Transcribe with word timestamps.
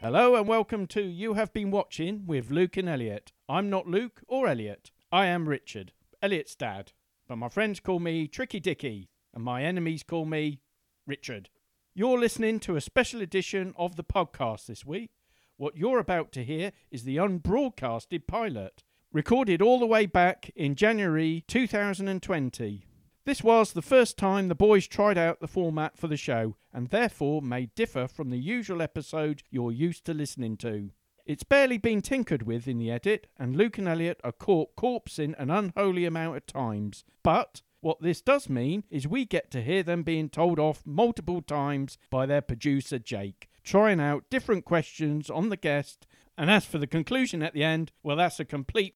Hello 0.00 0.36
and 0.36 0.46
welcome 0.46 0.86
to 0.86 1.02
You 1.02 1.34
Have 1.34 1.52
Been 1.52 1.72
Watching 1.72 2.24
with 2.24 2.52
Luke 2.52 2.76
and 2.76 2.88
Elliot. 2.88 3.32
I'm 3.48 3.68
not 3.68 3.88
Luke 3.88 4.22
or 4.28 4.46
Elliot. 4.46 4.92
I 5.10 5.26
am 5.26 5.48
Richard, 5.48 5.90
Elliot's 6.22 6.54
dad. 6.54 6.92
But 7.26 7.38
my 7.38 7.48
friends 7.48 7.80
call 7.80 7.98
me 7.98 8.28
Tricky 8.28 8.60
Dicky, 8.60 9.08
and 9.34 9.42
my 9.42 9.64
enemies 9.64 10.04
call 10.04 10.24
me 10.24 10.60
Richard. 11.04 11.48
You're 11.96 12.16
listening 12.16 12.60
to 12.60 12.76
a 12.76 12.80
special 12.80 13.20
edition 13.22 13.74
of 13.76 13.96
the 13.96 14.04
podcast 14.04 14.66
this 14.66 14.86
week. 14.86 15.10
What 15.56 15.76
you're 15.76 15.98
about 15.98 16.30
to 16.34 16.44
hear 16.44 16.70
is 16.92 17.02
the 17.02 17.16
unbroadcasted 17.16 18.28
pilot, 18.28 18.84
recorded 19.12 19.60
all 19.60 19.80
the 19.80 19.86
way 19.86 20.06
back 20.06 20.52
in 20.54 20.76
January 20.76 21.42
2020. 21.48 22.84
This 23.28 23.44
was 23.44 23.74
the 23.74 23.82
first 23.82 24.16
time 24.16 24.48
the 24.48 24.54
boys 24.54 24.86
tried 24.86 25.18
out 25.18 25.40
the 25.40 25.46
format 25.46 25.98
for 25.98 26.06
the 26.06 26.16
show 26.16 26.56
and 26.72 26.88
therefore 26.88 27.42
may 27.42 27.66
differ 27.74 28.08
from 28.08 28.30
the 28.30 28.38
usual 28.38 28.80
episode 28.80 29.42
you're 29.50 29.70
used 29.70 30.06
to 30.06 30.14
listening 30.14 30.56
to. 30.56 30.92
It's 31.26 31.42
barely 31.42 31.76
been 31.76 32.00
tinkered 32.00 32.44
with 32.44 32.66
in 32.66 32.78
the 32.78 32.90
edit, 32.90 33.26
and 33.38 33.54
Luke 33.54 33.76
and 33.76 33.86
Elliot 33.86 34.18
are 34.24 34.32
caught 34.32 34.74
corpsing 34.76 35.34
an 35.38 35.50
unholy 35.50 36.06
amount 36.06 36.38
of 36.38 36.46
times. 36.46 37.04
But 37.22 37.60
what 37.82 38.00
this 38.00 38.22
does 38.22 38.48
mean 38.48 38.84
is 38.88 39.06
we 39.06 39.26
get 39.26 39.50
to 39.50 39.60
hear 39.60 39.82
them 39.82 40.04
being 40.04 40.30
told 40.30 40.58
off 40.58 40.86
multiple 40.86 41.42
times 41.42 41.98
by 42.08 42.24
their 42.24 42.40
producer 42.40 42.98
Jake, 42.98 43.50
trying 43.62 44.00
out 44.00 44.30
different 44.30 44.64
questions 44.64 45.28
on 45.28 45.50
the 45.50 45.58
guest. 45.58 46.06
And 46.38 46.50
as 46.50 46.64
for 46.64 46.78
the 46.78 46.86
conclusion 46.86 47.42
at 47.42 47.52
the 47.52 47.62
end, 47.62 47.92
well, 48.02 48.16
that's 48.16 48.40
a 48.40 48.46
complete 48.46 48.94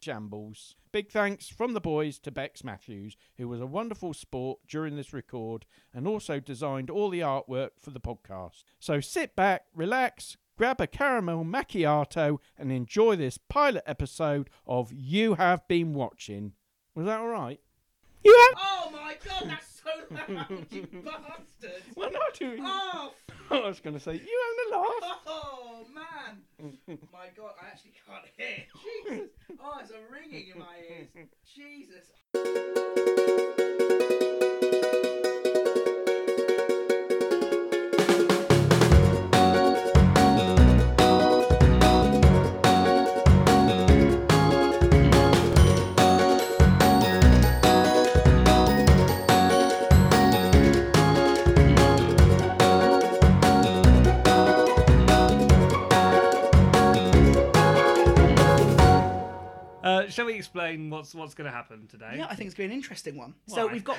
shambles. 0.00 0.76
Big 0.92 1.10
thanks 1.10 1.48
from 1.48 1.74
the 1.74 1.80
boys 1.80 2.18
to 2.20 2.30
Bex 2.30 2.64
Matthews, 2.64 3.16
who 3.36 3.48
was 3.48 3.60
a 3.60 3.66
wonderful 3.66 4.14
sport 4.14 4.60
during 4.66 4.96
this 4.96 5.12
record 5.12 5.66
and 5.92 6.06
also 6.06 6.40
designed 6.40 6.90
all 6.90 7.10
the 7.10 7.20
artwork 7.20 7.70
for 7.78 7.90
the 7.90 8.00
podcast. 8.00 8.64
So 8.78 9.00
sit 9.00 9.36
back, 9.36 9.66
relax, 9.74 10.36
grab 10.56 10.80
a 10.80 10.86
caramel 10.86 11.44
macchiato, 11.44 12.38
and 12.56 12.72
enjoy 12.72 13.16
this 13.16 13.38
pilot 13.38 13.84
episode 13.86 14.48
of 14.66 14.92
You 14.92 15.34
Have 15.34 15.66
Been 15.68 15.92
Watching. 15.92 16.52
Was 16.94 17.06
that 17.06 17.20
all 17.20 17.28
right? 17.28 17.60
You 18.24 18.32
have. 18.32 18.62
Oh 18.62 18.90
my 18.92 19.16
god, 19.24 19.50
that's 19.50 19.75
so 19.86 20.14
loud, 20.14 20.66
you 20.70 20.82
bastard! 21.04 21.82
Well, 21.94 22.10
not 22.10 22.34
doing. 22.34 22.58
Oh, 22.62 23.12
I 23.50 23.60
was 23.60 23.80
going 23.80 23.94
to 23.94 24.00
say 24.00 24.14
you 24.14 24.18
having 24.18 24.74
a 24.74 24.76
laugh. 24.76 25.18
oh 25.26 25.86
man! 25.94 26.42
My 27.12 27.28
god, 27.36 27.52
I 27.62 27.68
actually 27.68 27.92
can't 28.06 28.24
hear. 28.36 28.64
Jesus! 28.82 29.30
Oh, 29.62 29.78
it's 29.80 29.90
a 29.90 30.00
ringing 30.12 30.48
in 30.52 30.58
my 30.58 30.76
ears. 30.90 31.28
Jesus! 31.54 32.12
Uh, 60.06 60.10
shall 60.10 60.26
we 60.26 60.34
explain 60.34 60.90
what's 60.90 61.14
what's 61.14 61.34
going 61.34 61.50
to 61.50 61.56
happen 61.56 61.86
today? 61.88 62.14
Yeah, 62.18 62.26
I 62.28 62.34
think 62.34 62.46
it's 62.48 62.54
going 62.56 62.68
to 62.68 62.70
be 62.70 62.74
an 62.74 62.78
interesting 62.78 63.16
one. 63.16 63.34
So 63.46 63.66
we've 63.66 63.84
got 63.84 63.98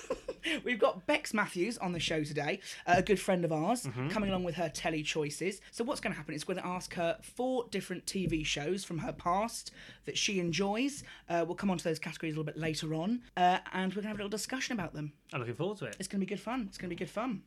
we've 0.64 0.78
got 0.78 1.06
Bex 1.06 1.34
Matthews 1.34 1.78
on 1.78 1.92
the 1.92 2.00
show 2.00 2.24
today, 2.24 2.60
uh, 2.86 2.94
a 2.98 3.02
good 3.02 3.20
friend 3.20 3.44
of 3.44 3.52
ours, 3.52 3.82
Mm-hmm. 3.82 4.08
coming 4.08 4.30
along 4.30 4.44
with 4.44 4.54
her 4.56 4.68
telly 4.68 5.02
choices. 5.02 5.60
So 5.70 5.84
what's 5.84 6.00
going 6.00 6.12
to 6.12 6.16
happen 6.16 6.34
is 6.34 6.46
we're 6.46 6.54
going 6.54 6.64
to 6.64 6.70
ask 6.70 6.94
her 6.94 7.18
four 7.22 7.64
different 7.70 8.06
TV 8.06 8.44
shows 8.46 8.84
from 8.84 8.98
her 8.98 9.12
past 9.12 9.72
that 10.06 10.16
she 10.16 10.38
enjoys. 10.40 11.02
Uh, 11.28 11.44
we'll 11.46 11.56
come 11.56 11.70
on 11.70 11.78
to 11.78 11.84
those 11.84 11.98
categories 11.98 12.34
a 12.34 12.38
little 12.38 12.50
bit 12.52 12.56
later 12.58 12.94
on, 12.94 13.22
uh, 13.36 13.58
and 13.72 13.92
we're 13.92 14.02
going 14.02 14.04
to 14.04 14.08
have 14.08 14.16
a 14.16 14.18
little 14.18 14.28
discussion 14.30 14.72
about 14.78 14.94
them. 14.94 15.12
I'm 15.32 15.40
looking 15.40 15.54
forward 15.54 15.78
to 15.78 15.86
it. 15.86 15.96
It's 15.98 16.08
going 16.08 16.20
to 16.20 16.26
be 16.26 16.30
good 16.30 16.40
fun. 16.40 16.66
It's 16.68 16.78
going 16.78 16.90
to 16.90 16.96
be 16.96 17.04
good 17.04 17.10
fun. 17.10 17.42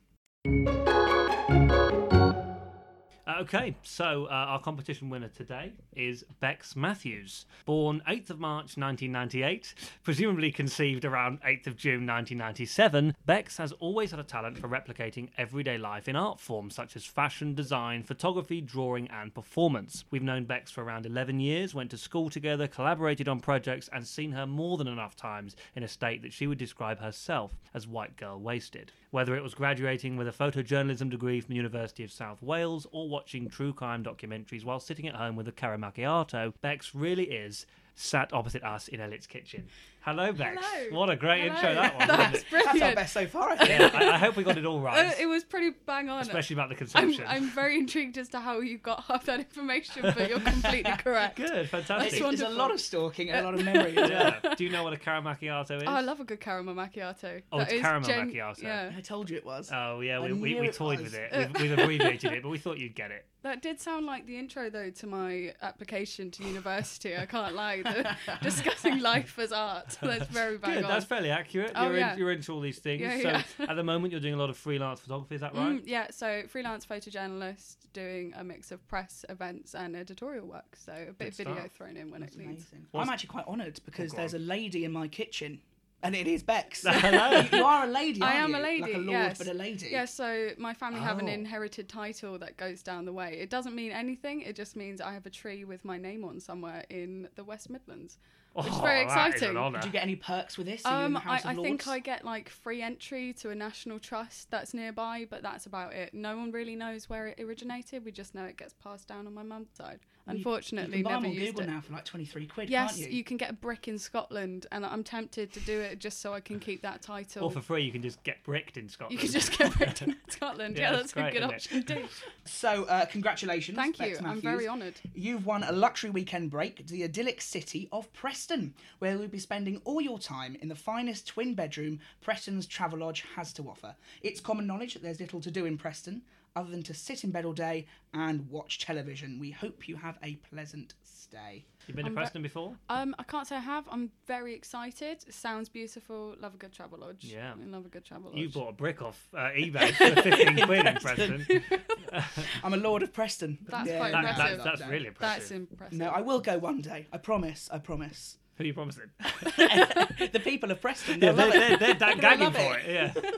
Uh, 3.36 3.42
okay, 3.42 3.76
so 3.84 4.26
uh, 4.26 4.30
our 4.30 4.60
competition 4.60 5.10
winner 5.10 5.28
today 5.28 5.74
is 5.96 6.24
Bex 6.40 6.76
Matthews, 6.76 7.46
born 7.66 8.02
8th 8.08 8.32
of 8.32 8.40
March 8.40 8.78
1998, 8.78 9.74
presumably 10.04 10.52
conceived 10.52 11.06
around 11.06 11.42
8th 11.42 11.68
of 11.68 11.76
June 11.76 12.06
1997. 12.06 13.16
Bex 13.26 13.58
has 13.58 13.72
always 13.74 14.12
had 14.12 14.20
a 14.20 14.24
talent 14.24 14.58
for 14.58 14.68
replicating 14.68 15.30
everyday 15.38 15.78
life 15.78 16.08
in 16.08 16.16
art 16.16 16.40
forms 16.40 16.76
such 16.76 16.96
as 16.96 17.06
fashion, 17.06 17.54
design, 17.54 18.04
photography, 18.04 18.62
drawing, 18.62 19.08
and 19.10 19.34
performance. 19.34 20.06
We've 20.12 20.24
known 20.24 20.46
Bex 20.46 20.72
for 20.72 20.84
around 20.84 21.06
11 21.06 21.40
years, 21.40 21.74
went 21.74 21.92
to 21.92 21.98
school 21.98 22.30
together, 22.30 22.68
collaborated 22.68 23.28
on 23.28 23.40
projects, 23.40 23.90
and 23.92 24.08
seen 24.08 24.32
her 24.34 24.46
more 24.46 24.78
than 24.78 24.88
enough 24.88 25.16
times 25.16 25.56
in 25.76 25.84
a 25.84 25.88
state 25.88 26.22
that 26.22 26.34
she 26.34 26.48
would 26.48 26.58
describe 26.58 27.00
herself 27.00 27.58
as 27.74 27.88
white 27.88 28.18
girl 28.18 28.40
wasted. 28.40 28.92
Whether 29.16 29.38
it 29.38 29.44
was 29.44 29.56
graduating 29.56 30.18
with 30.18 30.28
a 30.28 30.34
photojournalism 30.34 31.10
degree 31.10 31.40
from 31.40 31.54
the 31.54 31.56
University 31.56 32.04
of 32.04 32.12
South 32.12 32.44
Wales 32.44 32.86
or 32.92 33.08
watching 33.08 33.48
true 33.48 33.72
crime 33.72 34.04
documentaries 34.04 34.66
while 34.66 34.82
sitting 34.82 35.08
at 35.08 35.16
home 35.16 35.38
with 35.38 35.48
a 35.48 35.54
caramel 35.54 35.92
macchiato, 35.92 36.52
Bex 36.60 36.94
really 36.94 37.32
is 37.32 37.66
sat 37.96 38.34
opposite 38.34 38.62
us 38.66 38.90
in 38.90 39.00
Elliot's 39.00 39.26
kitchen. 39.26 39.68
Hello, 40.06 40.32
Bex. 40.32 40.64
Hello. 40.64 41.00
What 41.00 41.10
a 41.10 41.16
great 41.16 41.52
Hello. 41.52 41.56
intro 41.56 41.74
that 41.74 41.96
was. 41.98 42.08
That's 42.08 42.52
wasn't? 42.52 42.64
That's 42.66 42.82
our 42.84 42.94
best 42.96 43.14
so 43.14 43.26
far, 43.26 43.50
I 43.50 43.56
think. 43.56 43.70
Yeah, 43.72 43.90
I, 43.92 44.12
I 44.14 44.18
hope 44.20 44.36
we 44.36 44.44
got 44.44 44.56
it 44.56 44.64
all 44.64 44.80
right. 44.80 45.08
Uh, 45.08 45.12
it 45.20 45.26
was 45.26 45.44
pretty 45.44 45.76
bang 45.88 46.10
on. 46.10 46.22
especially 46.22 46.54
about 46.54 46.70
the 46.70 46.76
I'm, 46.76 46.78
consumption. 46.78 47.24
I'm 47.28 47.50
very 47.56 47.80
intrigued 47.80 48.16
as 48.20 48.30
to 48.30 48.40
how 48.40 48.60
you 48.60 48.78
got 48.78 49.04
half 49.06 49.26
that 49.26 49.40
information, 49.40 50.04
but 50.04 50.30
you're 50.30 50.40
completely 50.40 50.92
correct. 51.00 51.38
Good, 51.38 51.68
fantastic. 51.70 52.22
That's 52.22 52.34
it's 52.34 52.42
a 52.44 52.50
lot 52.50 52.70
of 52.72 52.80
stalking 52.80 53.32
and 53.32 53.40
a 53.40 53.44
lot 53.44 53.56
of 53.56 53.66
memory. 53.66 53.96
Yeah. 53.96 54.40
Do 54.56 54.64
you 54.64 54.70
know 54.70 54.84
what 54.84 54.94
a 54.94 54.98
caramel 54.98 55.34
macchiato 55.34 55.78
is? 55.78 55.84
Oh, 55.88 55.92
I 55.92 56.02
love 56.02 56.20
a 56.20 56.24
good 56.24 56.40
caramel 56.40 56.76
macchiato. 56.76 57.42
Oh, 57.52 57.58
That 57.58 57.64
it's 57.70 57.74
is 57.74 57.82
caramel 57.82 58.08
macchiato. 58.08 58.62
Yeah, 58.62 58.92
I 58.96 59.02
told 59.02 59.32
you 59.32 59.38
it 59.38 59.46
was. 59.46 59.72
Oh 59.74 60.02
yeah, 60.02 60.20
we, 60.24 60.34
we, 60.34 60.60
we 60.60 60.68
toyed 60.70 61.00
was. 61.02 61.14
with 61.14 61.16
it. 61.16 61.32
We've, 61.36 61.62
we've 61.64 61.80
abbreviated 61.80 62.32
it, 62.32 62.44
but 62.44 62.50
we 62.50 62.60
thought 62.60 62.78
you'd 62.78 62.96
get 62.96 63.10
it. 63.10 63.26
that 63.42 63.64
did 63.64 63.82
sound 63.82 64.06
like 64.06 64.28
the 64.28 64.38
intro 64.38 64.70
though 64.70 64.92
to 64.92 65.08
my 65.08 65.54
application 65.64 66.30
to 66.32 66.44
university. 66.44 67.18
I 67.18 67.26
can't 67.26 67.56
lie. 67.56 67.82
The, 67.82 68.16
discussing 68.44 69.00
life 69.00 69.40
as 69.40 69.52
art. 69.52 69.95
That's 70.02 70.28
very 70.28 70.58
bang 70.58 70.76
Good, 70.76 70.84
on. 70.86 70.90
that's 70.92 71.06
fairly 71.06 71.30
accurate. 71.32 71.72
Oh, 71.76 71.86
you're, 71.88 71.98
yeah. 71.98 72.14
in, 72.14 72.20
you're 72.20 72.32
into 72.32 72.52
all 72.54 72.60
these 72.62 72.80
things. 72.80 73.02
Yeah, 73.02 73.18
so 73.22 73.30
yeah. 73.30 73.44
at 73.70 73.76
the 73.76 73.84
moment, 73.84 74.12
you're 74.12 74.22
doing 74.22 74.34
a 74.34 74.38
lot 74.38 74.50
of 74.50 74.58
freelance 74.58 75.00
photography. 75.00 75.36
Is 75.36 75.42
that 75.42 75.54
right? 75.56 75.74
Mm, 75.80 75.84
yeah, 75.86 76.08
so 76.12 76.44
freelance 76.48 76.86
photojournalist 76.86 77.78
doing 77.94 78.34
a 78.38 78.44
mix 78.44 78.72
of 78.72 78.86
press, 78.88 79.26
events, 79.30 79.74
and 79.76 79.96
editorial 79.96 80.46
work. 80.46 80.76
So 80.76 80.92
a 80.94 81.14
bit 81.14 81.18
Good 81.20 81.28
of 81.28 81.36
video 81.38 81.56
stuff. 81.56 81.72
thrown 81.74 81.98
in 81.98 82.12
when 82.12 82.22
That's 82.22 82.36
it 82.36 82.40
needs. 82.40 82.68
amazing. 82.72 82.86
I'm 82.94 83.10
actually 83.10 83.28
quite 83.30 83.48
honoured 83.48 83.80
because 83.86 84.12
go 84.12 84.18
there's 84.18 84.34
on. 84.34 84.42
a 84.42 84.44
lady 84.44 84.86
in 84.86 84.92
my 84.92 85.08
kitchen, 85.08 85.60
and 86.04 86.16
it 86.16 86.28
is 86.28 86.44
Bex. 86.44 86.84
Hello. 86.88 87.40
you, 87.42 87.58
you 87.60 87.64
are 87.66 87.86
a 87.86 87.88
lady. 87.88 88.22
I 88.22 88.40
aren't 88.42 88.54
am 88.54 88.56
a 88.56 88.60
lady, 88.64 88.82
like 88.82 88.94
a 88.96 88.98
lord, 88.98 89.10
yes. 89.10 89.38
but 89.38 89.48
a 89.48 89.54
lady. 89.54 89.88
Yeah, 89.92 90.06
so 90.06 90.50
my 90.58 90.74
family 90.74 91.00
have 91.00 91.20
an 91.20 91.28
Oh. 91.30 91.32
inherited 91.32 91.90
title 91.90 92.38
that 92.40 92.58
goes 92.58 92.84
down 92.84 93.06
the 93.06 93.14
way. 93.14 93.38
It 93.40 93.50
doesn't 93.50 93.74
mean 93.76 93.92
anything. 93.92 94.42
It 94.42 94.56
just 94.56 94.76
means 94.76 95.02
I 95.02 95.14
have 95.14 95.26
a 95.26 95.30
tree 95.32 95.64
with 95.64 95.84
my 95.86 95.98
name 95.98 96.24
on 96.26 96.40
somewhere 96.40 96.84
in 96.90 97.28
the 97.36 97.44
West 97.44 97.70
Midlands. 97.70 98.18
Which 98.56 98.68
is 98.68 98.78
very 98.80 99.04
Oh, 99.04 99.08
that 99.10 99.28
is 99.30 99.34
exciting. 99.36 99.50
an 99.58 99.58
honour. 99.64 99.80
Did 99.80 99.86
you 99.88 99.92
get 99.92 100.04
any 100.04 100.16
perks 100.16 100.58
with 100.58 100.66
this? 100.68 100.86
Are 100.86 101.02
you 101.02 101.06
in 101.08 101.16
Um, 101.18 101.22
I, 101.26 101.42
I 101.44 101.56
think 101.56 101.88
I 101.88 102.00
get 102.00 102.24
like 102.24 102.48
free 102.50 102.82
entry 102.82 103.34
to 103.42 103.50
a 103.50 103.56
national 103.56 104.00
trust 104.00 104.50
that's 104.50 104.74
nearby, 104.74 105.28
but 105.30 105.44
that's 105.44 105.66
about 105.66 105.94
it. 105.94 106.14
No 106.14 106.38
one 106.38 106.52
really 106.52 106.76
knows 106.76 107.10
where 107.10 107.28
it 107.28 107.40
originated. 107.40 108.06
We 108.06 108.12
just 108.14 108.34
know 108.34 108.46
it 108.46 108.56
gets 108.58 108.74
passed 108.74 109.08
down 109.10 109.28
on 109.28 109.34
my 109.34 109.44
mum's 109.44 109.72
side. 109.74 110.00
Well, 110.26 110.36
you- 110.36 110.40
Unfortunately, 110.40 110.98
you 110.98 111.04
can 111.04 111.04
buy 111.04 111.10
never 111.12 111.22
them 111.24 111.32
on 111.32 111.38
used 111.38 111.54
Google 111.56 111.70
it. 111.70 111.74
now 111.76 111.82
for 111.82 111.94
like 111.94 112.06
23 112.06 112.48
quid, 112.48 112.70
Yes, 112.70 112.96
can't 112.98 113.12
you? 113.12 113.18
you? 113.18 113.24
can 113.24 113.38
get 113.38 113.52
a 113.52 113.54
brick 113.54 113.88
in 113.88 114.00
Scotland, 114.00 114.66
and 114.72 114.84
I'm 114.86 115.04
tempted 115.04 115.54
to 115.54 115.60
do 115.60 115.80
it 115.80 116.00
just 116.00 116.20
so 116.20 116.34
I 116.34 116.40
can 116.40 116.60
keep 116.60 116.82
that 116.82 117.02
title. 117.04 117.44
Or 117.46 117.52
for 117.52 117.62
free, 117.62 117.84
you 117.84 117.92
can 117.92 118.02
just 118.02 118.24
get 118.24 118.44
bricked 118.44 118.76
in 118.78 118.90
Scotland. 118.90 119.14
you 119.14 119.20
can 119.20 119.32
just 119.32 119.56
get 119.56 119.72
bricked 119.78 120.02
in 120.02 120.16
Scotland. 120.30 120.78
Yeah, 120.78 120.84
Yeah, 120.84 120.92
that's 120.98 121.12
that's, 121.12 121.14
great, 121.14 121.28
a 121.28 121.32
good 121.32 121.56
isn't 121.56 121.82
option 121.82 121.84
too. 121.84 122.08
So, 122.46 122.86
uh, 122.86 123.06
congratulations. 123.06 123.76
Thank 123.78 124.00
you. 124.00 124.18
I'm 124.24 124.42
very 124.42 124.68
honoured. 124.68 124.96
You've 125.14 125.46
won 125.46 125.64
a 125.64 125.72
luxury 125.72 126.10
weekend 126.10 126.50
break 126.52 126.78
to 126.78 126.94
the 126.94 127.04
idyllic 127.04 127.42
city 127.42 127.88
of 127.92 128.12
Preston, 128.14 128.74
where 129.00 129.16
you'll 129.16 129.28
be 129.28 129.40
spending 129.40 129.82
all 129.84 130.02
your 130.02 130.20
time 130.20 130.56
in 130.62 130.68
the 130.70 130.76
finest 130.76 131.28
twin 131.28 131.54
bedroom 131.56 132.00
Preston's 132.22 132.66
Travelodge 132.68 133.24
has 133.36 133.54
to 133.54 133.64
offer. 133.70 133.96
It's 134.22 134.40
common 134.40 134.66
knowledge 134.68 134.94
that 134.94 135.04
there's 135.04 135.20
little 135.20 135.42
to 135.42 135.52
do 135.52 135.66
in 135.66 135.78
Preston 135.78 136.22
other 136.56 136.72
than 136.72 136.84
to 136.84 136.94
sit 136.94 137.24
in 137.24 137.32
bed 137.32 137.46
all 137.46 137.54
day 137.54 137.86
and 138.14 138.50
watch 138.50 138.80
television. 138.80 139.40
We 139.40 139.52
hope 139.52 139.88
you 139.88 139.96
have 139.98 140.18
a 140.24 140.36
pleasant 140.50 140.94
stay. 141.04 141.66
You've 141.88 141.96
been 141.98 142.06
to 142.06 142.10
I'm 142.10 142.16
ve- 142.16 142.22
Preston 142.22 142.42
before? 142.42 142.76
Um, 142.90 143.14
I 143.20 143.24
can't 143.24 143.48
say 143.48 143.56
I 143.58 143.60
have. 143.60 143.86
I'm 143.92 144.12
very 144.26 144.54
excited. 144.54 145.24
It 145.28 145.34
sounds 145.34 145.70
beautiful. 145.70 146.36
Love 146.40 146.54
a 146.54 146.58
good 146.58 146.72
travel 146.72 147.00
lodge. 147.00 147.26
Yeah. 147.26 147.54
I 147.62 147.66
love 147.66 147.86
a 147.86 147.90
good 147.90 148.06
travel 148.06 148.30
lodge. 148.32 148.40
You 148.40 148.50
bought 148.50 148.70
a 148.70 148.74
brick 148.74 149.02
off 149.02 149.28
uh, 149.34 149.38
eBay 149.58 149.92
for 149.94 150.22
15 150.22 150.66
quid 150.66 150.86
in 150.86 150.96
Preston. 150.96 151.46
I'm 152.64 152.74
a 152.74 152.78
lord 152.78 153.04
of 153.04 153.12
Preston. 153.12 153.58
That's 153.68 153.90
Yeah, 153.90 153.98
quite 153.98 154.12
That, 154.14 154.26
impressive. 154.26 154.58
that's, 154.58 154.64
that's 154.64 154.82
no. 154.82 154.90
really 154.90 155.08
impressive. 155.08 155.40
That's 155.40 155.52
impressive. 155.52 155.98
No, 156.00 156.08
I 156.10 156.22
will 156.22 156.40
go 156.40 156.58
one 156.58 156.82
day. 156.82 157.08
I 157.12 157.18
promise. 157.18 157.70
I 157.72 157.80
promise. 157.80 158.38
Who 158.58 158.64
are 158.64 158.68
you 158.68 158.74
promising? 158.74 159.10
the 159.20 160.42
people 160.44 160.72
of 160.72 160.80
Preston, 160.80 161.20
Yeah, 161.22 161.34
they'll 161.34 161.52
they're, 161.52 161.70
love 161.72 161.80
they're, 161.80 161.94
they're, 161.94 162.10
They'll 162.16 162.18
gagging 162.18 162.52
for 162.52 162.78
it. 162.78 162.86
it. 162.86 163.36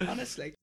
Yeah. 0.00 0.08
Honestly. 0.08 0.54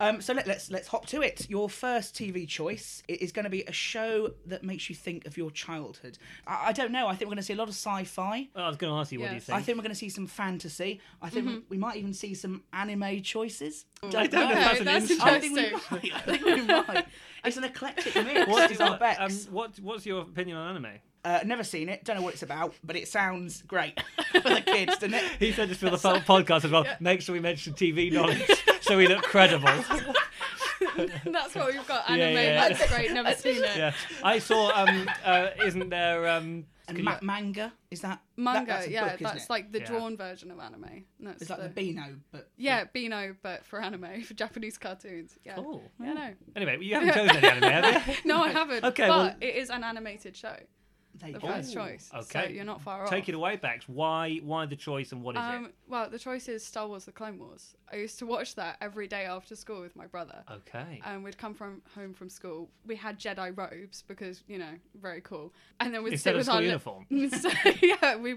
Um, 0.00 0.20
so 0.20 0.34
let, 0.34 0.46
let's 0.46 0.70
let's 0.70 0.88
hop 0.88 1.06
to 1.06 1.22
it. 1.22 1.48
Your 1.48 1.68
first 1.68 2.14
TV 2.14 2.46
choice 2.46 3.02
is 3.08 3.32
going 3.32 3.44
to 3.44 3.50
be 3.50 3.62
a 3.64 3.72
show 3.72 4.30
that 4.46 4.62
makes 4.62 4.88
you 4.88 4.94
think 4.94 5.26
of 5.26 5.36
your 5.36 5.50
childhood. 5.50 6.18
I, 6.46 6.66
I 6.68 6.72
don't 6.72 6.92
know. 6.92 7.06
I 7.06 7.10
think 7.14 7.22
we're 7.28 7.34
going 7.34 7.36
to 7.38 7.42
see 7.42 7.52
a 7.54 7.56
lot 7.56 7.68
of 7.68 7.74
sci-fi. 7.74 8.48
I 8.54 8.68
was 8.68 8.76
going 8.76 8.92
to 8.92 8.98
ask 8.98 9.12
you, 9.12 9.20
what 9.20 9.26
do 9.26 9.30
you 9.30 9.36
Yes. 9.36 9.44
think? 9.44 9.58
I 9.58 9.62
think 9.62 9.78
we're 9.78 9.82
going 9.82 9.92
to 9.94 9.98
see 9.98 10.08
some 10.08 10.26
fantasy. 10.26 11.00
I 11.22 11.28
think 11.30 11.46
Mm-hmm. 11.46 11.58
we 11.68 11.78
might 11.78 11.96
even 11.96 12.12
see 12.12 12.34
some 12.34 12.62
anime 12.72 13.22
choices. 13.22 13.84
I 14.02 14.08
don't 14.26 14.32
know 14.32 14.50
if 14.50 14.54
that's 14.56 14.78
an 14.80 14.84
that's 14.86 15.10
insult. 15.10 15.30
I 15.30 15.40
think 15.40 15.54
we 15.56 15.64
Interesting. 15.64 15.90
might. 15.90 16.12
I 16.14 16.20
think 16.20 16.44
we 16.44 16.60
might. 16.62 17.06
It's 17.44 17.56
an 17.56 17.64
eclectic 17.64 18.14
mix. 18.24 18.46
What 18.48 18.70
is 18.70 18.76
is 18.76 18.80
our 18.80 18.90
what, 18.90 19.00
Bex. 19.00 19.46
um, 19.46 19.52
what, 19.54 19.78
what's 19.80 20.04
your 20.06 20.22
opinion 20.22 20.56
on 20.56 20.70
anime? 20.76 20.98
Uh, 21.24 21.40
never 21.44 21.64
seen 21.64 21.88
it. 21.88 22.04
Don't 22.04 22.16
know 22.16 22.22
what 22.22 22.34
it's 22.34 22.42
about, 22.44 22.74
but 22.84 22.94
it 22.96 23.08
sounds 23.08 23.62
great 23.62 24.00
for 24.32 24.48
the 24.48 24.60
kids, 24.60 24.94
doesn't 24.94 25.14
it? 25.14 25.24
He 25.40 25.50
said 25.52 25.68
this 25.68 25.78
for 25.78 25.90
the 25.90 25.98
full 25.98 26.20
podcast 26.20 26.64
as 26.64 26.70
well. 26.70 26.84
Make 27.00 27.20
sure 27.20 27.32
we 27.32 27.40
mention 27.40 27.72
TV 27.74 28.12
knowledge 28.12 28.46
so 28.86 28.96
we 28.96 29.06
look 29.06 29.22
credible. 29.22 29.68
That's 31.24 31.54
what 31.54 31.72
we've 31.72 31.86
got. 31.86 32.08
Yeah, 32.08 32.14
Anime. 32.14 32.36
yeah. 32.42 32.68
That's 32.68 32.88
great. 32.94 33.12
Never 33.12 33.32
seen 33.34 33.62
it. 33.62 33.76
Yeah, 33.76 33.92
I 34.22 34.38
saw. 34.38 34.70
Um, 34.74 35.08
uh, 35.24 35.48
isn't 35.64 35.88
there? 35.90 36.28
Um, 36.28 36.66
And 36.88 37.02
ma- 37.02 37.18
you- 37.20 37.26
manga 37.26 37.72
is 37.90 38.00
that 38.02 38.08
that- 38.36 38.40
Manga. 38.42 38.66
that's 38.66 38.88
yeah, 38.88 39.08
book, 39.10 39.18
that's 39.20 39.50
like 39.50 39.72
the 39.72 39.80
Yeah. 39.80 39.86
drawn 39.86 40.16
version 40.16 40.50
of 40.50 40.60
anime. 40.60 41.04
That's 41.18 41.42
It's 41.42 41.50
like 41.50 41.60
the 41.62 41.68
Beano, 41.68 42.16
but 42.30 42.48
Yeah, 42.56 42.84
Beano, 42.84 43.34
but 43.42 43.64
for 43.66 43.80
anime, 43.82 44.22
for 44.28 44.34
Japanese 44.34 44.78
cartoons. 44.78 45.36
Yeah. 45.44 45.54
Cool. 45.56 45.82
Yeah, 46.00 46.12
no. 46.12 46.34
Anyway, 46.54 46.78
you 46.80 46.94
haven't 46.94 47.14
chosen 47.14 47.36
any 47.44 47.46
anime, 47.66 47.92
have 47.92 48.06
you? 48.08 48.14
No, 48.24 48.42
I 48.42 48.50
haven't. 48.50 48.84
Okay, 48.84 49.08
but 49.08 49.16
well- 49.18 49.36
it 49.40 49.56
is 49.56 49.70
an 49.70 49.82
animated 49.82 50.36
show. 50.36 50.56
There 51.18 51.28
you 51.30 51.34
The 51.34 51.40
go. 51.40 51.48
first 51.48 51.72
choice. 51.72 52.08
So 52.12 52.18
Okay. 52.18 52.52
you're 52.54 52.64
not 52.64 52.80
far 52.82 53.02
off. 53.04 53.10
Take 53.10 53.28
it 53.28 53.34
away, 53.34 53.56
Bex. 53.56 53.88
Why? 53.88 54.36
Why 54.38 54.66
the 54.66 54.76
choice 54.76 55.12
and 55.12 55.22
what 55.22 55.36
is 55.36 55.42
Um, 55.42 55.72
well, 55.88 56.08
the 56.10 56.18
choice 56.18 56.48
is 56.48 56.64
Star 56.64 56.86
Wars: 56.88 57.04
The 57.04 57.12
Clone 57.12 57.38
Wars. 57.38 57.74
I 57.92 57.96
used 57.96 58.18
to 58.18 58.26
watch 58.26 58.56
that 58.56 58.76
every 58.80 59.06
day 59.06 59.24
after 59.26 59.54
school 59.54 59.80
with 59.80 59.94
my 59.94 60.06
brother. 60.06 60.42
Okay. 60.50 61.00
And 61.04 61.22
we'd 61.22 61.38
come 61.38 61.54
from 61.54 61.82
home 61.94 62.12
from 62.14 62.28
school. 62.28 62.68
We 62.84 62.96
had 62.96 63.18
Jedi 63.20 63.56
robes 63.56 64.02
because 64.08 64.42
you 64.48 64.58
know 64.58 64.74
very 65.00 65.20
cool. 65.20 65.52
And 65.80 65.94
then 65.94 66.02
we'd 66.02 66.14
Instead 66.14 66.30
sit 66.30 66.34
of 66.34 66.38
with 66.38 66.46
school 66.46 66.56
our 66.56 66.60
li- 66.62 66.66
uniform. 66.66 67.06
so, 67.30 67.50
yeah, 67.82 68.16
we 68.16 68.34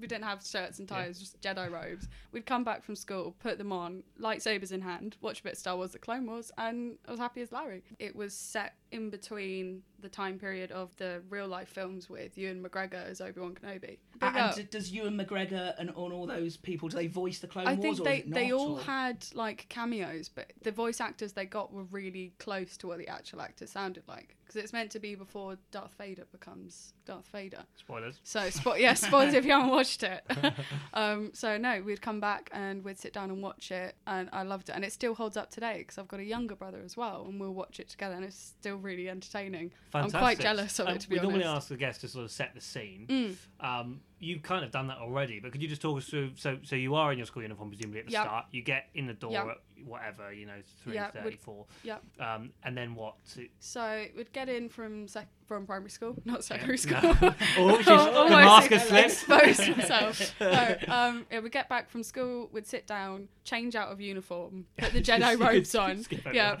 we 0.00 0.06
didn't 0.06 0.24
have 0.24 0.44
shirts 0.44 0.78
and 0.78 0.88
ties, 0.88 1.18
just 1.18 1.40
Jedi 1.42 1.70
robes. 1.70 2.08
We'd 2.32 2.46
come 2.46 2.64
back 2.64 2.82
from 2.82 2.96
school, 2.96 3.34
put 3.40 3.58
them 3.58 3.72
on, 3.72 4.02
lightsabers 4.20 4.72
in 4.72 4.80
hand, 4.80 5.16
watch 5.20 5.40
a 5.40 5.42
bit 5.42 5.52
of 5.54 5.58
Star 5.58 5.76
Wars: 5.76 5.92
The 5.92 5.98
Clone 5.98 6.26
Wars, 6.26 6.50
and 6.56 6.96
I 7.06 7.10
was 7.10 7.20
happy 7.20 7.42
as 7.42 7.52
Larry. 7.52 7.82
It 7.98 8.16
was 8.16 8.32
set 8.34 8.74
in 8.92 9.10
between 9.10 9.82
the 10.00 10.08
time 10.08 10.38
period 10.38 10.70
of 10.72 10.96
the 10.96 11.22
real 11.28 11.48
life 11.48 11.68
films 11.68 12.08
with 12.16 12.36
Ewan 12.38 12.62
McGregor 12.62 13.04
as 13.08 13.20
Obi 13.20 13.40
Wan 13.40 13.54
Kenobi. 13.54 13.84
A- 13.84 14.18
Big 14.18 14.28
and 14.30 14.36
up. 14.38 14.56
d- 14.56 14.62
does 14.70 14.90
Ewan 14.92 15.16
McGregor 15.18 15.74
and, 15.78 15.90
and 15.90 16.12
all 16.12 16.26
those 16.26 16.56
people 16.56 16.88
do 16.88 16.96
they 16.96 17.06
voice 17.06 17.38
the 17.38 17.46
Clone 17.46 17.66
I 17.66 17.74
Wars? 17.74 17.98
think 17.98 18.04
they, 18.08 18.16
is 18.18 18.24
it 18.26 18.30
they 18.34 18.52
all 18.52 18.76
or- 18.76 18.80
had 18.82 19.26
like 19.34 19.66
cameos, 19.68 20.28
but 20.28 20.52
the 20.62 20.72
voice 20.72 21.00
actors 21.00 21.32
they 21.32 21.44
got 21.46 21.72
were 21.72 21.84
really 21.84 22.32
close 22.38 22.76
to 22.78 22.86
what 22.86 22.98
the 22.98 23.08
actual 23.08 23.40
actor 23.42 23.66
sounded 23.66 24.04
like 24.08 24.36
because 24.46 24.62
it's 24.62 24.72
meant 24.72 24.92
to 24.92 25.00
be 25.00 25.16
before 25.16 25.58
Darth 25.72 25.94
Vader 25.98 26.22
becomes 26.30 26.92
Darth 27.04 27.26
Vader. 27.32 27.64
Spoilers. 27.76 28.20
So, 28.22 28.38
spo- 28.42 28.78
yeah, 28.78 28.94
spoilers 28.94 29.34
if 29.34 29.44
you 29.44 29.50
haven't 29.50 29.70
watched 29.70 30.04
it. 30.04 30.22
um, 30.94 31.30
so 31.34 31.56
no, 31.58 31.82
we'd 31.82 32.00
come 32.00 32.20
back 32.20 32.48
and 32.52 32.84
we'd 32.84 32.98
sit 32.98 33.12
down 33.12 33.30
and 33.30 33.42
watch 33.42 33.70
it, 33.72 33.96
and 34.06 34.28
I 34.32 34.44
loved 34.44 34.68
it, 34.68 34.76
and 34.76 34.84
it 34.84 34.92
still 34.92 35.14
holds 35.14 35.36
up 35.36 35.50
today 35.50 35.78
because 35.78 35.98
I've 35.98 36.06
got 36.08 36.20
a 36.20 36.24
younger 36.24 36.54
brother 36.54 36.80
as 36.84 36.96
well, 36.96 37.26
and 37.28 37.40
we'll 37.40 37.54
watch 37.54 37.80
it 37.80 37.88
together, 37.88 38.14
and 38.14 38.24
it's 38.24 38.36
still 38.58 38.76
really 38.76 39.08
entertaining. 39.10 39.72
Fantastic. 39.90 40.14
I'm 40.14 40.20
quite 40.20 40.38
jealous 40.38 40.78
of 40.78 40.86
Um, 40.88 40.94
it 40.94 41.00
to 41.00 41.08
be 41.08 41.16
we 41.16 41.22
normally 41.22 41.44
honest. 41.44 41.54
Mm. 41.54 41.56
ask 41.56 41.68
the 41.68 41.76
guests 41.76 42.04
to 42.06 42.12
sort 42.12 42.24
of 42.24 42.30
set 42.30 42.54
the 42.54 42.60
scene. 42.60 43.36
Um, 43.60 44.00
you've 44.18 44.42
kind 44.42 44.64
of 44.64 44.70
done 44.70 44.86
that 44.88 44.98
already, 44.98 45.40
but 45.40 45.52
could 45.52 45.62
you 45.62 45.68
just 45.68 45.82
talk 45.82 45.98
us 45.98 46.06
through? 46.06 46.30
So, 46.36 46.58
so 46.62 46.74
you 46.76 46.94
are 46.94 47.12
in 47.12 47.18
your 47.18 47.26
school 47.26 47.42
uniform 47.42 47.68
presumably 47.70 48.00
at 48.00 48.06
the 48.06 48.12
Yep. 48.12 48.22
start. 48.24 48.44
You 48.50 48.62
get 48.62 48.88
in 48.94 49.06
the 49.06 49.12
door 49.12 49.32
Yep. 49.32 49.46
at 49.48 49.56
whatever 49.84 50.32
you 50.32 50.46
know, 50.46 50.54
three 50.82 50.94
Yeah, 50.94 51.10
would- 51.12 51.22
thirty-four. 51.22 51.66
Yep. 51.84 52.02
Um, 52.18 52.52
and 52.64 52.76
then 52.76 52.94
what? 52.94 53.16
So, 53.24 53.42
So 53.60 54.06
we'd 54.16 54.32
get 54.32 54.48
in 54.48 54.68
from 54.70 55.06
sec- 55.06 55.28
from 55.46 55.66
primary 55.66 55.90
school, 55.90 56.16
not 56.24 56.42
secondary 56.44 56.78
no. 56.78 56.98
school. 56.98 57.14
oh, 57.58 57.78
she's, 57.78 57.88
Almost 57.88 58.28
the 58.28 58.36
mask 58.36 58.70
has 58.70 58.88
slipped. 58.88 59.06
exposed 59.52 59.76
myself. 59.76 60.40
no, 60.40 60.76
um, 60.88 61.26
yeah, 61.30 61.40
we'd 61.40 61.52
get 61.52 61.68
back 61.68 61.90
from 61.90 62.02
school, 62.02 62.48
we'd 62.52 62.66
sit 62.66 62.86
down, 62.86 63.28
change 63.44 63.76
out 63.76 63.92
of 63.92 64.00
uniform, 64.00 64.64
put 64.78 64.92
the 64.92 64.98
You 64.98 65.04
Jedi 65.04 65.38
robes 65.38 65.74
on. 65.74 66.04
Yeah. 66.32 66.56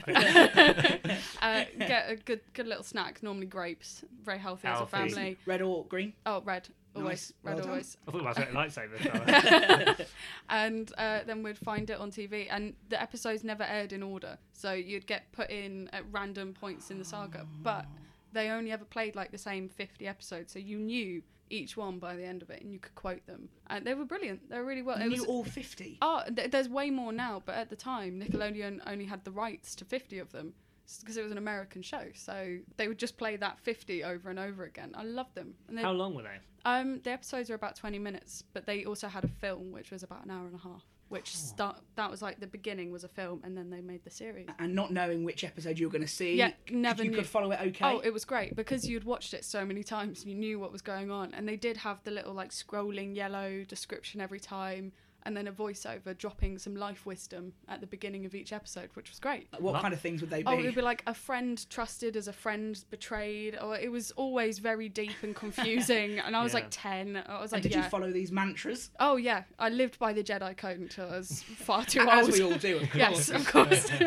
uh, 1.42 1.64
get 1.78 2.10
a 2.10 2.16
good 2.16 2.40
good 2.52 2.66
little 2.66 2.84
snack, 2.84 3.22
normally 3.22 3.46
grapes, 3.46 4.04
very 4.22 4.38
healthy 4.38 4.68
as 4.68 4.80
a 4.80 4.86
family. 4.86 5.36
red 5.46 5.62
or 5.62 5.84
green. 5.86 6.12
Oh, 6.26 6.42
red, 6.44 6.68
always, 6.96 7.08
Nice. 7.08 7.32
red 7.42 7.54
Well 7.54 7.62
done. 7.62 7.70
always. 7.70 7.96
I 8.06 8.10
thought 8.10 8.20
it 8.20 8.24
was 8.24 8.38
a 8.38 8.80
lightsaber. 8.80 10.06
and 10.48 10.92
uh, 10.98 11.20
then 11.26 11.42
we'd 11.42 11.58
find 11.58 11.88
it 11.90 11.98
on 11.98 12.10
TV, 12.10 12.46
and 12.50 12.74
the 12.88 13.00
episodes 13.00 13.44
never 13.44 13.62
aired 13.64 13.92
in 13.92 14.02
order, 14.02 14.38
so 14.52 14.72
you'd 14.72 15.06
get 15.06 15.30
put 15.32 15.50
in 15.50 15.88
at 15.92 16.04
random 16.10 16.52
points 16.54 16.90
in 16.90 16.98
the 16.98 17.04
saga, 17.04 17.46
but 17.62 17.86
they 18.32 18.50
only 18.50 18.72
ever 18.72 18.84
played 18.84 19.14
like 19.16 19.30
the 19.30 19.38
same 19.38 19.68
50 19.68 20.06
episodes, 20.06 20.52
so 20.52 20.58
you 20.58 20.78
knew 20.78 21.22
each 21.48 21.76
one 21.76 21.98
by 22.00 22.16
the 22.16 22.24
end 22.24 22.42
of 22.42 22.50
it, 22.50 22.60
and 22.62 22.72
you 22.72 22.78
could 22.80 22.94
quote 22.96 23.24
them, 23.26 23.48
and 23.68 23.84
they 23.86 23.94
were 23.94 24.04
brilliant. 24.04 24.50
They 24.50 24.58
were 24.58 24.64
really 24.64 24.82
well. 24.82 24.98
You 24.98 25.04
It 25.06 25.08
knew 25.10 25.20
was, 25.20 25.26
all 25.28 25.44
fifty. 25.44 25.96
oh, 26.02 26.22
th- 26.34 26.50
there's 26.50 26.68
way 26.68 26.90
more 26.90 27.12
now, 27.12 27.40
but 27.46 27.54
at 27.54 27.70
the 27.70 27.76
time, 27.76 28.20
Nickelodeon 28.20 28.80
only 28.86 29.04
had 29.04 29.24
the 29.24 29.30
rights 29.30 29.74
to 29.76 29.84
50 29.84 30.18
of 30.18 30.32
them. 30.32 30.54
Because 31.00 31.16
it 31.16 31.22
was 31.22 31.32
an 31.32 31.38
American 31.38 31.82
show, 31.82 32.04
so 32.14 32.58
they 32.76 32.86
would 32.88 32.98
just 32.98 33.16
play 33.16 33.36
that 33.36 33.58
50 33.60 34.04
over 34.04 34.30
and 34.30 34.38
over 34.38 34.64
again. 34.64 34.92
I 34.96 35.02
loved 35.04 35.34
them. 35.34 35.54
And 35.68 35.76
they, 35.78 35.82
How 35.82 35.92
long 35.92 36.14
were 36.14 36.22
they? 36.22 36.38
um, 36.64 37.00
the 37.02 37.10
episodes 37.10 37.50
are 37.50 37.54
about 37.54 37.76
20 37.76 37.98
minutes, 37.98 38.44
but 38.52 38.66
they 38.66 38.84
also 38.84 39.08
had 39.08 39.24
a 39.24 39.28
film 39.28 39.72
which 39.72 39.90
was 39.90 40.02
about 40.02 40.24
an 40.24 40.30
hour 40.30 40.46
and 40.46 40.54
a 40.54 40.58
half. 40.58 40.82
Which 41.08 41.36
start 41.36 41.78
that 41.94 42.10
was 42.10 42.20
like 42.20 42.40
the 42.40 42.48
beginning 42.48 42.90
was 42.90 43.04
a 43.04 43.08
film, 43.08 43.40
and 43.44 43.56
then 43.56 43.70
they 43.70 43.80
made 43.80 44.02
the 44.02 44.10
series. 44.10 44.48
And 44.58 44.74
not 44.74 44.90
knowing 44.92 45.22
which 45.22 45.44
episode 45.44 45.78
you 45.78 45.86
were 45.86 45.92
going 45.92 46.02
to 46.02 46.08
see. 46.08 46.34
Yeah, 46.34 46.50
never 46.68 47.04
You 47.04 47.10
knew. 47.10 47.16
could 47.18 47.28
follow 47.28 47.52
it 47.52 47.60
okay. 47.60 47.84
Oh, 47.84 48.00
it 48.00 48.12
was 48.12 48.24
great 48.24 48.56
because 48.56 48.88
you'd 48.88 49.04
watched 49.04 49.32
it 49.32 49.44
so 49.44 49.64
many 49.64 49.84
times, 49.84 50.22
and 50.22 50.32
you 50.32 50.36
knew 50.36 50.58
what 50.58 50.72
was 50.72 50.82
going 50.82 51.12
on, 51.12 51.32
and 51.32 51.48
they 51.48 51.54
did 51.56 51.76
have 51.76 52.02
the 52.02 52.10
little 52.10 52.34
like 52.34 52.50
scrolling 52.50 53.14
yellow 53.14 53.62
description 53.68 54.20
every 54.20 54.40
time, 54.40 54.90
and 55.26 55.36
then 55.36 55.48
a 55.48 55.52
voiceover 55.52 56.16
dropping 56.16 56.58
some 56.58 56.74
life 56.76 57.04
wisdom 57.04 57.52
at 57.68 57.80
the 57.80 57.86
beginning 57.86 58.24
of 58.24 58.34
each 58.34 58.52
episode, 58.52 58.88
which 58.94 59.10
was 59.10 59.18
great. 59.18 59.48
what 59.58 59.74
Mu- 59.74 59.80
kind 59.80 59.92
of 59.92 60.00
things 60.00 60.20
would 60.20 60.30
they 60.30 60.42
be? 60.42 60.46
Oh, 60.46 60.58
it 60.58 60.64
would 60.64 60.74
be 60.74 60.80
like 60.82 61.02
a 61.06 61.12
friend 61.14 61.68
trusted 61.68 62.16
as 62.16 62.28
a 62.28 62.32
friend 62.32 62.82
betrayed, 62.90 63.58
or 63.60 63.76
it 63.76 63.90
was 63.90 64.12
always 64.12 64.60
very 64.60 64.88
deep 64.88 65.16
and 65.22 65.34
confusing. 65.34 66.20
and 66.20 66.36
I 66.36 66.42
was 66.42 66.52
Yeah. 66.52 66.60
like 66.60 66.66
ten. 66.70 67.22
I 67.26 67.40
was 67.40 67.52
and 67.52 67.58
like, 67.58 67.62
did 67.64 67.72
yeah. 67.72 67.84
you 67.84 67.90
follow 67.90 68.12
these 68.12 68.30
mantras? 68.30 68.90
Oh 69.00 69.16
yeah, 69.16 69.42
I 69.58 69.68
lived 69.68 69.98
by 69.98 70.12
the 70.12 70.22
Jedi 70.22 70.56
code 70.56 70.78
until 70.78 71.06
I 71.10 71.16
was 71.18 71.42
far 71.66 71.84
too 71.84 72.00
As 72.08 72.26
old. 72.26 72.28
As 72.34 72.38
we 72.38 72.44
all 72.44 72.58
do, 72.58 72.76
of 72.76 72.82
course. 72.90 72.94
yes, 72.96 73.28
of 73.30 73.46
course. 73.48 73.90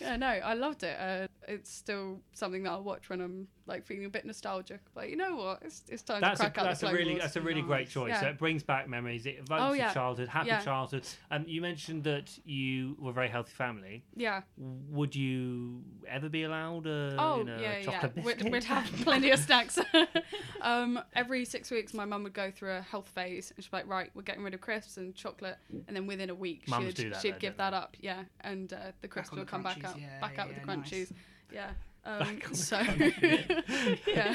yeah, 0.00 0.16
no, 0.16 0.26
I 0.26 0.54
loved 0.54 0.82
it. 0.82 0.96
Uh, 0.98 1.26
it's 1.48 1.70
still 1.70 2.20
something 2.32 2.62
that 2.62 2.70
I'll 2.70 2.82
watch 2.84 3.08
when 3.10 3.20
I'm 3.20 3.48
like 3.66 3.84
feeling 3.86 4.04
a 4.04 4.08
bit 4.08 4.24
nostalgic. 4.24 4.80
But 4.94 5.08
you 5.10 5.16
know 5.16 5.36
what? 5.36 5.62
It's, 5.62 5.82
it's 5.88 6.02
time 6.02 6.20
That's 6.20 6.40
to 6.40 6.46
a, 6.46 6.50
crack 6.50 6.58
out 6.58 6.64
that's 6.68 6.80
the 6.80 6.88
a 6.88 6.92
really 6.92 7.12
Wars. 7.12 7.22
that's 7.22 7.36
a 7.36 7.40
really 7.40 7.62
great 7.62 7.88
choice. 7.88 8.10
Yeah. 8.10 8.20
So 8.20 8.26
it 8.28 8.38
brings 8.38 8.62
back 8.62 8.88
memories. 8.88 9.24
It 9.26 9.36
evokes 9.38 9.62
Oh, 9.62 9.72
your 9.72 9.90
childhood, 9.90 10.28
happy 10.28 10.48
Yeah. 10.48 10.60
childhood. 10.60 11.06
Um, 11.30 11.44
you 11.46 11.60
mentioned 11.60 12.04
that 12.04 12.36
you 12.44 12.96
were 12.98 13.10
a 13.10 13.14
very 13.14 13.28
healthy 13.28 13.52
family. 13.52 14.04
Yeah. 14.16 14.42
Would 14.56 15.14
you 15.14 15.82
ever 16.08 16.28
be 16.28 16.42
allowed 16.44 16.86
a 16.86 17.16
Oh 17.18 17.38
you 17.38 17.44
know, 17.44 17.58
yeah, 17.60 17.72
a 17.72 17.80
yeah. 17.80 18.00
chocolate 18.00 18.24
We'd, 18.24 18.50
we'd 18.50 18.64
have 18.64 18.84
plenty 19.02 19.30
of 19.30 19.38
snacks. 19.38 19.78
um, 20.60 21.00
every 21.14 21.44
six 21.44 21.70
weeks, 21.70 21.94
my 21.94 22.04
mum 22.04 22.22
would 22.24 22.32
go 22.34 22.50
through 22.50 22.72
a 22.72 22.80
health 22.82 23.08
phase, 23.08 23.52
and 23.56 23.64
she'd 23.64 23.70
be 23.70 23.76
like, 23.78 23.86
"Right, 23.88 24.10
we're 24.14 24.22
getting 24.22 24.42
rid 24.42 24.54
of 24.54 24.60
crisps 24.60 24.96
and 24.96 25.14
chocolate," 25.14 25.56
and 25.86 25.96
then 25.96 26.06
within 26.06 26.30
a 26.30 26.34
week, 26.34 26.68
Mums 26.68 26.94
she'd 26.96 27.12
that 27.12 27.20
she'd 27.20 27.34
though, 27.34 27.38
give 27.38 27.56
don't 27.56 27.72
that 27.72 27.74
up. 27.74 27.96
Yeah, 28.00 28.22
and 28.40 28.72
uh, 28.72 28.76
the 29.00 29.08
crisps 29.08 29.32
on 29.32 29.38
would 29.38 29.46
the 29.46 29.50
come 29.50 29.62
back 29.62 29.78
crunchies, 29.78 29.84
out, 29.90 30.00
yeah, 30.00 30.20
back 30.20 30.38
out 30.38 30.48
yeah, 30.48 30.54
with 30.54 30.66
the 30.66 30.76
nice. 30.76 30.90
crunchies. 30.90 31.12
Yeah. 31.52 31.70
Um, 32.04 32.18
Back 32.18 32.48
on 32.48 32.54
so 32.54 32.78
yeah. 34.06 34.34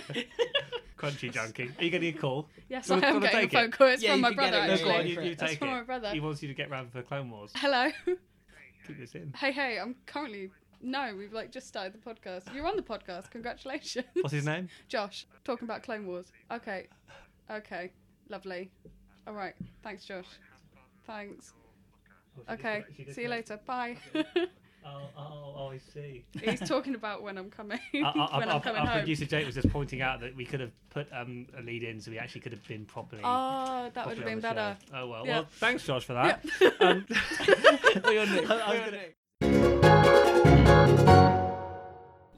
Crunchy 0.97 1.31
junkie. 1.31 1.69
Are 1.77 1.83
you 1.83 1.89
getting 1.89 2.15
a 2.15 2.17
call? 2.17 2.47
Yes, 2.69 2.87
you 2.87 2.95
I 2.95 2.97
am 2.97 3.01
do 3.01 3.07
wanna 3.07 3.19
getting 3.31 3.45
a 3.45 3.49
phone 3.49 3.71
call. 3.71 3.87
It's 3.87 4.01
Yeah, 4.01 4.11
from 4.13 4.21
my 4.21 4.33
brother. 4.33 4.57
it, 4.57 4.67
No, 4.67 4.73
yeah, 4.73 4.77
go 4.83 4.89
on, 4.89 4.95
actually. 4.95 5.09
you, 5.09 5.15
for 5.15 5.21
you 5.21 5.31
it. 5.31 5.37
That's 5.37 5.55
from 5.55 5.67
it. 5.67 5.71
my 5.71 5.83
brother. 5.83 6.09
He 6.09 6.19
wants 6.21 6.41
you 6.41 6.47
to 6.47 6.53
get 6.53 6.69
round 6.69 6.91
for 6.91 7.01
Clone 7.01 7.29
Wars. 7.29 7.51
Hello. 7.55 7.91
Keep 8.87 8.99
this 8.99 9.15
in. 9.15 9.33
hey, 9.37 9.51
hey, 9.51 9.79
I'm 9.79 9.95
currently. 10.05 10.49
No, 10.81 11.13
we've 11.17 11.33
like 11.33 11.51
just 11.51 11.67
started 11.67 11.93
the 11.93 11.97
podcast. 11.97 12.53
You're 12.55 12.65
on 12.67 12.77
the 12.77 12.83
podcast. 12.83 13.29
Congratulations. 13.31 14.05
What's 14.13 14.31
his 14.31 14.45
name? 14.45 14.69
Josh, 14.87 15.27
talking 15.43 15.65
about 15.67 15.83
Clone 15.83 16.07
Wars. 16.07 16.31
Okay. 16.51 16.87
Okay. 17.51 17.91
Lovely. 18.29 18.71
All 19.27 19.33
right. 19.33 19.55
Thanks, 19.83 20.05
Josh. 20.05 20.25
Thanks. 21.05 21.53
Okay. 22.49 22.83
See 23.11 23.23
you 23.23 23.29
later. 23.29 23.59
Bye. 23.65 23.97
Oh, 24.87 25.09
oh, 25.17 25.53
oh, 25.57 25.69
I 25.71 25.77
see. 25.93 26.23
He's 26.41 26.59
talking 26.61 26.95
about 26.95 27.21
when 27.23 27.37
I'm 27.37 27.49
coming. 27.49 27.79
Our, 27.95 28.03
our, 28.05 28.13
when 28.39 28.49
our, 28.49 28.55
I'm 28.55 28.61
coming 28.61 28.81
our 28.81 28.87
home. 28.87 28.99
producer 28.99 29.25
Jake 29.25 29.45
was 29.45 29.55
just 29.55 29.69
pointing 29.69 30.01
out 30.01 30.21
that 30.21 30.35
we 30.35 30.45
could 30.45 30.59
have 30.61 30.71
put 30.89 31.07
um, 31.11 31.47
a 31.57 31.61
lead 31.61 31.83
in, 31.83 31.99
so 31.99 32.11
we 32.11 32.17
actually 32.19 32.41
could 32.41 32.53
have 32.53 32.65
been 32.67 32.85
properly. 32.85 33.21
Oh, 33.25 33.89
that 33.93 34.07
would 34.07 34.17
have 34.17 34.25
been 34.25 34.39
better. 34.39 34.77
show. 34.91 34.97
Oh 34.97 35.07
well. 35.07 35.25
Yeah. 35.25 35.39
Well, 35.39 35.47
thanks, 35.51 35.83
Josh, 35.85 36.05
for 36.05 36.13
that. 36.13 36.45
Yeah. 36.61 36.69
Um, 36.79 37.05
We're 38.05 38.21
on 38.21 38.33
Nick. 38.35 38.49
I- 38.49 38.53
I 38.53 38.69
was 38.69 38.79
We're 38.79 38.83
on 38.83 38.85
gonna- 38.85 38.91
Nick. 38.91 40.17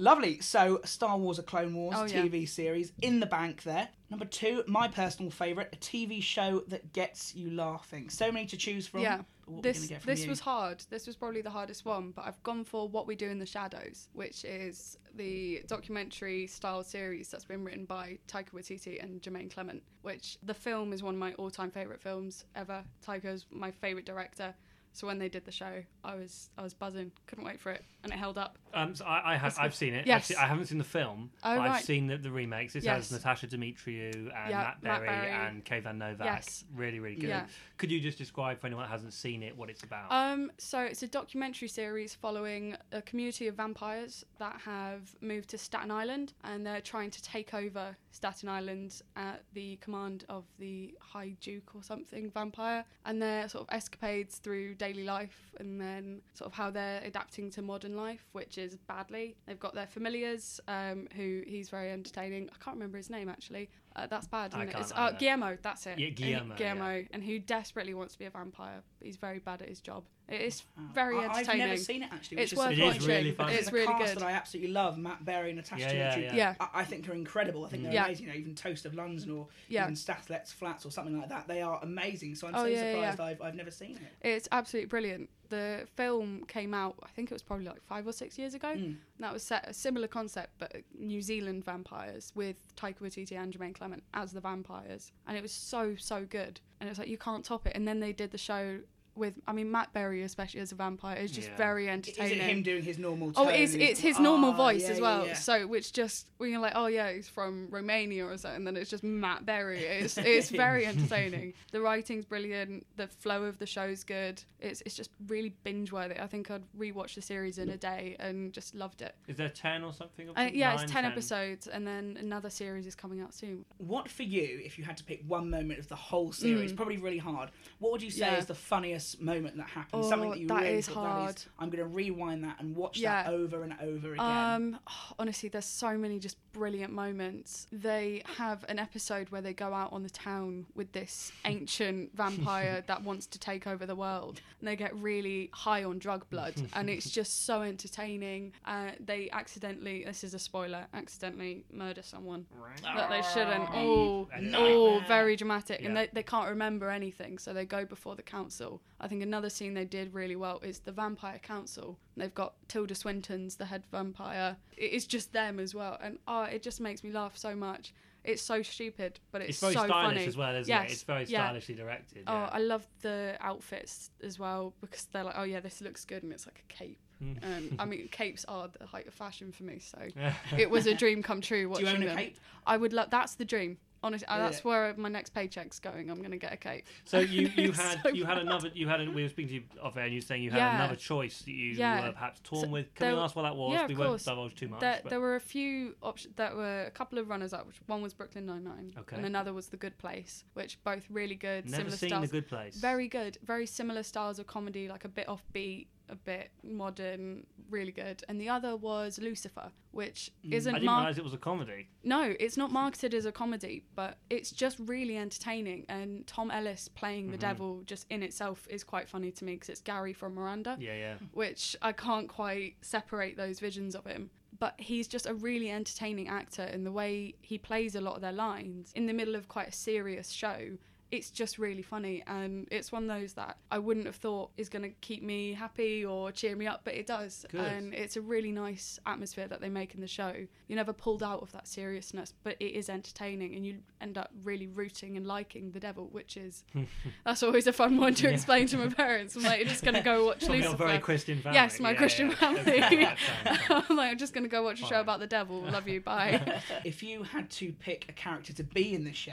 Lovely. 0.02 0.40
So, 0.40 0.80
Star 0.86 1.18
Wars: 1.18 1.40
A 1.40 1.44
Clone 1.44 1.74
Wars 1.74 1.96
Oh, 1.98 2.06
yeah. 2.06 2.22
TV 2.24 2.48
series 2.48 2.94
in 3.02 3.20
the 3.20 3.26
bank 3.26 3.64
there. 3.64 3.90
Number 4.10 4.24
two, 4.26 4.64
my 4.66 4.88
personal 4.88 5.30
favourite, 5.30 5.68
a 5.74 5.76
TV 5.78 6.24
show 6.24 6.64
that 6.70 6.94
gets 6.94 7.36
you 7.36 7.52
laughing. 7.52 8.10
So 8.10 8.32
many 8.32 8.46
to 8.48 8.56
choose 8.58 8.88
from. 8.88 9.02
Yeah. 9.02 9.22
What 9.50 9.64
this 9.64 9.78
we're 9.78 9.82
gonna 9.82 9.88
get 9.90 10.02
from 10.02 10.12
this 10.12 10.24
you? 10.24 10.30
was 10.30 10.40
hard. 10.40 10.84
This 10.90 11.08
was 11.08 11.16
probably 11.16 11.42
the 11.42 11.50
hardest 11.50 11.86
one, 11.86 12.12
but 12.12 12.26
I've 12.26 12.42
gone 12.44 12.64
for 12.64 12.88
What 12.88 13.08
We 13.08 13.16
Do 13.16 13.28
in 13.30 13.40
the 13.40 13.46
Shadows, 13.46 14.10
which 14.14 14.46
is 14.46 14.98
the 15.16 15.64
documentary 15.68 16.48
style 16.48 16.84
series 16.84 17.30
that's 17.30 17.46
been 17.46 17.64
written 17.64 17.86
by 17.86 18.20
Taika 18.28 18.52
Waititi 18.52 19.04
and 19.04 19.22
Jermaine 19.22 19.52
Clement. 19.52 19.82
Which 20.02 20.38
the 20.44 20.54
film 20.54 20.94
is 20.94 21.04
one 21.04 21.16
of 21.16 21.20
my 21.20 21.34
all-time 21.34 21.72
favorite 21.72 22.02
films 22.02 22.46
ever. 22.56 22.84
Taika's 23.06 23.46
my 23.52 23.72
favorite 23.72 24.06
director. 24.06 24.54
So 24.94 25.08
when 25.08 25.20
they 25.20 25.30
did 25.30 25.46
the 25.46 25.52
show, 25.52 25.84
I 26.04 26.16
was 26.16 26.50
I 26.58 26.64
was 26.64 26.74
buzzing, 26.74 27.12
couldn't 27.28 27.46
wait 27.46 27.60
for 27.60 27.72
it, 27.72 27.84
and 28.04 28.12
it 28.12 28.18
held 28.18 28.38
up. 28.38 28.58
Um, 28.74 28.94
so 28.96 29.06
I, 29.06 29.34
I 29.34 29.38
have, 29.38 29.58
I've 29.60 29.74
seen 29.74 29.94
it. 29.94 30.06
Yes. 30.06 30.18
I've 30.22 30.26
seen- 30.26 30.38
I 30.38 30.46
haven't 30.48 30.66
seen 30.66 30.78
the 30.78 30.84
film. 30.84 31.32
Oh, 31.44 31.56
but 31.56 31.62
I've 31.62 31.84
seen 31.84 32.08
the, 32.08 32.18
the 32.18 32.32
remakes. 32.32 32.74
This 32.74 32.84
Yes. 32.84 33.10
has 33.10 33.12
Natasha 33.12 33.48
Demetriou 33.48 34.14
and 34.16 34.30
Yeah, 34.50 34.58
Matt, 34.58 34.84
Matt 34.84 35.02
Berry 35.02 35.08
Berry. 35.08 35.32
and 35.32 35.66
Kayvan 35.66 35.98
Novak. 35.98 36.26
Yes. 36.26 36.66
Really, 36.76 37.00
really 37.00 37.16
good. 37.16 37.30
Yeah. 37.30 37.46
Could 37.78 37.92
you 37.92 38.00
just 38.00 38.18
describe 38.18 38.60
for 38.60 38.68
anyone 38.68 38.84
that 38.86 38.92
hasn't 38.92 39.14
seen 39.14 39.42
it 39.42 39.56
what 39.58 39.70
it's 39.70 39.84
about? 39.84 40.12
Um, 40.12 40.52
so 40.58 40.80
it's 40.82 41.02
a 41.04 41.08
documentary 41.08 41.68
series 41.68 42.14
following 42.14 42.76
a 42.92 43.02
community 43.02 43.48
of 43.48 43.56
vampires 43.56 44.26
that 44.38 44.60
have 44.66 45.16
moved 45.22 45.50
to 45.50 45.58
Staten 45.58 45.90
Island, 45.92 46.34
and 46.44 46.66
they're 46.66 46.82
trying 46.82 47.10
to 47.12 47.22
take 47.24 47.54
over 47.54 47.96
Staten 48.12 48.50
Island 48.50 49.02
at 49.16 49.44
the 49.54 49.78
command 49.78 50.26
of 50.30 50.44
the 50.60 50.94
High 51.00 51.36
Duke 51.42 51.72
or 51.76 51.84
something 51.84 52.30
vampire, 52.32 52.86
and 53.06 53.22
their 53.22 53.48
sort 53.50 53.68
of 53.68 53.74
escapades 53.74 54.38
through 54.38 54.76
daily 54.80 55.04
life, 55.04 55.52
and 55.60 55.80
then 55.80 56.22
sort 56.34 56.48
of 56.48 56.54
how 56.54 56.72
they're 56.72 57.02
adapting 57.04 57.52
to 57.52 57.62
modern 57.62 57.96
life, 57.96 58.26
which 58.32 58.58
is 58.58 58.78
badly. 58.88 59.36
They've 59.46 59.60
got 59.60 59.76
their 59.76 59.86
familiars, 59.86 60.60
um, 60.68 61.08
who 61.16 61.44
he's 61.46 61.70
very 61.70 61.92
entertaining. 61.92 62.50
I 62.52 62.64
can't 62.64 62.76
remember 62.76 62.98
his 62.98 63.12
name 63.12 63.30
actually. 63.30 63.70
Uh, 63.96 64.08
that's 64.08 64.28
bad, 64.28 64.52
isn't 64.54 64.62
it? 64.62 64.72
can't 64.72 64.84
It's, 64.84 64.92
uh, 64.96 65.12
Guillermo, 65.18 65.58
that's 65.62 65.86
it. 65.88 65.98
Yeah, 65.98 66.08
And 66.08 66.16
Guillermo, 66.16 66.56
Guillermo, 66.56 67.06
and 67.12 67.24
who 67.24 67.40
desperately 67.40 67.94
wants 67.94 68.14
to 68.14 68.20
be 68.20 68.26
a 68.26 68.30
vampire, 68.30 68.82
but 69.00 69.06
he's 69.06 69.18
very 69.18 69.40
bad 69.40 69.62
at 69.62 69.68
his 69.70 69.82
job. 69.82 70.04
It 70.28 70.42
is 70.42 70.64
Wow. 70.78 70.84
very 70.94 71.18
entertaining. 71.18 71.50
I've 71.50 71.58
never 71.70 71.78
seen 71.78 72.04
it 72.04 72.10
actually. 72.14 72.38
It's 72.38 72.52
which 72.52 72.58
worth 72.60 72.72
It 72.72 72.78
is 72.80 72.86
watching. 72.86 73.08
really 73.08 73.32
fun. 73.32 73.50
It's 73.50 73.56
There's 73.58 73.68
a 73.70 73.72
really 73.72 73.86
cast 73.88 74.14
good. 74.14 74.22
that 74.22 74.26
I 74.28 74.32
absolutely 74.34 74.72
love. 74.72 74.98
Matt 75.00 75.26
Berry, 75.26 75.50
and 75.50 75.58
Natasha 75.58 75.82
Yeah, 75.82 75.92
yeah, 75.92 76.18
yeah. 76.20 76.36
Yeah. 76.36 76.56
I, 76.60 76.70
I 76.76 76.84
think 76.86 77.06
they're 77.08 77.16
incredible. 77.16 77.66
I 77.66 77.70
think 77.70 77.84
they're 77.84 77.92
Yeah. 77.94 78.06
amazing. 78.06 78.28
You 78.28 78.32
know, 78.34 78.38
even 78.38 78.54
Toast 78.54 78.86
of 78.86 78.94
London 78.94 79.32
or 79.32 79.48
Yeah. 79.70 79.84
even 79.84 79.96
Stath 79.96 80.30
Lets 80.30 80.52
Flats 80.52 80.86
or 80.86 80.92
something 80.92 81.18
like 81.20 81.30
that. 81.30 81.48
They 81.48 81.64
are 81.64 81.80
amazing. 81.82 82.36
So 82.36 82.48
I'm 82.48 82.54
Oh, 82.56 82.60
so 82.60 82.66
yeah, 82.68 82.84
yeah, 82.84 82.92
surprised 83.12 83.20
I've, 83.20 83.42
I've 83.42 83.56
never 83.56 83.72
seen 83.72 83.98
it. 83.98 84.28
It's 84.28 84.48
absolutely 84.52 84.88
brilliant. 84.88 85.30
The 85.50 85.88
film 85.96 86.46
came 86.48 86.74
out, 86.74 86.96
I 87.04 87.10
think 87.10 87.32
it 87.32 87.34
was 87.34 87.42
probably 87.42 87.66
like 87.66 87.82
five 87.82 88.08
or 88.08 88.12
six 88.12 88.38
years 88.38 88.54
ago. 88.54 88.70
Mm. 88.70 88.84
And 88.84 88.98
that 89.20 89.34
was 89.34 89.44
set 89.44 89.68
a 89.68 89.74
similar 89.74 90.08
concept, 90.08 90.52
but 90.60 90.76
New 90.98 91.22
Zealand 91.22 91.66
vampires 91.66 92.32
with 92.36 92.56
Taika 92.76 93.00
Waititi 93.02 93.38
and 93.38 93.54
Jermaine 93.54 93.74
Clement 93.74 94.04
as 94.14 94.32
the 94.32 94.42
vampires, 94.42 95.12
and 95.28 95.36
it 95.38 95.42
was 95.42 95.52
so 95.52 95.96
so 95.98 96.26
good. 96.26 96.60
And 96.80 96.88
it 96.88 96.92
was 96.92 97.00
like 97.00 97.10
you 97.10 97.18
can't 97.18 97.44
top 97.44 97.68
it. 97.68 97.74
And 97.76 97.88
then 97.88 98.00
they 98.00 98.14
did 98.14 98.32
the 98.32 98.38
show 98.38 98.80
with, 99.20 99.36
I 99.48 99.54
mean, 99.54 99.70
Matt 99.72 99.94
Berry 99.94 100.24
especially 100.24 100.62
as 100.62 100.72
a 100.72 100.76
vampire 100.76 101.18
is 101.18 101.32
just 101.32 101.50
Yeah. 101.50 101.58
very 101.58 101.90
entertaining. 101.90 102.26
Is 102.26 102.32
entertaining. 102.32 102.50
it 102.50 102.58
him 102.58 102.64
doing 102.64 102.84
his 102.84 102.98
normal? 102.98 103.32
Oh, 103.36 103.48
it's 103.50 103.74
His- 103.74 103.76
it's 103.76 104.00
his 104.00 104.20
normal 104.20 104.52
Ah, 104.54 104.58
voice 104.58 104.84
yeah, 104.84 104.90
as 104.90 105.02
well. 105.02 105.28
yeah. 105.28 105.34
So 105.34 105.68
which 105.68 105.94
just 105.94 106.28
when 106.38 106.50
you're 106.52 106.62
like, 106.62 106.74
oh 106.76 106.88
yeah, 106.88 107.12
he's 107.12 107.28
from 107.28 107.68
Romania 107.70 108.26
or 108.26 108.38
something, 108.38 108.64
then 108.64 108.78
it's 108.78 108.90
just 108.90 109.04
Matt 109.04 109.46
Berry. 109.46 109.80
It's 109.84 110.18
it's 110.18 110.50
very 110.50 110.86
entertaining. 110.86 111.54
The 111.72 111.82
writing's 111.82 112.26
brilliant. 112.26 112.88
The 112.96 113.08
flow 113.08 113.44
of 113.44 113.60
the 113.60 113.66
show's 113.66 114.04
good. 114.04 114.42
It's 114.60 114.82
it's 114.86 114.96
just 114.96 115.12
really 115.28 115.54
binge 115.64 115.92
worthy. 115.92 116.20
I 116.20 116.28
think 116.28 116.50
I'd 116.50 116.64
rewatch 116.78 117.16
the 117.16 117.22
series 117.22 117.58
in 117.58 117.70
a 117.70 117.78
day 117.78 118.16
and 118.20 118.54
just 118.54 118.74
loved 118.74 119.02
it. 119.02 119.14
is 119.28 119.38
there 119.38 119.50
10 119.50 119.84
or 119.84 119.94
something? 119.94 120.30
Uh, 120.30 120.50
yeah, 120.54 120.74
Nine, 120.76 120.84
it's 120.84 120.92
ten 120.92 121.06
episodes, 121.06 121.68
and 121.68 121.86
then 121.86 122.18
another 122.20 122.50
series 122.50 122.88
is 122.88 122.96
coming 122.96 123.20
out 123.22 123.34
soon. 123.34 123.66
What 123.78 124.08
for 124.10 124.24
you, 124.24 124.62
if 124.64 124.78
you 124.78 124.84
had 124.86 124.98
to 124.98 125.04
pick 125.04 125.22
one 125.28 125.50
moment 125.50 125.80
of 125.80 125.88
the 125.88 125.96
whole 125.96 126.32
series, 126.32 126.72
probably 126.72 126.98
really 126.98 127.18
hard. 127.18 127.50
What 127.80 127.92
would 127.92 128.02
you 128.02 128.12
say 128.12 128.20
Mm. 128.28 128.32
Yeah. 128.32 128.38
is 128.38 128.46
the 128.46 128.56
funniest 128.56 129.09
moment 129.20 129.58
that 129.58 129.68
happened? 129.68 130.04
Oh, 130.04 130.10
Something 130.10 130.32
that 130.32 130.40
you 130.40 130.48
that 130.48 130.62
really 130.64 130.78
is 130.78 130.88
thought, 130.88 131.04
that 131.04 131.10
hard. 131.10 131.42
I'm 131.60 131.70
going 131.70 131.84
to 131.84 131.88
rewind 131.90 132.44
that 132.44 132.58
and 132.60 132.76
watch 132.76 132.98
Yeah. 133.00 133.24
that 133.24 133.32
over 133.32 133.64
and 133.64 133.74
over 133.82 134.14
again. 134.14 134.20
Um, 134.26 134.80
honestly, 135.18 135.50
there's 135.50 135.66
so 135.66 135.98
many 135.98 136.20
just 136.20 136.38
brilliant 136.52 136.94
moments. 136.94 137.68
They 137.72 138.24
have 138.38 138.66
an 138.70 138.80
episode 138.80 139.30
where 139.30 139.42
they 139.42 139.54
go 139.54 139.74
out 139.74 139.94
on 139.94 140.04
the 140.04 140.10
town 140.10 140.66
with 140.76 140.92
this 140.92 141.32
ancient 141.46 142.16
vampire 142.16 142.84
that 142.88 143.04
wants 143.04 143.28
to 143.28 143.40
take 143.40 143.68
over 143.68 143.86
the 143.86 143.96
world, 143.96 144.42
and 144.60 144.68
they 144.68 144.76
get 144.76 144.96
really 144.96 145.50
high 145.54 145.84
on 145.84 146.00
drug 146.00 146.30
blood, 146.30 146.54
and 146.74 146.90
it's 146.90 147.10
just 147.20 147.46
so 147.46 147.62
entertaining. 147.62 148.54
Uh, 148.66 148.92
they 149.00 149.30
accidentally, 149.32 150.04
this 150.06 150.24
is 150.24 150.34
a 150.34 150.40
spoiler, 150.40 150.86
accidentally 150.94 151.66
murder 151.72 152.02
someone 152.04 152.46
that 152.84 153.10
they 153.10 153.22
shouldn't. 153.34 153.70
Oh, 153.74 154.28
oh, 154.56 155.02
very 155.08 155.36
dramatic, 155.36 155.84
and 155.84 155.96
they, 155.96 156.10
they 156.14 156.24
can't 156.24 156.50
remember 156.50 156.90
anything, 156.90 157.38
so 157.38 157.54
they 157.54 157.66
go 157.66 157.86
before 157.86 158.16
the 158.16 158.22
council. 158.24 158.82
I 159.00 159.08
think 159.08 159.24
another 159.24 159.50
scene 159.50 159.74
they 159.74 159.86
did 159.86 160.14
really 160.14 160.36
well 160.36 160.60
is 160.62 160.80
the 160.80 160.92
vampire 160.92 161.40
council. 161.40 161.98
They've 162.18 162.34
got 162.34 162.56
Tilda 162.68 162.96
Swinton's 162.96 163.56
the 163.56 163.66
head 163.66 163.84
vampire. 163.92 164.58
It 164.76 164.92
is 164.92 165.06
just 165.06 165.32
them 165.32 165.60
as 165.60 165.74
well, 165.74 165.98
and 166.02 166.18
oh, 166.40 166.44
it 166.44 166.62
just 166.64 166.80
makes 166.82 167.04
me 167.04 167.12
laugh 167.12 167.38
so 167.38 167.56
much. 167.56 167.94
It's 168.24 168.42
so 168.42 168.62
stupid, 168.62 169.20
but 169.32 169.42
it's, 169.42 169.52
It's 169.52 169.60
very 169.62 169.74
so 169.74 169.86
stylish 169.86 170.16
funny. 170.18 170.26
as 170.28 170.36
well, 170.38 170.54
isn't 170.56 170.68
Yes, 170.68 170.90
it? 170.90 170.94
It's 170.94 171.04
very 171.04 171.24
yeah. 171.26 171.46
stylishly 171.46 171.76
directed. 171.76 172.24
Oh, 172.28 172.34
yeah. 172.34 172.50
I 172.52 172.60
love 172.60 172.86
the 173.02 173.38
outfits 173.40 174.12
as 174.22 174.38
well 174.38 174.74
because 174.82 175.06
they're 175.06 175.24
like, 175.24 175.36
oh 175.38 175.44
yeah, 175.44 175.62
this 175.62 175.80
looks 175.82 176.04
good, 176.04 176.24
and 176.24 176.34
it's 176.34 176.46
like 176.46 176.62
a 176.70 176.74
cape. 176.74 177.00
Hmm. 177.20 177.34
And 177.42 177.76
I 177.80 177.86
mean, 177.86 178.08
capes 178.12 178.44
are 178.46 178.68
the 178.78 178.86
height 178.86 179.08
of 179.08 179.14
fashion 179.14 179.52
for 179.54 179.64
me, 179.64 179.80
so 179.80 180.00
it 180.58 180.70
was 180.70 180.86
a 180.86 180.94
dream 180.94 181.24
come 181.24 181.40
true 181.42 181.64
Do 181.64 181.70
watching 181.70 181.88
you 181.88 181.94
own 181.94 182.04
a 182.04 182.06
them. 182.08 182.18
cape? 182.18 182.38
I 182.68 182.76
would 182.78 182.92
love. 182.94 183.10
That's 183.10 183.36
the 183.36 183.46
dream. 183.46 183.78
Honestly, 184.02 184.28
uh, 184.28 184.38
Yeah. 184.38 184.44
that's 184.44 184.64
where 184.64 184.94
my 184.98 185.10
next 185.10 185.32
paycheck's 185.34 185.80
going. 185.80 186.10
I'm 186.10 186.22
gonna 186.22 186.38
get 186.38 186.54
a 186.54 186.58
cape. 186.58 186.86
So 187.04 187.20
you, 187.20 187.52
you 187.58 187.72
had 187.74 188.02
so 188.02 188.10
you 188.10 188.24
had 188.26 188.38
another 188.38 188.70
you 188.74 188.88
had 188.88 189.02
a, 189.02 189.12
we 189.12 189.24
were 189.24 189.30
speaking 189.30 189.50
to 189.50 189.54
you 189.56 189.64
off 189.84 189.98
air 189.98 190.04
and 190.06 190.14
you 190.14 190.18
were 190.20 190.26
saying 190.26 190.44
you 190.44 190.52
had 190.52 190.58
Yeah. 190.60 190.76
another 190.76 190.96
choice 190.96 191.40
that 191.42 191.52
you 191.52 191.74
Yeah. 191.74 192.06
were 192.08 192.14
perhaps 192.14 192.40
torn 192.44 192.64
So 192.66 192.70
with. 192.70 192.94
Can 192.96 193.14
we 193.14 193.20
ask 193.20 193.36
what 193.36 193.42
that 193.44 193.56
was? 193.56 193.74
yeah, 193.74 193.84
of 193.84 193.90
we 193.90 193.96
won't 193.96 194.24
divulge 194.24 194.56
too 194.56 194.70
much. 194.70 194.80
There, 194.80 195.02
there 195.10 195.20
were 195.20 195.36
a 195.36 195.40
few 195.42 195.96
options. 196.02 196.36
There 196.36 196.56
were 196.56 196.84
a 196.86 196.92
couple 196.92 197.20
of 197.20 197.30
runners 197.30 197.52
up. 197.54 197.68
Which 197.68 197.78
one 197.88 198.02
was 198.02 198.14
Brooklyn 198.14 198.46
Nine 198.46 198.64
Nine, 198.64 198.94
Okay. 198.98 199.16
and 199.18 199.26
another 199.26 199.52
was 199.54 199.68
The 199.68 199.78
Good 199.78 199.98
Place, 199.98 200.46
which 200.54 200.82
both 200.84 201.06
really 201.10 201.36
good. 201.36 201.66
Never 201.66 201.76
similar 201.92 201.98
seen 201.98 202.10
styles. 202.10 202.30
the 202.30 202.32
good 202.38 202.48
place. 202.48 202.76
Very 202.78 203.08
good. 203.08 203.38
Very 203.44 203.66
similar 203.66 204.04
styles 204.04 204.40
of 204.40 204.48
comedy, 204.48 204.88
like 204.88 205.04
a 205.06 205.10
bit 205.10 205.28
offbeat, 205.28 205.88
a 206.10 206.16
bit 206.16 206.52
modern, 206.64 207.46
really 207.70 207.92
good. 207.92 208.24
And 208.28 208.40
the 208.42 208.50
other 208.50 208.76
was 208.76 209.20
Lucifer, 209.20 209.72
which 209.92 210.32
Mm. 210.46 210.54
isn't 210.54 210.76
I 210.76 210.80
didn't 210.80 210.86
mar- 210.86 211.02
realise 211.02 211.18
it 211.18 211.24
was 211.24 211.34
a 211.34 211.38
comedy. 211.38 211.88
No, 212.04 212.36
it's 212.40 212.58
not 212.58 212.72
marketed 212.72 213.14
as 213.14 213.26
a 213.26 213.32
comedy, 213.32 213.84
but 213.96 214.18
it's 214.30 214.52
just 214.52 214.80
really 214.80 215.18
entertaining. 215.18 215.86
And 215.88 216.26
Tom 216.28 216.52
Ellis 216.52 216.88
playing 216.88 217.32
the 217.32 217.38
Mhm. 217.38 217.42
devil 217.42 217.84
just 217.86 218.06
in 218.10 218.24
itself 218.24 218.68
is 218.70 218.84
quite 218.84 219.08
funny 219.10 219.32
to 219.32 219.46
me 219.46 219.54
because 219.54 219.70
it's 219.70 219.82
Gary 219.82 220.14
from 220.14 220.34
Miranda, 220.36 220.78
Yeah, 220.80 220.96
yeah. 220.96 221.18
which 221.34 221.76
I 221.82 221.92
can't 221.92 222.28
quite 222.28 222.76
separate 222.82 223.38
those 223.38 223.60
visions 223.60 223.96
of 223.96 224.06
him. 224.06 224.30
But 224.58 224.80
he's 224.82 225.08
just 225.08 225.26
a 225.26 225.34
really 225.34 225.70
entertaining 225.70 226.28
actor, 226.28 226.64
and 226.64 226.86
the 226.86 226.92
way 226.92 227.36
he 227.42 227.58
plays 227.58 227.96
a 227.96 228.02
lot 228.02 228.16
of 228.16 228.22
their 228.22 228.34
lines 228.34 228.92
in 228.94 229.06
the 229.06 229.14
middle 229.14 229.36
of 229.36 229.48
quite 229.48 229.70
a 229.70 229.72
serious 229.72 230.32
show. 230.32 230.78
It's 231.12 231.32
just 231.32 231.58
really 231.58 231.82
funny, 231.82 232.24
and 232.28 232.68
it's 232.70 232.92
one 232.92 233.10
of 233.10 233.20
those 233.20 233.34
that 233.34 233.58
I 233.72 233.80
wouldn't 233.80 234.06
have 234.06 234.16
thought 234.18 234.52
is 234.58 234.70
going 234.70 234.84
to 234.84 234.90
keep 235.02 235.24
me 235.24 235.54
happy 235.54 236.06
or 236.06 236.32
cheer 236.32 236.56
me 236.56 236.68
up, 236.68 236.82
but 236.84 236.94
it 236.94 237.08
does. 237.08 237.46
Good. 237.52 237.62
And 237.62 237.94
it's 237.96 238.16
a 238.16 238.22
really 238.22 238.52
nice 238.52 239.00
atmosphere 239.08 239.48
that 239.48 239.60
they 239.60 239.70
make 239.70 239.96
in 239.96 240.02
the 240.02 240.08
show. 240.08 240.34
You're 240.68 240.76
never 240.76 240.94
pulled 240.94 241.24
out 241.24 241.42
of 241.42 241.52
that 241.54 241.68
seriousness, 241.68 242.36
but 242.44 242.58
it 242.60 242.74
is 242.76 242.90
entertaining, 242.90 243.56
and 243.56 243.66
you 243.66 243.78
end 244.00 244.20
up 244.20 244.30
really 244.44 244.68
rooting 244.68 245.18
and 245.18 245.26
liking 245.26 245.72
the 245.72 245.80
devil, 245.80 246.10
which 246.12 246.38
is 246.38 246.64
that's 247.26 247.42
always 247.42 247.66
a 247.66 247.74
fun 247.74 247.98
one 247.98 248.14
to 248.16 248.24
Yeah. 248.28 248.34
explain 248.34 248.68
to 248.68 248.78
my 248.78 248.90
parents. 248.90 249.36
I'm 249.36 249.42
like, 249.44 249.60
you're 249.62 249.70
just 249.70 249.84
gonna 249.84 250.04
go 250.04 250.26
watch 250.28 250.46
From 250.46 250.58
Lucifer. 250.58 250.78
very 250.78 251.00
Christian 251.00 251.42
family. 251.42 251.56
Yes, 251.58 251.80
my 251.80 251.92
Yeah, 251.92 251.98
Christian 251.98 252.30
yeah. 252.30 252.36
family. 252.36 252.84
Okay, 252.84 253.04
that 253.06 253.18
sounds 253.46 253.62
fun. 253.68 253.84
I'm 253.90 253.98
like, 253.98 254.12
I'm 254.12 254.18
just 254.20 254.34
gonna 254.34 254.48
go 254.48 254.62
watch 254.62 254.82
a 254.82 254.86
show 254.86 255.00
about 255.02 255.20
the 255.20 255.28
devil. 255.28 255.62
Love 255.62 255.88
you, 255.88 256.02
bye. 256.12 256.62
If 256.86 257.02
you 257.02 257.24
had 257.24 257.50
to 257.52 257.72
pick 257.74 258.06
a 258.10 258.14
character 258.14 258.54
to 258.54 258.64
be 258.64 258.94
in 258.94 259.04
the 259.06 259.14
show, 259.14 259.32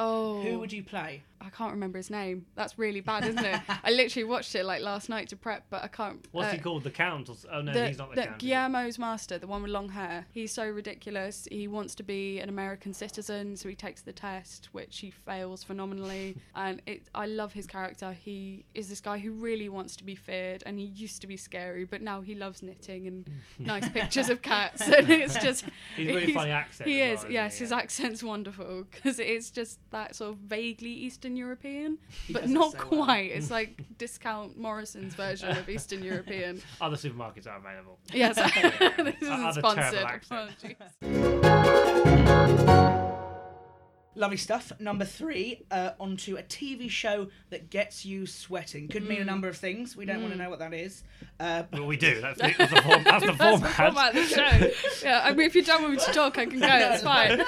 oh, 0.00 0.42
who 0.42 0.58
would 0.58 0.72
you 0.72 0.82
play? 0.82 1.22
I 1.42 1.48
can't 1.48 1.72
remember 1.72 1.96
his 1.96 2.10
name. 2.10 2.44
That's 2.54 2.78
really 2.78 3.00
bad, 3.00 3.24
isn't 3.24 3.42
it? 3.44 3.60
I 3.84 3.90
literally 3.90 4.24
watched 4.24 4.54
it 4.54 4.62
like 4.64 4.82
last 4.82 5.08
night 5.08 5.30
to 5.30 5.36
prep, 5.36 5.64
but 5.70 5.82
I 5.82 5.88
can't. 5.88 6.22
What's 6.32 6.50
uh, 6.50 6.52
he 6.52 6.58
called? 6.58 6.84
The 6.84 6.90
Count? 6.90 7.30
Or, 7.30 7.36
oh 7.50 7.62
no, 7.62 7.72
the, 7.72 7.88
he's 7.88 7.96
not 7.96 8.10
the, 8.10 8.16
the 8.16 8.26
Count. 8.26 8.38
Guillermo's 8.38 8.98
master, 8.98 9.38
the 9.38 9.46
one 9.46 9.62
with 9.62 9.70
long 9.70 9.88
hair. 9.88 10.26
He's 10.32 10.52
so 10.52 10.66
ridiculous. 10.68 11.48
He 11.50 11.66
wants 11.66 11.94
to 11.94 12.02
be 12.02 12.40
an 12.40 12.50
American 12.50 12.92
citizen, 12.92 13.56
so 13.56 13.70
he 13.70 13.74
takes 13.74 14.02
the 14.02 14.12
test, 14.12 14.68
which 14.72 14.98
he 14.98 15.10
fails 15.10 15.64
phenomenally. 15.64 16.36
and 16.54 16.82
it, 16.86 17.04
I 17.14 17.24
love 17.24 17.54
his 17.54 17.66
character. 17.66 18.12
He 18.12 18.66
is 18.74 18.90
this 18.90 19.00
guy 19.00 19.16
who 19.16 19.32
really 19.32 19.70
wants 19.70 19.96
to 19.96 20.04
be 20.04 20.14
feared, 20.14 20.62
and 20.66 20.78
he 20.78 20.84
used 20.84 21.22
to 21.22 21.26
be 21.26 21.38
scary, 21.38 21.84
but 21.86 22.02
now 22.02 22.20
he 22.20 22.34
loves 22.34 22.62
knitting 22.62 23.06
and 23.06 23.30
nice 23.58 23.88
pictures 23.88 24.28
of 24.28 24.42
cats. 24.42 24.82
And 24.82 25.08
it's 25.08 25.38
just 25.42 25.64
He's 25.96 26.08
a 26.08 26.12
really 26.12 26.26
he's- 26.26 26.36
funny 26.36 26.50
accent. 26.50 26.90
He 26.90 27.00
is, 27.00 27.22
well, 27.22 27.32
yes. 27.32 27.56
he? 27.56 27.64
His 27.64 27.70
Yeah. 27.70 27.78
accent's 27.78 28.22
wonderful 28.22 28.84
because 28.90 29.18
it's 29.18 29.50
just 29.50 29.78
that 29.90 30.14
sort 30.16 30.30
of 30.32 30.38
vaguely 30.38 30.90
Eastern 30.90 31.36
European, 31.36 31.98
but 32.30 32.48
not 32.48 32.72
so 32.72 32.78
well. 32.78 32.86
quite. 33.06 33.30
It's 33.32 33.50
like 33.50 33.82
discount 33.98 34.58
Morrison's 34.58 35.14
version 35.14 35.50
of 35.56 35.68
Eastern 35.68 36.02
European. 36.04 36.60
Other 36.80 36.96
supermarkets 36.96 37.46
are 37.46 37.58
available. 37.58 37.98
Yes, 38.12 38.36
this 38.96 39.16
isn't 39.22 39.52
terrible 39.52 39.52
sponsored. 39.52 40.22
Apologies. 40.24 40.76
Lovely 44.16 44.36
stuff. 44.36 44.72
Number 44.80 45.04
three, 45.04 45.62
uh, 45.70 45.90
onto 46.00 46.36
a 46.36 46.42
TV 46.42 46.90
show 46.90 47.28
that 47.50 47.70
gets 47.70 48.04
you 48.04 48.26
sweating. 48.26 48.88
Could 48.88 49.08
mean 49.08 49.22
a 49.22 49.24
number 49.24 49.46
of 49.48 49.56
things. 49.56 49.96
We 49.96 50.04
don't 50.04 50.20
want 50.20 50.32
to 50.34 50.38
know 50.38 50.50
what 50.50 50.58
that 50.58 50.74
is. 50.74 51.04
Uh, 51.38 51.62
Well, 51.72 51.86
we 51.86 51.96
do. 51.96 52.20
That's 52.20 52.38
the, 52.38 52.54
that's 52.58 52.74
the, 52.74 52.82
form, 52.82 53.04
that's 53.04 53.24
the 53.24 53.32
That's 53.32 53.38
the 53.38 53.68
format. 53.68 53.76
format 53.76 54.08
of 54.08 54.14
the 54.14 54.26
show. 54.26 55.06
Yeah, 55.08 55.22
I 55.24 55.32
mean, 55.32 55.46
if 55.46 55.54
you 55.54 55.62
don't 55.62 55.80
want 55.82 55.94
me 55.94 56.00
to 56.00 56.12
talk, 56.12 56.36
I 56.38 56.44
can 56.46 56.58
go. 56.60 56.66
That's 56.66 57.02
fine. 57.02 57.40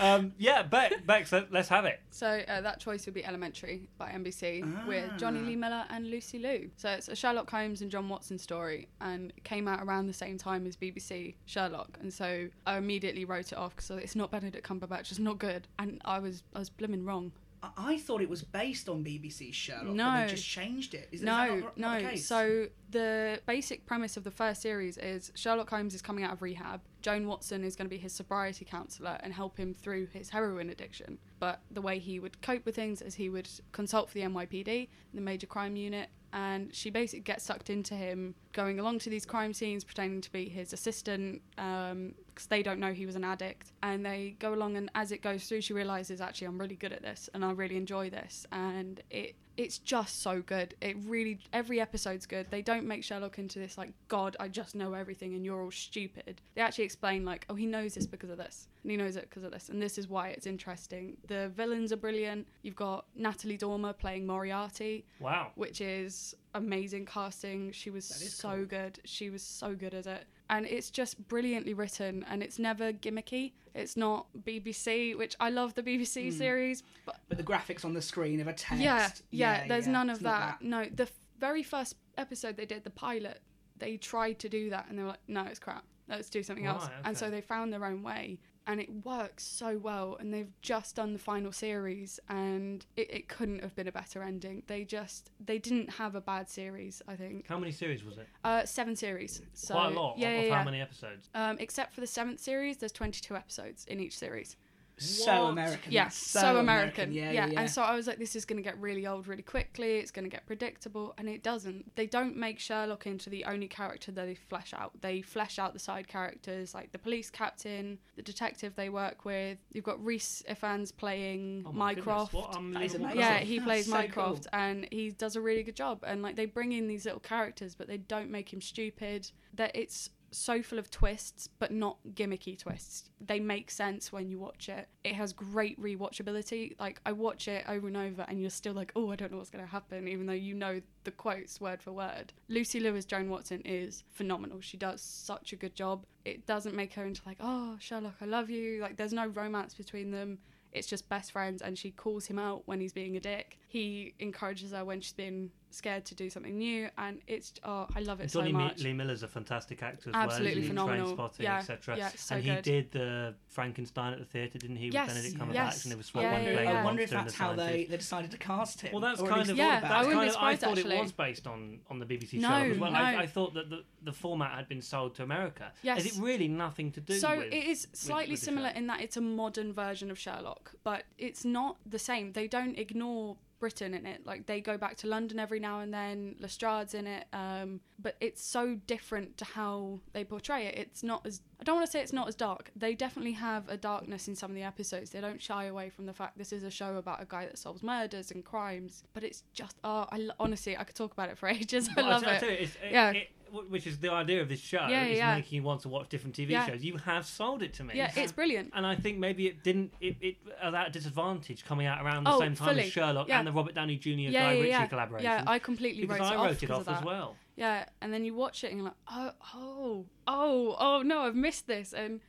Um, 0.00 0.32
yeah, 0.38 0.62
Beck, 0.62 1.04
Bex, 1.06 1.30
let, 1.30 1.52
let's 1.52 1.68
have 1.68 1.84
it. 1.84 2.00
So 2.10 2.26
uh, 2.48 2.60
that 2.62 2.80
choice 2.80 3.04
would 3.06 3.14
be 3.14 3.24
Elementary 3.24 3.88
by 3.98 4.10
NBC 4.10 4.86
with 4.86 5.10
Ah. 5.12 5.16
Jonny 5.18 5.40
Lee 5.40 5.56
Miller 5.56 5.84
and 5.90 6.10
Lucy 6.10 6.38
Liu. 6.38 6.70
So 6.76 6.88
it's 6.90 7.08
a 7.08 7.14
Sherlock 7.14 7.50
Holmes 7.50 7.82
and 7.82 7.90
John 7.90 8.08
Watson 8.08 8.38
story, 8.38 8.88
and 9.00 9.32
came 9.44 9.68
out 9.68 9.82
around 9.82 10.06
the 10.06 10.12
same 10.14 10.38
time 10.38 10.66
as 10.66 10.74
BBC 10.76 11.34
Sherlock. 11.44 11.98
And 12.00 12.12
so 12.12 12.48
I 12.66 12.78
immediately 12.78 13.24
wrote 13.26 13.52
it 13.52 13.58
off 13.58 13.76
because 13.76 13.90
it's 13.90 14.16
not 14.16 14.30
Benedict 14.30 14.66
Cumberbatch, 14.66 15.10
it's 15.10 15.18
not 15.18 15.38
good. 15.38 15.68
And 15.78 16.00
I 16.04 16.18
was 16.18 16.42
I 16.54 16.58
was 16.60 16.70
blooming 16.70 17.04
wrong. 17.04 17.32
I- 17.62 17.98
thought 17.98 18.22
it 18.22 18.28
was 18.28 18.42
based 18.42 18.88
on 18.88 19.04
BBC 19.04 19.52
Sherlock, 19.52 19.86
but 19.88 19.94
No. 19.94 20.20
they 20.22 20.28
just 20.28 20.46
changed 20.46 20.94
it. 20.94 21.08
Is, 21.12 21.20
is 21.20 21.26
that 21.26 21.48
No, 21.48 21.56
not, 21.56 21.78
not 21.78 21.92
no. 21.98 22.02
the 22.04 22.10
case? 22.10 22.26
So 22.26 22.68
the 22.90 23.40
basic 23.46 23.86
premise 23.86 24.16
of 24.16 24.24
the 24.24 24.30
first 24.30 24.62
series 24.62 24.96
is 24.96 25.30
Sherlock 25.34 25.68
Holmes 25.70 25.94
is 25.94 26.02
coming 26.02 26.24
out 26.24 26.32
of 26.32 26.42
rehab. 26.42 26.80
Joan 27.02 27.26
Watson 27.26 27.62
is 27.64 27.76
going 27.76 27.86
to 27.86 27.90
be 27.90 27.98
his 27.98 28.12
sobriety 28.12 28.64
counselor 28.64 29.18
and 29.22 29.32
help 29.32 29.56
him 29.58 29.74
through 29.74 30.06
his 30.06 30.30
heroin 30.30 30.70
addiction. 30.70 31.18
But 31.38 31.60
the 31.70 31.80
way 31.82 31.98
he 31.98 32.18
would 32.20 32.40
cope 32.42 32.64
with 32.64 32.74
things 32.76 33.02
is 33.02 33.14
he 33.14 33.28
would 33.28 33.48
consult 33.72 34.08
for 34.08 34.14
the 34.14 34.22
NYPD, 34.22 34.88
the 35.14 35.20
Major 35.20 35.46
Crime 35.46 35.76
Unit, 35.76 36.08
and 36.32 36.74
she 36.74 36.90
basically 36.90 37.20
gets 37.22 37.44
sucked 37.44 37.70
into 37.70 37.94
him 37.94 38.34
going 38.52 38.78
along 38.80 38.98
to 39.00 39.10
these 39.10 39.24
crime 39.24 39.52
scenes, 39.52 39.84
pretending 39.84 40.20
to 40.20 40.32
be 40.32 40.48
his 40.48 40.72
assistant 40.72 41.40
um, 41.58 42.14
because 42.28 42.46
they 42.46 42.62
don't 42.62 42.80
know 42.80 42.92
he 42.92 43.06
was 43.06 43.16
an 43.16 43.24
addict. 43.24 43.72
And 43.82 44.04
they 44.04 44.36
go 44.38 44.54
along, 44.54 44.76
and 44.76 44.90
as 44.94 45.12
it 45.12 45.22
goes 45.22 45.44
through, 45.44 45.60
she 45.60 45.72
realizes 45.72 46.20
actually 46.20 46.48
I'm 46.48 46.58
really 46.58 46.76
good 46.76 46.92
at 46.92 47.02
this 47.02 47.28
and 47.34 47.44
I 47.44 47.52
really 47.52 47.76
enjoy 47.76 48.10
this. 48.10 48.46
And 48.52 49.00
it 49.10 49.36
it's 49.56 49.76
just 49.78 50.22
so 50.22 50.40
good. 50.40 50.74
It 50.80 50.96
really 51.04 51.38
every 51.52 51.80
episode's 51.80 52.24
good. 52.24 52.46
They 52.50 52.62
don't 52.62 52.86
make 52.86 53.04
Sherlock 53.04 53.38
into 53.38 53.58
this 53.58 53.76
like 53.76 53.92
God, 54.08 54.34
I 54.40 54.48
just 54.48 54.74
know 54.74 54.94
everything 54.94 55.34
and 55.34 55.44
you're 55.44 55.62
all 55.62 55.70
stupid. 55.70 56.40
They 56.54 56.62
actually 56.62 56.84
explain 56.84 57.26
like, 57.26 57.44
oh, 57.50 57.54
he 57.54 57.66
knows 57.66 57.94
this 57.94 58.06
because 58.06 58.30
of 58.30 58.38
this, 58.38 58.68
and 58.82 58.90
he 58.90 58.96
knows 58.96 59.16
it 59.16 59.28
because 59.28 59.42
of 59.42 59.52
this, 59.52 59.68
and 59.68 59.82
this 59.82 59.98
is 59.98 60.08
why 60.08 60.28
it's 60.28 60.46
interesting. 60.46 61.18
The 61.26 61.50
villains 61.54 61.92
are 61.92 61.96
brilliant. 61.98 62.46
You've 62.62 62.76
got 62.76 63.04
Natalie 63.14 63.58
Dormer 63.58 63.92
playing 63.92 64.26
Moriarty, 64.26 65.04
Wow. 65.18 65.50
which 65.56 65.80
is 65.82 66.34
amazing 66.54 67.06
casting. 67.06 67.72
She 67.72 67.90
was 67.90 68.04
so 68.06 68.56
cool. 68.56 68.64
good. 68.66 69.00
She 69.04 69.30
was 69.30 69.42
so 69.42 69.74
good 69.74 69.94
at 69.94 70.06
it. 70.06 70.24
And 70.48 70.66
it's 70.66 70.90
just 70.90 71.28
brilliantly 71.28 71.74
written 71.74 72.24
and 72.28 72.42
it's 72.42 72.58
never 72.58 72.92
gimmicky. 72.92 73.52
It's 73.74 73.96
not 73.96 74.26
BBC, 74.44 75.16
which 75.16 75.36
I 75.38 75.50
love 75.50 75.74
the 75.74 75.82
BBC 75.82 76.24
Hmm. 76.32 76.36
series, 76.38 76.82
but 77.06 77.20
but 77.28 77.38
the 77.38 77.44
graphics 77.44 77.84
on 77.84 77.94
the 77.94 78.02
screen 78.02 78.40
of 78.40 78.48
a 78.48 78.52
text. 78.52 78.82
yeah, 78.82 79.10
yeah, 79.30 79.66
there's 79.68 79.86
yeah, 79.86 79.92
none 79.92 80.10
of 80.10 80.20
not 80.22 80.58
that. 80.60 80.62
No, 80.66 80.84
the 80.92 81.04
f- 81.04 81.12
very 81.38 81.62
first 81.62 81.94
episode 82.18 82.56
they 82.56 82.66
did, 82.66 82.82
the 82.82 82.90
pilot, 82.90 83.40
they 83.78 83.96
tried 83.96 84.38
to 84.40 84.48
do 84.48 84.70
that 84.70 84.86
and 84.88 84.98
they 84.98 85.02
were 85.02 85.10
like, 85.10 85.20
no, 85.28 85.42
it's 85.44 85.60
crap. 85.60 85.84
Let's 86.08 86.28
do 86.28 86.42
something 86.42 86.66
else. 86.66 86.82
Right, 86.86 86.92
And 87.04 87.16
so 87.16 87.30
they 87.30 87.40
found 87.40 87.72
their 87.72 87.84
own 87.84 88.02
way 88.02 88.40
and 88.70 88.80
it 88.80 89.04
works 89.04 89.42
so 89.42 89.78
well. 89.78 90.16
And 90.20 90.32
they've 90.32 90.52
just 90.62 90.94
done 90.94 91.12
the 91.12 91.18
final 91.18 91.50
series 91.50 92.20
and 92.28 92.86
it, 92.96 93.10
it 93.10 93.28
couldn't 93.28 93.62
have 93.62 93.74
been 93.74 93.88
a 93.88 93.92
better 93.92 94.22
ending. 94.22 94.62
They 94.68 94.84
just, 94.84 95.30
they 95.44 95.58
didn't 95.58 95.90
have 95.90 96.14
a 96.14 96.20
bad 96.20 96.48
series, 96.48 97.02
I 97.08 97.16
think. 97.16 97.48
How 97.48 97.58
many 97.58 97.72
series 97.72 98.04
was 98.04 98.18
it? 98.18 98.28
Uh, 98.44 98.64
seven 98.64 98.94
series. 98.94 99.42
So, 99.54 99.74
Quite 99.74 99.92
a 99.92 100.00
lot. 100.00 100.18
Yeah, 100.18 100.28
of 100.28 100.34
yeah, 100.34 100.40
of 100.40 100.46
yeah. 100.46 100.58
how 100.58 100.64
many 100.64 100.80
episodes? 100.80 101.28
Um, 101.34 101.56
except 101.58 101.92
for 101.92 102.00
the 102.00 102.06
seventh 102.06 102.38
series, 102.38 102.76
there's 102.76 102.92
22 102.92 103.34
episodes 103.34 103.86
in 103.86 103.98
each 103.98 104.16
series. 104.16 104.56
So 105.00 105.44
What? 105.44 105.50
American. 105.52 105.92
Yeah, 105.92 106.04
that's 106.04 106.16
so, 106.16 106.56
American. 106.58 107.12
Yeah, 107.12 107.30
Yeah, 107.30 107.46
yeah, 107.46 107.52
yeah. 107.52 107.60
And 107.62 107.70
so 107.70 107.82
I 107.82 107.94
was 107.94 108.06
like, 108.06 108.18
this 108.18 108.36
is 108.36 108.44
going 108.44 108.56
to 108.56 108.62
get 108.62 108.78
really 108.78 109.06
old 109.06 109.26
really 109.26 109.42
quickly. 109.42 109.96
It's 109.98 110.10
going 110.10 110.24
to 110.24 110.30
get 110.30 110.46
predictable. 110.46 111.14
And 111.18 111.28
it 111.28 111.42
doesn't. 111.42 111.96
They 111.96 112.06
don't 112.06 112.36
make 112.36 112.58
Sherlock 112.58 113.06
into 113.06 113.30
the 113.30 113.44
only 113.46 113.68
character 113.68 114.12
that 114.12 114.26
they 114.26 114.34
flesh 114.34 114.74
out. 114.74 114.92
They 115.00 115.22
flesh 115.22 115.58
out 115.58 115.72
the 115.72 115.78
side 115.78 116.06
characters, 116.08 116.74
like 116.74 116.92
the 116.92 116.98
police 116.98 117.30
captain, 117.30 117.98
the 118.16 118.22
detective 118.22 118.74
they 118.76 118.88
work 118.90 119.24
with. 119.24 119.58
You've 119.72 119.84
got 119.84 120.04
Rhys 120.04 120.42
Ifans 120.48 120.94
playing 120.96 121.64
Oh 121.66 121.72
my 121.72 121.94
Mycroft. 121.94 122.32
goodness, 122.32 122.94
What. 122.98 123.16
Yeah, 123.16 123.38
he 123.38 123.56
That's 123.58 123.66
plays 123.66 123.86
so 123.86 123.92
Mycroft, 123.92 124.46
cool. 124.52 124.60
and 124.60 124.86
he 124.90 125.10
does 125.10 125.36
a 125.36 125.40
really 125.40 125.62
good 125.62 125.76
job. 125.76 126.04
And 126.06 126.22
like 126.22 126.36
they 126.36 126.46
bring 126.46 126.72
in 126.72 126.88
these 126.88 127.04
little 127.04 127.20
characters, 127.20 127.74
but 127.74 127.88
they 127.88 127.96
don't 127.98 128.30
make 128.30 128.52
him 128.52 128.60
stupid. 128.60 129.30
That 129.54 129.72
it's 129.74 130.10
so 130.30 130.62
full 130.62 130.78
of 130.78 130.90
twists, 130.90 131.48
but 131.58 131.72
not 131.72 131.98
gimmicky 132.14 132.58
twists. 132.58 133.10
They 133.20 133.40
make 133.40 133.70
sense 133.70 134.12
when 134.12 134.28
you 134.28 134.38
watch 134.38 134.68
it. 134.68 134.88
It 135.04 135.14
has 135.14 135.32
great 135.32 135.80
rewatchability. 135.80 136.78
Like 136.78 137.00
I 137.04 137.12
watch 137.12 137.48
it 137.48 137.64
over 137.68 137.88
and 137.88 137.96
over, 137.96 138.24
and 138.28 138.40
you're 138.40 138.50
still 138.50 138.74
like, 138.74 138.92
oh, 138.96 139.10
I 139.10 139.16
don't 139.16 139.32
know 139.32 139.38
what's 139.38 139.50
going 139.50 139.64
to 139.64 139.70
happen, 139.70 140.08
even 140.08 140.26
though 140.26 140.32
you 140.32 140.54
know 140.54 140.80
the 141.04 141.10
quotes 141.10 141.60
word 141.60 141.82
for 141.82 141.92
word. 141.92 142.32
Lucy 142.48 142.80
Liu's 142.80 143.04
Joan 143.04 143.28
Watson 143.28 143.62
is 143.64 144.04
phenomenal. 144.10 144.60
She 144.60 144.76
does 144.76 145.02
such 145.02 145.52
a 145.52 145.56
good 145.56 145.74
job. 145.74 146.04
It 146.24 146.46
doesn't 146.46 146.74
make 146.74 146.94
her 146.94 147.04
into 147.04 147.22
like, 147.26 147.38
oh, 147.40 147.76
Sherlock, 147.80 148.16
I 148.20 148.26
love 148.26 148.50
you. 148.50 148.80
Like 148.80 148.96
there's 148.96 149.12
no 149.12 149.26
romance 149.26 149.74
between 149.74 150.10
them. 150.10 150.38
It's 150.72 150.86
just 150.86 151.08
best 151.08 151.32
friends, 151.32 151.62
and 151.62 151.76
she 151.76 151.90
calls 151.90 152.26
him 152.26 152.38
out 152.38 152.62
when 152.66 152.80
he's 152.80 152.92
being 152.92 153.16
a 153.16 153.20
dick. 153.20 153.58
He 153.66 154.14
encourages 154.20 154.70
her 154.70 154.84
when 154.84 155.00
she's 155.00 155.12
been 155.12 155.50
scared 155.70 156.04
to 156.06 156.14
do 156.14 156.28
something 156.30 156.56
new, 156.58 156.88
and 156.98 157.20
it's 157.26 157.52
oh, 157.64 157.86
I 157.94 158.00
love 158.00 158.20
it 158.20 158.28
Jonny 158.28 158.52
so 158.52 158.56
Mi- 158.58 158.64
much. 158.64 158.82
Lee 158.82 158.92
Miller's 158.92 159.22
a 159.22 159.28
fantastic 159.28 159.82
actor 159.82 160.10
as 160.10 160.14
Absolutely 160.16 160.60
well. 160.62 160.68
phenomenal. 160.68 161.16
Trainspotting, 161.16 161.38
Yeah, 161.40 161.58
etc. 161.58 161.96
yeah, 161.96 162.08
so 162.16 162.34
and 162.36 162.44
he 162.44 162.60
did 162.60 162.92
the 162.92 163.34
Frankenstein 163.48 164.12
at 164.12 164.18
the 164.18 164.24
theatre, 164.24 164.58
didn't 164.58 164.76
he? 164.76 164.88
Yes, 164.88 165.06
with 165.08 165.16
Benedict 165.16 165.38
Cumberbatch, 165.42 165.54
yes. 165.54 165.84
and 165.84 165.92
they 165.92 165.96
were 165.96 166.02
swapped 166.02 166.24
Yeah, 166.24 166.32
one 166.32 166.42
yeah, 166.44 166.52
playing 166.52 166.68
yeah. 166.70 166.80
I 166.80 166.84
wonder 166.84 167.02
if 167.02 167.10
that's 167.10 167.32
the 167.36 167.42
how 167.42 167.52
they, 167.54 167.86
they 167.90 167.96
decided 167.96 168.30
to 168.30 168.38
cast 168.38 168.80
him. 168.80 168.92
Well, 168.92 169.00
that's 169.00 169.20
kind 169.22 169.40
of 169.42 169.46
thought 169.48 169.56
Yeah, 169.56 169.80
that's 169.80 169.92
I 169.92 169.96
it. 170.02 170.06
wouldn't 170.06 170.16
kind 170.20 170.30
of. 170.30 170.36
I 170.36 170.56
thought 170.56 170.78
actually. 170.78 170.96
it 170.96 171.02
was 171.02 171.12
based 171.12 171.46
on 171.46 171.80
on 171.90 171.98
the 171.98 172.06
BBC 172.06 172.34
No, 172.34 172.48
show 172.48 172.54
as 172.72 172.78
well. 172.78 172.94
I, 172.94 173.12
no. 173.12 173.18
I 173.18 173.26
thought 173.26 173.54
that 173.54 173.70
the, 173.70 173.84
the 174.02 174.12
format 174.12 174.52
had 174.56 174.68
been 174.68 174.82
sold 174.82 175.14
to 175.16 175.22
America. 175.22 175.72
Yes. 175.82 176.04
Is 176.04 176.16
it 176.18 176.22
really 176.22 176.48
nothing 176.48 176.92
to 176.92 177.00
do 177.00 177.14
So 177.14 177.38
with? 177.38 177.52
it 177.52 177.64
is 177.64 177.86
slightly 177.92 178.32
with 178.32 178.40
the 178.40 178.44
similar 178.46 178.68
in 178.70 178.86
that 178.88 179.00
it's 179.00 179.16
a 179.16 179.20
modern 179.20 179.72
version 179.72 180.10
of 180.10 180.18
Sherlock, 180.18 180.72
but 180.84 181.04
it's 181.18 181.44
not 181.44 181.76
the 181.86 181.98
same. 181.98 182.32
They 182.32 182.48
don't 182.48 182.78
ignore 182.78 183.36
Britain 183.60 183.94
in 183.94 184.06
it. 184.06 184.26
Like 184.26 184.46
they 184.46 184.60
go 184.60 184.76
back 184.76 184.96
to 184.98 185.06
London 185.06 185.38
every 185.38 185.60
now 185.60 185.80
and 185.80 185.94
then. 185.94 186.34
Lestrade's 186.40 186.94
in 186.94 187.06
it, 187.06 187.26
um, 187.32 187.80
but 188.00 188.16
it's 188.20 188.42
so 188.42 188.74
different 188.86 189.36
to 189.38 189.44
how 189.44 190.00
they 190.12 190.24
portray 190.24 190.66
it. 190.66 190.76
It's 190.76 191.02
not 191.04 191.24
as 191.24 191.42
I 191.60 191.64
don't 191.64 191.74
want 191.76 191.86
to 191.86 191.92
say 191.92 192.00
it's 192.00 192.12
not 192.12 192.26
as 192.26 192.34
dark. 192.34 192.70
They 192.74 192.94
definitely 192.94 193.32
have 193.32 193.68
a 193.68 193.76
darkness 193.76 194.28
in 194.28 194.34
some 194.34 194.50
of 194.50 194.54
the 194.56 194.62
episodes. 194.62 195.10
They 195.10 195.20
don't 195.20 195.42
shy 195.42 195.64
away 195.64 195.90
from 195.90 196.06
the 196.06 196.14
fact 196.14 196.38
this 196.38 196.52
is 196.52 196.62
a 196.62 196.70
show 196.70 196.96
about 196.96 197.20
a 197.22 197.26
guy 197.26 197.44
that 197.44 197.58
solves 197.58 197.82
murders 197.82 198.30
and 198.30 198.44
crimes. 198.44 199.04
But 199.12 199.24
it's 199.24 199.42
just 199.52 199.76
oh, 199.84 200.06
I 200.10 200.28
honestly 200.40 200.76
I 200.76 200.84
could 200.84 200.96
talk 200.96 201.12
about 201.12 201.28
it 201.28 201.36
for 201.38 201.48
ages. 201.58 201.88
I 201.90 202.00
Well, 202.00 202.10
love 202.10 202.22
tell- 202.22 202.32
I 202.32 202.36
it. 202.36 202.42
you, 202.42 202.56
it- 202.58 202.70
Yeah. 202.92 203.10
it- 203.12 203.30
which 203.68 203.84
is 203.84 203.98
the 203.98 204.12
idea 204.12 204.40
of 204.40 204.48
this 204.48 204.60
show, 204.60 204.86
Yeah, 204.88 205.06
is 205.06 205.18
yeah. 205.18 205.34
making 205.34 205.56
you 205.56 205.64
want 205.64 205.80
to 205.80 205.88
watch 205.88 206.08
different 206.08 206.36
TV 206.36 206.50
Yeah. 206.50 206.66
shows. 206.68 206.84
You 206.84 206.96
have 206.98 207.26
sold 207.26 207.62
it 207.62 207.74
to 207.74 207.82
me. 207.82 207.94
Yeah, 207.96 208.12
it's 208.14 208.30
brilliant. 208.30 208.70
And 208.76 208.86
I 208.86 208.94
think 208.94 209.18
maybe 209.18 209.48
it 209.48 209.64
didn't. 209.64 209.92
It, 210.00 210.16
it 210.20 210.36
at 210.62 210.70
that 210.70 210.92
disadvantage 210.92 211.64
coming 211.64 211.88
out 211.88 212.00
around 212.00 212.22
the 212.24 212.30
Oh, 212.32 212.38
same 212.38 212.54
time 212.54 212.68
fully. 212.68 212.82
as 212.84 212.92
Sherlock 212.92 213.28
and 213.28 213.44
the 213.44 213.50
Robert 213.50 213.74
Downey 213.74 213.96
Jr. 213.96 214.30
Guy 214.30 214.60
Ritchie 214.60 214.86
collaboration. 214.88 215.24
Yeah, 215.24 215.42
I 215.48 215.58
completely 215.58 216.02
because 216.02 216.20
wrote 216.20 216.28
I 216.28 216.34
it 216.34 216.36
wrote 216.38 216.50
off 216.52 216.62
it 216.62 216.70
off 216.70 216.80
of 216.80 216.86
that. 216.86 216.98
as 216.98 217.04
well. 217.04 217.36
Yeah, 217.56 217.84
and 218.00 218.12
then 218.12 218.24
you 218.24 218.34
watch 218.34 218.64
it 218.64 218.68
and 218.68 218.78
you're 218.78 218.86
like, 218.86 218.96
oh, 219.10 219.32
oh, 219.54 220.06
oh, 220.26 220.76
oh 220.78 221.02
no, 221.02 221.20
I've 221.20 221.34
missed 221.34 221.66
this. 221.66 221.92
And 221.92 222.20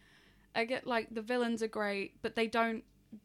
I 0.56 0.66
get 0.66 0.86
like 0.86 1.08
the 1.14 1.22
villains 1.22 1.64
are 1.64 1.68
great, 1.68 2.22
but 2.22 2.36
they 2.36 2.48
don't 2.48 2.84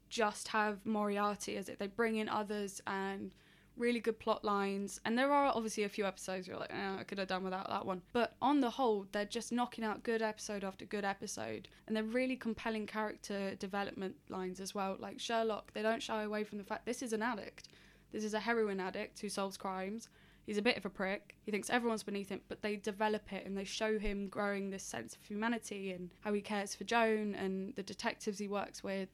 just 0.08 0.48
have 0.48 0.84
Moriarty 0.84 1.56
as 1.56 1.68
it. 1.68 1.78
They 1.78 1.86
bring 1.86 2.16
in 2.16 2.28
others 2.28 2.80
and 2.86 3.32
really 3.76 4.00
good 4.00 4.18
plot 4.18 4.44
lines. 4.44 5.00
And 5.04 5.18
there 5.18 5.32
are 5.32 5.52
obviously 5.54 5.84
a 5.84 5.88
few 5.88 6.06
episodes 6.06 6.48
you're 6.48 6.58
like, 6.58 6.72
eh, 6.72 6.96
I 7.00 7.04
could 7.04 7.18
have 7.18 7.28
done 7.28 7.44
without 7.44 7.68
that 7.68 7.84
one. 7.84 8.02
But 8.12 8.34
on 8.40 8.60
the 8.60 8.70
whole, 8.70 9.06
they're 9.12 9.24
just 9.24 9.52
knocking 9.52 9.84
out 9.84 10.02
good 10.02 10.22
episode 10.22 10.64
after 10.64 10.84
good 10.84 11.04
episode. 11.04 11.68
And 11.86 11.96
they're 11.96 12.02
really 12.02 12.36
compelling 12.36 12.86
character 12.86 13.54
development 13.56 14.16
lines 14.28 14.60
as 14.60 14.74
well. 14.74 14.96
Like 14.98 15.20
Sherlock, 15.20 15.72
they 15.72 15.82
don't 15.82 16.02
shy 16.02 16.22
away 16.22 16.44
from 16.44 16.58
the 16.58 16.64
fact 16.64 16.86
this 16.86 17.02
is 17.02 17.12
an 17.12 17.22
addict. 17.22 17.68
This 18.12 18.24
is 18.24 18.34
a 18.34 18.40
heroin 18.40 18.80
addict 18.80 19.20
who 19.20 19.28
solves 19.28 19.56
crimes. 19.56 20.08
He's 20.46 20.58
a 20.58 20.62
bit 20.62 20.76
of 20.76 20.86
a 20.86 20.90
prick. 20.90 21.34
He 21.44 21.50
thinks 21.50 21.70
everyone's 21.70 22.04
beneath 22.04 22.28
him, 22.28 22.40
but 22.48 22.62
they 22.62 22.76
develop 22.76 23.32
it 23.32 23.44
and 23.44 23.58
they 23.58 23.64
show 23.64 23.98
him 23.98 24.28
growing 24.28 24.70
this 24.70 24.84
sense 24.84 25.16
of 25.16 25.22
humanity 25.24 25.90
and 25.90 26.10
how 26.20 26.32
he 26.32 26.40
cares 26.40 26.74
for 26.74 26.84
Joan 26.84 27.34
and 27.34 27.74
the 27.74 27.82
detectives 27.82 28.38
he 28.38 28.46
works 28.46 28.84
with. 28.84 29.08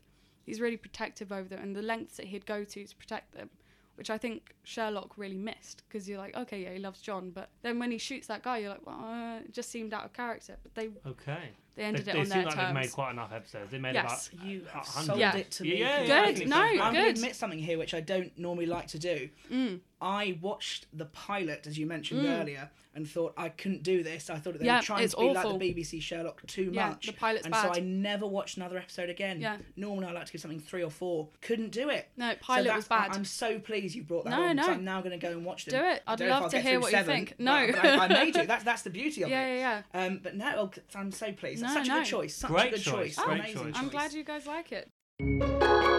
He's 0.44 0.60
really 0.60 0.76
protective 0.76 1.32
over 1.32 1.48
them 1.48 1.60
and 1.62 1.74
the 1.74 1.82
lengths 1.82 2.18
that 2.18 2.26
he'd 2.26 2.44
go 2.44 2.64
to 2.64 2.84
to 2.84 2.96
protect 2.96 3.32
them, 3.32 3.48
which 3.94 4.10
I 4.10 4.18
think 4.18 4.54
Sherlock 4.62 5.16
really 5.16 5.38
missed 5.38 5.82
because 5.88 6.06
you're 6.06 6.18
like, 6.18 6.36
okay, 6.36 6.64
yeah, 6.64 6.72
he 6.74 6.78
loves 6.78 7.00
John, 7.00 7.30
but 7.30 7.48
then 7.62 7.78
when 7.78 7.90
he 7.90 7.98
shoots 7.98 8.26
that 8.26 8.42
guy, 8.42 8.58
you're 8.58 8.70
like, 8.70 8.86
well, 8.86 9.02
uh, 9.02 9.38
it 9.38 9.54
just 9.54 9.70
seemed 9.70 9.94
out 9.94 10.04
of 10.04 10.12
character. 10.12 10.58
But 10.62 10.74
they 10.74 10.90
Okay. 11.08 11.50
They 11.74 11.84
ended 11.84 12.04
they, 12.04 12.10
it 12.10 12.14
they 12.14 12.20
on 12.20 12.26
seem 12.26 12.34
their 12.36 12.44
like 12.46 12.54
terms. 12.54 12.66
they've 12.74 12.82
made 12.82 12.92
quite 12.92 13.10
enough 13.12 13.32
episodes. 13.32 13.70
They 13.70 13.78
made 13.78 13.94
Yes. 13.94 14.28
about 14.32 14.46
You 14.46 14.62
a 14.68 14.72
have 14.72 14.86
hundred. 14.86 15.06
sold 15.06 15.18
Yeah. 15.18 15.36
it 15.36 15.50
to 15.52 15.62
me. 15.62 15.76
Yeah, 15.80 16.00
yeah, 16.02 16.06
Good. 16.06 16.12
I 16.28 16.34
think 16.34 16.48
No, 16.50 16.56
so. 16.56 16.82
I'm 16.82 16.92
going 16.92 17.04
to 17.06 17.10
admit 17.10 17.36
something 17.36 17.58
here, 17.58 17.78
which 17.78 17.94
I 17.94 18.00
don't 18.00 18.36
normally 18.38 18.66
like 18.66 18.88
to 18.88 18.98
do. 18.98 19.28
Mm. 19.50 19.80
I 20.00 20.36
watched 20.40 20.86
the 20.92 21.04
pilot, 21.06 21.66
as 21.66 21.78
you 21.78 21.86
mentioned 21.86 22.26
earlier, 22.26 22.70
and 22.94 23.08
thought 23.08 23.32
I 23.38 23.48
couldn't 23.48 23.84
do 23.84 24.02
this. 24.02 24.28
I 24.28 24.34
thought 24.34 24.54
that 24.54 24.58
they 24.58 24.66
Yeah, 24.66 24.78
were 24.78 24.82
trying 24.82 25.08
to 25.08 25.16
be 25.16 25.22
awful. 25.28 25.50
like 25.52 25.60
the 25.60 25.72
BBC 25.72 26.02
Sherlock 26.02 26.44
too 26.46 26.70
Yeah, 26.74 26.90
much. 26.90 27.06
the 27.06 27.12
pilot's 27.12 27.46
and 27.46 27.54
so. 27.54 27.72
I 27.72 27.78
never 27.78 28.26
watched 28.26 28.56
another 28.58 28.76
episode 28.76 29.08
again. 29.08 29.40
Yeah. 29.40 29.58
Normally 29.76 30.06
I 30.08 30.12
like 30.12 30.26
to 30.26 30.32
give 30.32 30.40
something 30.42 30.58
three 30.60 30.82
or 30.82 30.90
four. 30.90 31.28
Couldn't 31.40 31.70
do 31.70 31.88
it. 31.88 32.10
No, 32.18 32.34
pilot 32.40 32.64
that's- 32.64 32.76
was 32.76 32.88
bad. 32.88 33.12
I- 33.12 33.14
I'm 33.14 33.24
so 33.24 33.60
pleased 33.60 33.94
you 33.94 34.02
brought 34.02 34.24
that 34.24 34.30
No, 34.30 34.42
on. 34.42 34.56
'cause 34.58 34.66
no. 34.66 34.72
I'm 34.74 34.84
now 34.84 35.00
going 35.00 35.18
to 35.18 35.24
go 35.24 35.30
and 35.32 35.44
watch 35.44 35.64
them. 35.66 35.80
Do 35.80 35.86
it. 35.88 36.02
I 36.06 36.12
I'd 36.12 36.18
don't 36.18 36.28
know 36.28 36.36
if 36.36 36.42
love 36.42 36.50
to 36.50 36.60
hear 36.60 36.72
through 36.72 36.80
what 36.80 36.92
you 36.92 37.02
think. 37.04 37.34
No. 37.38 37.68
but 37.72 37.84
I, 37.84 37.96
I 38.04 38.08
made 38.08 38.36
you. 38.36 38.44
That's 38.46 38.64
that's 38.64 38.82
the 38.82 38.90
beauty 38.90 39.22
of 39.22 39.30
Yeah, 39.30 39.46
it. 39.46 39.58
yeah, 39.60 39.82
yeah. 39.94 40.06
Um, 40.06 40.20
but 40.22 40.34
no, 40.36 40.52
oh, 40.58 40.70
I'm 40.98 41.12
so 41.12 41.32
pleased. 41.32 41.61
That's 41.62 41.74
No, 41.74 41.80
such 41.80 41.88
a 41.88 41.90
no. 41.90 41.98
good 42.00 42.06
choice. 42.06 42.34
Such 42.34 42.50
Great 42.50 42.66
a 42.66 42.70
good 42.70 42.80
choice, 42.82 43.16
choice. 43.16 43.24
great 43.24 43.40
Amazing 43.40 43.62
choice. 43.62 43.74
I'm 43.76 43.88
glad 43.88 44.12
you 44.12 44.24
guys 44.24 44.46
like 44.46 44.72
it. 44.72 45.91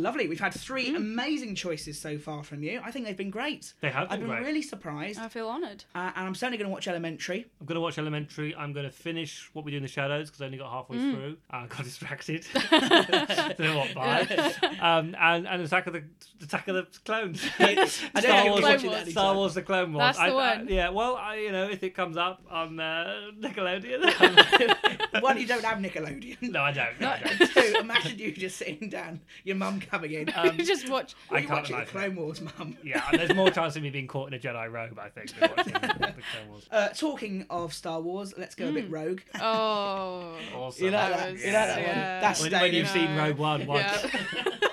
Lovely. 0.00 0.28
We've 0.28 0.40
had 0.40 0.54
three 0.54 0.90
Mm. 0.90 0.96
amazing 0.96 1.54
choices 1.54 1.98
so 2.00 2.18
far 2.18 2.42
from 2.42 2.62
you. 2.62 2.80
I 2.82 2.90
think 2.90 3.04
they've 3.06 3.16
been 3.16 3.30
great. 3.30 3.74
They 3.80 3.90
have 3.90 4.04
I've 4.04 4.18
been 4.18 4.20
been 4.20 4.28
great. 4.30 4.44
really 4.46 4.62
surprised. 4.62 5.18
I 5.20 5.28
feel 5.28 5.48
honoured. 5.48 5.84
Uh, 5.94 6.10
and 6.16 6.26
I'm 6.26 6.34
certainly 6.34 6.58
going 6.58 6.68
to 6.68 6.72
watch 6.72 6.88
Elementary. 6.88 7.46
I'm 7.60 7.66
going 7.66 7.74
to 7.76 7.80
watch 7.80 7.98
Elementary. 7.98 8.54
I'm 8.56 8.72
going 8.72 8.86
to 8.86 8.92
finish 8.92 9.50
What 9.52 9.64
We 9.64 9.70
Do 9.72 9.76
in 9.76 9.82
the 9.82 9.88
Shadows 9.88 10.28
because 10.30 10.40
I 10.42 10.46
only 10.46 10.58
got 10.58 10.70
halfway 10.70 10.96
Mm. 10.96 11.14
through. 11.14 11.36
I 11.50 11.66
got 11.66 11.84
distracted. 11.84 12.46
Don't 12.70 13.58
know 13.60 13.78
what 13.78 13.94
by. 13.94 14.26
Um, 14.80 15.14
and, 15.20 15.46
and 15.46 15.62
Attack 15.62 15.86
of 15.88 15.92
the 15.92 16.04
Attack 16.42 16.68
of 16.68 16.74
the 16.76 16.86
Clones. 17.04 17.44
I 17.58 17.84
Star 17.86 18.00
know 18.22 18.56
if 18.56 18.62
Wars- 18.62 18.62
you're 18.62 18.70
watching 18.70 18.90
that 18.90 19.08
Star. 19.08 19.34
Wars: 19.34 19.54
The 19.54 19.62
Clone 19.62 19.92
Wars. 19.92 20.16
That's 20.16 20.18
the 20.18 20.24
I- 20.24 20.28
I- 20.28 20.56
one. 20.58 20.68
yeah. 20.68 20.88
Well, 20.88 21.16
I, 21.16 21.36
you 21.36 21.52
know, 21.52 21.68
if 21.68 21.82
it 21.82 21.94
comes 21.94 22.16
up 22.16 22.42
on 22.50 22.80
uh, 22.80 23.30
Nickelodeon. 23.38 24.80
One, 25.22 25.38
you 25.38 25.46
don't 25.46 25.64
have 25.64 25.78
Nickelodeon. 25.78 26.40
no, 26.42 26.62
I 26.62 26.72
don't. 26.72 26.98
No, 27.00 27.10
I 27.10 27.18
don't. 27.20 27.50
Two, 27.52 27.74
imagine 27.80 28.18
you 28.18 28.32
just 28.32 28.56
sitting 28.56 28.88
down, 28.88 29.20
your 29.44 29.56
mum 29.56 29.80
coming 29.90 30.12
in. 30.12 30.28
Um, 30.40 30.56
just 30.58 30.88
watch. 30.88 31.14
I 31.30 31.38
you 31.38 31.46
can't 31.48 31.60
watching 31.60 31.78
the. 31.78 31.84
Clone 31.86 32.16
Wars, 32.16 32.40
mum? 32.40 32.76
Yeah, 32.82 33.04
and 33.10 33.20
there's 33.20 33.34
more 33.34 33.50
chance 33.50 33.76
of 33.76 33.82
me 33.82 33.90
being 33.90 34.06
caught 34.06 34.28
in 34.28 34.34
a 34.34 34.38
Jedi 34.38 34.70
robe, 34.72 34.98
I 34.98 35.08
think, 35.08 35.34
than 35.38 35.50
watching 35.56 35.72
the 35.74 35.80
Clone 35.88 36.48
Wars. 36.50 36.66
Uh, 36.70 36.88
talking 36.88 37.44
of 37.50 37.74
Star 37.74 38.00
Wars, 38.00 38.32
let's 38.38 38.54
go 38.54 38.68
a 38.68 38.72
bit 38.72 38.90
rogue. 38.90 39.20
Oh. 39.40 40.34
Awesome. 40.54 40.84
You 40.86 40.90
like 40.92 41.10
That 41.10 41.18
that? 41.18 41.32
was- 41.32 41.44
You 41.44 41.52
like 41.52 41.66
that 41.66 41.76
one? 41.76 42.20
That's 42.20 42.40
when, 42.42 42.52
when 42.52 42.74
you've 42.74 42.88
seen 42.88 43.16
Rogue 43.16 43.36
One 43.38 43.66
once. 43.66 43.82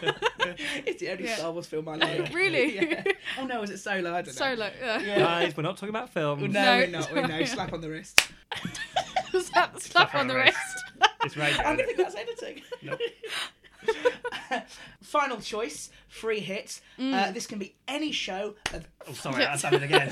Yeah. 0.01 0.13
It's 0.85 1.01
the 1.01 1.09
only 1.11 1.25
Yeah. 1.25 1.35
Star 1.35 1.51
Wars 1.51 1.65
film 1.67 1.89
I 1.89 1.95
like. 1.95 2.33
Really? 2.33 2.75
Yeah. 2.75 3.03
Oh 3.39 3.45
no, 3.45 3.61
is 3.63 3.69
it 3.69 3.79
Solo? 3.79 4.11
I 4.11 4.21
don't 4.21 4.27
know. 4.27 4.31
Solo. 4.31 4.69
Yeah. 4.79 5.19
Guys, 5.19 5.57
we're 5.57 5.63
not 5.63 5.75
talking 5.77 5.89
about 5.89 6.09
films. 6.09 6.41
No, 6.41 6.47
No, 6.49 6.77
we're 6.77 6.87
not. 6.87 7.11
We're 7.11 7.21
no. 7.23 7.27
sorry. 7.27 7.45
Slap 7.47 7.73
on 7.73 7.81
the 7.81 7.89
wrist. 7.89 8.21
slap, 9.41 9.79
slap 9.79 10.15
on 10.15 10.27
the 10.27 10.35
wrist. 10.35 10.57
It's 11.23 11.35
radio. 11.35 11.57
I 11.63 11.73
isn't 11.73 11.77
don't 11.77 11.85
think 11.85 11.97
that's 11.97 12.15
editing. 12.15 12.61
Nope. 12.81 12.99
Final 15.01 15.39
choice, 15.39 15.89
free 16.07 16.39
hit. 16.39 16.81
Mm. 16.99 17.13
Uh, 17.13 17.31
this 17.31 17.47
can 17.47 17.59
be 17.59 17.75
any 17.87 18.11
show 18.11 18.55
of. 18.73 18.87
Oh, 19.07 19.13
sorry, 19.13 19.45
I 19.45 19.57
done 19.57 19.73
it 19.75 19.83
again. 19.83 20.09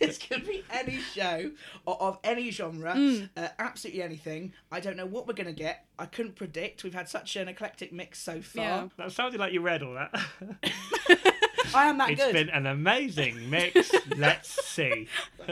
this 0.00 0.18
can 0.18 0.44
be 0.44 0.64
any 0.70 0.98
show 0.98 1.50
or 1.86 2.00
of 2.02 2.18
any 2.24 2.50
genre, 2.50 2.94
Mm. 2.94 3.30
uh, 3.36 3.48
absolutely 3.58 4.02
anything. 4.02 4.52
I 4.70 4.80
don't 4.80 4.96
know 4.96 5.06
what 5.06 5.26
we're 5.26 5.34
gonna 5.34 5.52
get. 5.52 5.84
I 5.98 6.06
couldn't 6.06 6.36
predict. 6.36 6.84
We've 6.84 6.94
had 6.94 7.08
such 7.08 7.36
an 7.36 7.48
eclectic 7.48 7.92
mix 7.92 8.18
so 8.20 8.40
far. 8.40 8.64
Yeah. 8.64 8.88
that 8.98 9.12
sounded 9.12 9.38
like 9.40 9.52
you 9.52 9.60
read 9.60 9.82
all 9.82 9.94
that. 9.94 10.14
I 11.74 11.86
am 11.86 11.98
that 11.98 12.10
It's 12.10 12.20
good. 12.20 12.34
It's 12.36 12.46
been 12.46 12.54
an 12.54 12.66
amazing 12.66 13.50
mix. 13.50 13.90
Let's 14.16 14.64
see. 14.66 15.08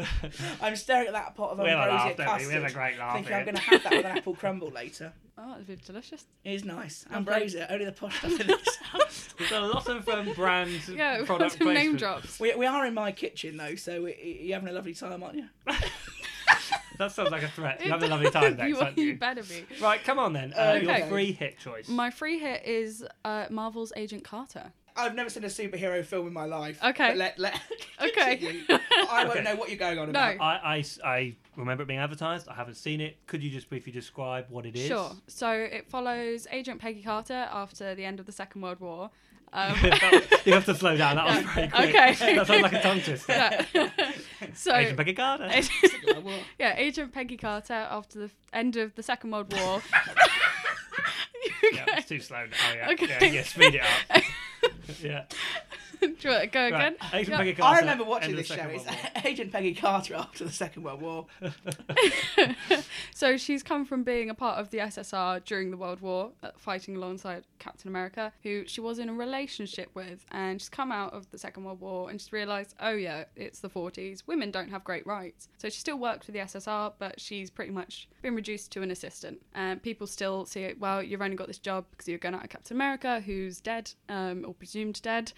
I'm 0.61 0.77
staring 0.77 1.09
at 1.09 1.13
that 1.15 1.35
pot 1.35 1.51
of 1.53 1.59
We 1.59 1.69
had 1.69 1.79
ambrosia 1.79 1.95
laugh, 1.97 2.17
don't 2.17 2.19
we? 2.19 2.25
custard. 2.33 2.49
We 2.49 2.55
had 2.55 2.71
a 2.71 2.75
great 2.75 2.99
laugh 2.99 3.15
Thinking 3.15 3.35
I'm 3.35 3.45
going 3.45 3.55
to 3.57 3.63
have 3.63 3.83
that 3.85 3.93
with 3.93 4.05
an 4.07 4.17
apple 4.19 4.35
crumble 4.35 4.71
later. 4.71 5.13
Oh, 5.43 5.55
it'd 5.55 5.67
be 5.67 5.77
delicious. 5.77 6.27
It 6.45 6.53
is 6.53 6.65
nice. 6.67 7.07
Lovely. 7.11 7.17
Ambrosia, 7.33 7.67
only 7.73 7.87
the 7.87 7.93
posh 7.93 8.19
stuff 8.19 8.39
in 8.39 8.47
this 8.47 8.77
house. 8.77 9.35
We've 9.39 9.51
a 9.53 9.61
lot 9.61 9.89
of 9.89 10.07
um, 10.07 10.35
brand 10.35 10.87
Yeah, 10.87 11.25
product 11.25 11.57
some 11.57 11.73
name 11.73 11.97
drops. 11.97 12.39
We, 12.39 12.55
we 12.57 12.67
are 12.67 12.85
in 12.85 12.93
my 12.93 13.11
kitchen 13.11 13.57
though, 13.57 13.75
so 13.75 14.03
we, 14.03 14.39
you're 14.43 14.59
having 14.59 14.69
a 14.69 14.73
lovely 14.77 14.93
time, 14.93 15.23
aren't 15.23 15.37
you? 15.37 15.47
That 16.99 17.13
sounds 17.13 17.31
like 17.31 17.43
a 17.43 17.49
threat. 17.49 17.83
You 17.83 17.91
have 17.91 18.03
a 18.03 18.09
lovely 18.09 18.31
time, 18.31 18.57
Dex, 18.57 18.69
you, 18.69 18.79
aren't 18.79 18.99
you 18.99 19.05
you? 19.07 19.17
better 19.17 19.43
be. 19.43 19.65
Right, 19.81 20.05
come 20.05 20.19
on 20.19 20.35
then. 20.35 20.53
Uh, 20.53 20.79
Your 20.83 21.07
free 21.07 21.33
hit 21.33 21.59
choice. 21.59 21.89
My 21.89 22.11
free 22.11 22.39
hit 22.39 22.63
is 22.67 23.03
uh, 23.25 23.47
Marvel's 23.49 23.95
Agent 23.97 24.23
Carter. 24.23 24.73
I've 25.01 25.15
never 25.15 25.31
seen 25.31 25.45
a 25.45 25.49
superhero 25.49 26.05
film 26.05 26.27
in 26.27 26.33
my 26.33 26.45
life. 26.45 26.79
Okay. 26.85 27.09
But 27.09 27.17
let, 27.17 27.39
let, 27.39 27.61
Okay. 28.01 28.63
I 28.69 29.25
won't 29.25 29.31
Okay. 29.37 29.43
know 29.45 29.57
what 29.57 29.69
you're 29.69 29.79
going 29.79 29.99
on 29.99 30.07
No. 30.13 30.19
about. 30.33 30.41
I, 30.41 30.77
I, 30.77 30.85
I 31.09 31.37
remember 31.57 31.83
it 31.83 31.87
being 31.87 31.99
advertised. 32.01 32.49
I 32.49 32.55
haven't 32.55 32.75
seen 32.77 33.01
it. 33.01 33.19
Could 33.27 33.43
you 33.43 33.51
just 33.51 33.69
briefly 33.69 33.93
describe 33.93 34.47
what 34.49 34.67
it 34.67 34.77
is? 34.77 34.87
Sure. 34.87 35.13
So 35.27 35.51
it 35.51 35.87
follows 35.89 36.47
Agent 36.51 36.81
Peggy 36.81 37.03
Carter 37.03 37.49
after 37.53 37.95
the 37.95 38.05
end 38.05 38.21
of 38.21 38.27
the 38.27 38.33
Second 38.33 38.63
World 38.63 38.81
War. 38.81 39.11
Um, 39.53 39.75
you 40.45 40.53
have 40.53 40.65
to 40.67 40.75
slow 40.77 40.97
down. 40.97 41.17
That 41.17 41.27
was 41.27 41.45
very 41.55 41.69
quick. 41.69 41.89
Okay. 41.89 42.37
that 42.37 42.47
sounds 42.47 42.63
like 42.63 42.73
a 42.73 42.81
tongue 42.83 43.01
twister. 43.01 43.33
yeah. 43.75 43.91
so 44.55 44.75
Agent 44.77 44.97
Peggy 44.97 45.13
Carter. 45.13 45.51
yeah, 46.59 46.75
Agent 46.77 47.13
Peggy 47.13 47.37
Carter 47.37 47.75
after 47.91 48.21
the 48.21 48.31
end 48.53 48.77
of 48.77 48.95
the 48.95 49.03
Second 49.03 49.33
World 49.33 49.53
War. 49.53 49.83
yeah, 51.73 51.85
it's 51.89 52.09
too 52.09 52.21
slow 52.21 52.47
now. 52.47 52.57
Oh, 52.71 52.75
yeah. 52.75 52.91
Okay. 52.93 53.07
yeah. 53.09 53.25
Yeah, 53.25 53.43
speed 53.43 53.75
it 53.75 53.83
up. 53.83 54.23
Yeah. 55.03 55.25
Do 56.07 56.17
you 56.23 56.31
want 56.31 56.43
to 56.43 56.47
go 56.49 56.61
Right. 56.61 56.69
again? 56.69 56.97
Agent 57.13 57.29
Yeah. 57.29 57.37
Peggy 57.39 57.53
Carter. 57.55 57.77
I 57.77 57.81
remember 57.81 58.05
watching 58.05 58.37
this 58.37 58.47
show. 58.47 58.55
Second 58.57 58.71
It's 58.75 58.87
Agent 59.25 59.53
Peggy 59.53 59.75
Carter 59.75 60.15
after 60.15 60.45
the 60.45 60.53
Second 60.53 60.83
World 60.85 61.03
War. 61.03 61.27
so 63.15 63.37
she's 63.37 63.63
come 63.63 63.85
from 63.85 64.03
being 64.03 64.31
a 64.31 64.35
part 64.35 64.59
of 64.59 64.71
the 64.71 64.79
SSR 64.79 65.45
during 65.45 65.71
the 65.71 65.77
World 65.77 66.01
War, 66.01 66.31
uh, 66.43 66.51
fighting 66.57 66.97
alongside 66.97 67.45
Captain 67.59 67.89
America, 67.89 68.33
who 68.43 68.65
she 68.67 68.81
was 68.81 68.99
in 68.99 69.09
a 69.09 69.13
relationship 69.15 69.91
with, 69.95 70.25
and 70.31 70.61
she's 70.61 70.69
come 70.69 70.93
out 70.93 71.13
of 71.13 71.31
the 71.31 71.39
Second 71.39 71.65
World 71.65 71.81
War 71.81 72.11
and 72.11 72.21
she's 72.21 72.33
realised, 72.33 72.75
oh 72.81 72.93
yeah, 72.93 73.25
it's 73.37 73.61
the 73.61 73.71
40s. 73.71 74.23
Women 74.27 74.51
don't 74.51 74.71
have 74.71 74.85
great 74.85 75.07
rights. 75.07 75.49
So 75.59 75.69
she 75.69 75.81
still 75.81 75.99
works 75.99 76.27
for 76.27 76.33
the 76.33 76.41
SSR, 76.41 76.93
but 76.99 77.21
she's 77.21 77.51
pretty 77.51 77.73
much 77.73 78.09
been 78.23 78.35
reduced 78.35 78.71
to 78.73 78.83
an 78.83 78.91
assistant. 78.91 79.41
And 79.55 79.83
people 79.83 80.07
still 80.07 80.45
see 80.45 80.63
it. 80.63 80.79
Well, 80.81 81.03
you've 81.03 81.23
only 81.23 81.37
got 81.37 81.47
this 81.47 81.59
job 81.59 81.85
because 81.91 82.09
you're 82.09 82.19
going 82.19 82.35
out 82.35 82.45
of 82.45 82.51
Captain 82.51 82.77
America, 82.77 83.21
who's 83.21 83.61
dead 83.61 83.91
um, 84.09 84.45
or 84.47 84.55
presumed 84.55 85.01
dead. 85.03 85.33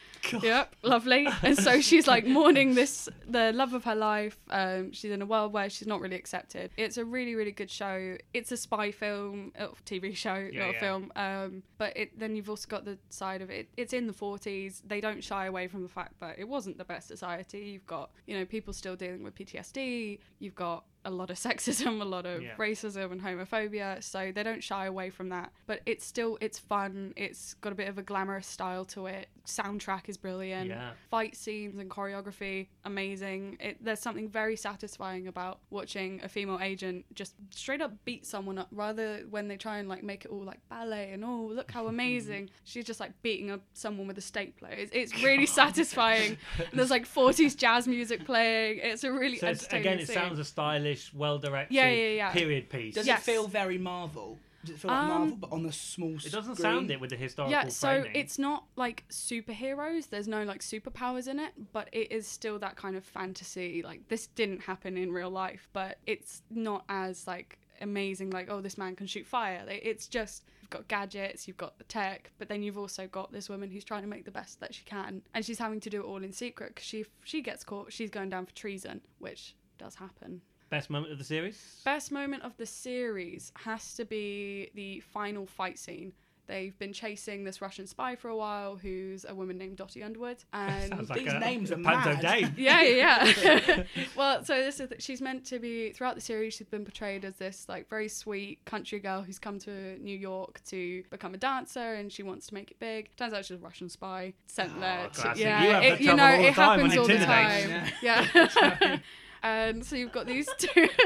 Yep, 0.52 0.76
lovely. 0.82 1.26
And 1.42 1.56
so 1.58 1.80
she's 1.80 2.06
like 2.06 2.26
mourning 2.26 2.74
this, 2.74 3.08
the 3.26 3.52
love 3.52 3.72
of 3.74 3.84
her 3.84 3.94
life. 3.94 4.36
Um, 4.50 4.92
she's 4.92 5.10
in 5.10 5.22
a 5.22 5.26
world 5.26 5.52
where 5.52 5.70
she's 5.70 5.88
not 5.88 6.00
really 6.00 6.16
accepted. 6.16 6.70
It's 6.76 6.98
a 6.98 7.04
really, 7.04 7.34
really 7.34 7.52
good 7.52 7.70
show. 7.70 8.16
It's 8.34 8.52
a 8.52 8.56
spy 8.56 8.90
film, 8.90 9.52
TV 9.86 10.14
show, 10.14 10.34
Yeah, 10.34 10.60
not 10.60 10.70
a 10.70 10.72
yeah. 10.74 10.80
film. 10.80 11.12
Um, 11.16 11.62
but 11.78 11.96
it, 11.96 12.18
then 12.18 12.36
you've 12.36 12.50
also 12.50 12.68
got 12.68 12.84
the 12.84 12.98
side 13.08 13.40
of 13.40 13.50
it. 13.50 13.68
It's 13.76 13.92
in 13.92 14.06
the 14.06 14.12
40s. 14.12 14.82
They 14.86 15.00
don't 15.00 15.24
shy 15.24 15.46
away 15.46 15.68
from 15.68 15.82
the 15.82 15.88
fact 15.88 16.20
that 16.20 16.38
it 16.38 16.48
wasn't 16.48 16.76
the 16.78 16.84
best 16.84 17.08
society. 17.08 17.60
You've 17.72 17.86
got, 17.86 18.10
you 18.26 18.38
know, 18.38 18.44
people 18.44 18.72
still 18.72 18.96
dealing 18.96 19.22
with 19.22 19.34
PTSD. 19.34 20.18
You've 20.38 20.54
got 20.54 20.84
a 21.04 21.10
lot 21.10 21.30
of 21.30 21.36
sexism, 21.46 22.00
a 22.00 22.04
lot 22.04 22.26
of 22.26 22.42
Yeah. 22.42 22.54
racism 22.56 23.12
and 23.12 23.20
homophobia. 23.20 24.02
So 24.02 24.32
they 24.34 24.42
don't 24.42 24.62
shy 24.62 24.86
away 24.86 25.10
from 25.10 25.28
that. 25.30 25.52
But 25.66 25.80
it's 25.86 26.04
still, 26.04 26.38
it's 26.40 26.58
fun. 26.58 27.12
It's 27.16 27.54
got 27.54 27.72
a 27.72 27.76
bit 27.76 27.88
of 27.88 27.98
a 27.98 28.02
glamorous 28.02 28.46
style 28.46 28.84
to 28.86 29.06
it. 29.06 29.28
Soundtrack 29.46 30.08
is 30.08 30.16
brilliant 30.16 30.68
Yeah. 30.70 30.92
fight 31.10 31.34
scenes 31.36 31.76
and 31.80 31.90
choreography 31.90 32.68
amazing 32.84 33.56
it, 33.58 33.76
there's 33.82 33.98
something 33.98 34.28
very 34.28 34.54
satisfying 34.54 35.26
about 35.26 35.58
watching 35.70 36.20
a 36.22 36.28
female 36.28 36.60
agent 36.62 37.04
just 37.12 37.34
straight 37.50 37.80
up 37.80 37.92
beat 38.04 38.24
someone 38.24 38.56
up 38.56 38.68
rather 38.70 39.22
when 39.30 39.48
they 39.48 39.56
try 39.56 39.78
and 39.78 39.88
like 39.88 40.04
make 40.04 40.24
it 40.24 40.30
all 40.30 40.44
like 40.44 40.60
ballet 40.68 41.10
and 41.12 41.24
oh 41.24 41.50
look 41.52 41.72
how 41.72 41.86
amazing 41.96 42.48
she's 42.62 42.84
just 42.84 43.00
like 43.00 43.10
beating 43.22 43.50
up 43.50 43.60
someone 43.72 44.06
with 44.06 44.16
a 44.16 44.20
stapler 44.20 44.68
it's, 44.70 44.92
it's 44.94 45.12
really 45.24 45.46
satisfying 45.46 46.36
there's 46.72 46.90
like 46.90 47.04
40s 47.04 47.56
jazz 47.56 47.88
music 47.88 48.24
playing 48.24 48.78
it's 48.80 49.02
a 49.02 49.10
really 49.10 49.38
So 49.38 49.48
entertaining 49.48 49.86
again, 49.86 49.98
it 49.98 50.06
scene. 50.06 50.14
sounds 50.14 50.38
a 50.38 50.44
stylish, 50.44 50.91
well-directed 51.14 51.74
Yeah, 51.74 51.88
yeah, 51.90 52.09
yeah. 52.09 52.33
period 52.33 52.68
piece. 52.70 52.94
Does 52.94 53.07
Yes. 53.07 53.20
it 53.20 53.24
feel 53.33 53.46
very 53.48 53.78
Marvel? 53.78 54.38
Does 54.64 54.76
it 54.76 54.78
feel 54.78 54.90
like 54.92 55.00
Um, 55.02 55.09
Marvel, 55.09 55.37
but 55.37 55.50
on 55.52 55.62
the 55.64 55.72
small 55.72 56.14
It 56.16 56.31
doesn't 56.31 56.55
screen? 56.55 56.57
sound 56.57 56.90
it 56.92 57.00
with 57.00 57.11
the 57.11 57.16
historical 57.16 57.50
yeah 57.50 57.66
so 57.68 58.02
framing. 58.02 58.12
it's 58.14 58.38
not 58.38 58.64
like 58.76 59.05
superheroes 59.11 60.09
there's 60.09 60.28
no 60.28 60.44
like 60.44 60.61
superpowers 60.61 61.26
in 61.26 61.40
it 61.40 61.52
but 61.72 61.88
it 61.92 62.12
is 62.12 62.28
still 62.28 62.59
that 62.61 62.76
kind 62.76 62.94
of 62.96 63.05
fantasy 63.05 63.83
like 63.83 64.07
this 64.09 64.28
didn't 64.28 64.61
happen 64.62 64.96
in 64.96 65.11
real 65.12 65.31
life 65.31 65.68
but 65.72 65.98
it's 66.07 66.42
not 66.50 66.85
as 66.88 67.26
like 67.26 67.59
amazing 67.81 68.31
like 68.31 68.48
oh 68.48 68.61
this 68.61 68.78
man 68.78 68.94
can 68.94 69.07
shoot 69.09 69.26
fire 69.26 69.64
Like, 69.66 69.81
it's 69.85 70.07
just 70.07 70.44
you've 70.61 70.70
got 70.70 70.87
gadgets 70.87 71.48
you've 71.48 71.57
got 71.57 71.76
the 71.78 71.85
tech 71.85 72.31
but 72.38 72.48
then 72.48 72.62
you've 72.62 72.78
also 72.78 73.09
got 73.09 73.33
this 73.33 73.48
woman 73.48 73.68
who's 73.68 73.83
trying 73.85 74.02
to 74.02 74.09
make 74.09 74.24
the 74.24 74.31
best 74.31 74.61
that 74.61 74.72
she 74.74 74.85
can 74.85 75.22
and 75.35 75.44
she's 75.44 75.59
having 75.59 75.81
to 75.81 75.90
do 75.90 76.02
it 76.02 76.05
all 76.05 76.22
in 76.22 76.33
secret 76.33 76.68
because 76.74 76.87
she 76.87 77.00
if 77.00 77.09
she 77.24 77.42
gets 77.42 77.64
caught 77.64 77.92
she's 77.92 78.11
going 78.11 78.28
down 78.31 78.46
for 78.46 78.55
treason 78.55 79.00
which 79.18 79.57
does 79.78 79.96
happen 79.96 80.40
best 80.72 80.90
moment 80.90 81.12
of 81.12 81.18
the 81.18 81.24
series. 81.24 81.80
Best 81.85 82.11
moment 82.11 82.42
of 82.42 82.56
the 82.56 82.66
series 82.66 83.52
has 83.64 83.94
to 83.94 84.04
be 84.04 84.70
the 84.74 85.00
final 85.00 85.46
fight 85.46 85.78
scene. 85.78 86.12
They've 86.48 86.76
been 86.78 86.92
chasing 86.92 87.44
this 87.44 87.62
Russian 87.62 87.87
spy 87.87 88.16
for 88.16 88.28
a 88.28 88.37
while, 88.37 88.76
who's 88.76 89.24
a 89.28 89.35
woman 89.35 89.56
named 89.58 89.76
Dottie 89.76 90.02
Underwood, 90.02 90.38
and 90.52 91.08
like 91.08 91.20
These 91.20 91.32
a, 91.32 91.38
names 91.38 91.70
a 91.70 91.74
are 91.78 91.82
Panto 91.82 92.14
mad. 92.14 92.20
Dame. 92.20 92.54
yeah, 92.58 92.82
yeah, 92.82 93.32
yeah. 93.42 93.82
well, 94.16 94.44
so 94.44 94.56
this 94.56 94.80
is 94.80 94.90
she's 94.98 95.20
meant 95.20 95.44
to 95.46 95.58
be 95.61 95.92
throughout 95.92 96.14
the 96.16 96.20
series. 96.20 96.54
She's 96.54 96.66
been 96.66 96.85
portrayed 96.85 97.24
as 97.24 97.37
this 97.37 97.68
like 97.68 97.88
very 97.88 98.08
sweet 98.08 98.64
country 98.64 98.98
girl 98.98 99.22
who's 99.22 99.38
come 99.38 99.58
to 99.61 99.96
New 99.98 100.16
York 100.18 100.61
to 100.70 101.04
become 101.11 101.32
a 101.32 101.38
dancer, 101.38 101.94
and 101.94 102.11
she 102.12 102.22
wants 102.24 102.48
to 102.48 102.54
make 102.54 102.70
it 102.72 102.78
big. 102.80 103.14
Turns 103.16 103.32
out 103.35 103.44
she's 103.44 103.56
a 103.58 103.61
Russian 103.61 103.88
spy 103.88 104.32
sent 104.46 104.72
Oh, 104.76 104.80
there. 104.80 105.08
To, 105.11 105.32
yeah, 105.37 105.62
You 105.64 105.70
have 105.70 105.82
it, 105.85 105.90
that 105.90 106.00
you 106.00 106.14
know 106.16 106.24
all 106.24 106.38
the 106.38 106.46
it 106.48 106.54
happens 106.54 106.96
all 106.96 107.06
the 107.06 107.14
intimidating. 107.14 107.70
time. 107.70 107.92
Yeah. 108.02 108.98
And 109.42 109.85
so 109.85 109.96
you've 109.96 110.12
got 110.12 110.26
these 110.26 110.48
two. 110.59 110.88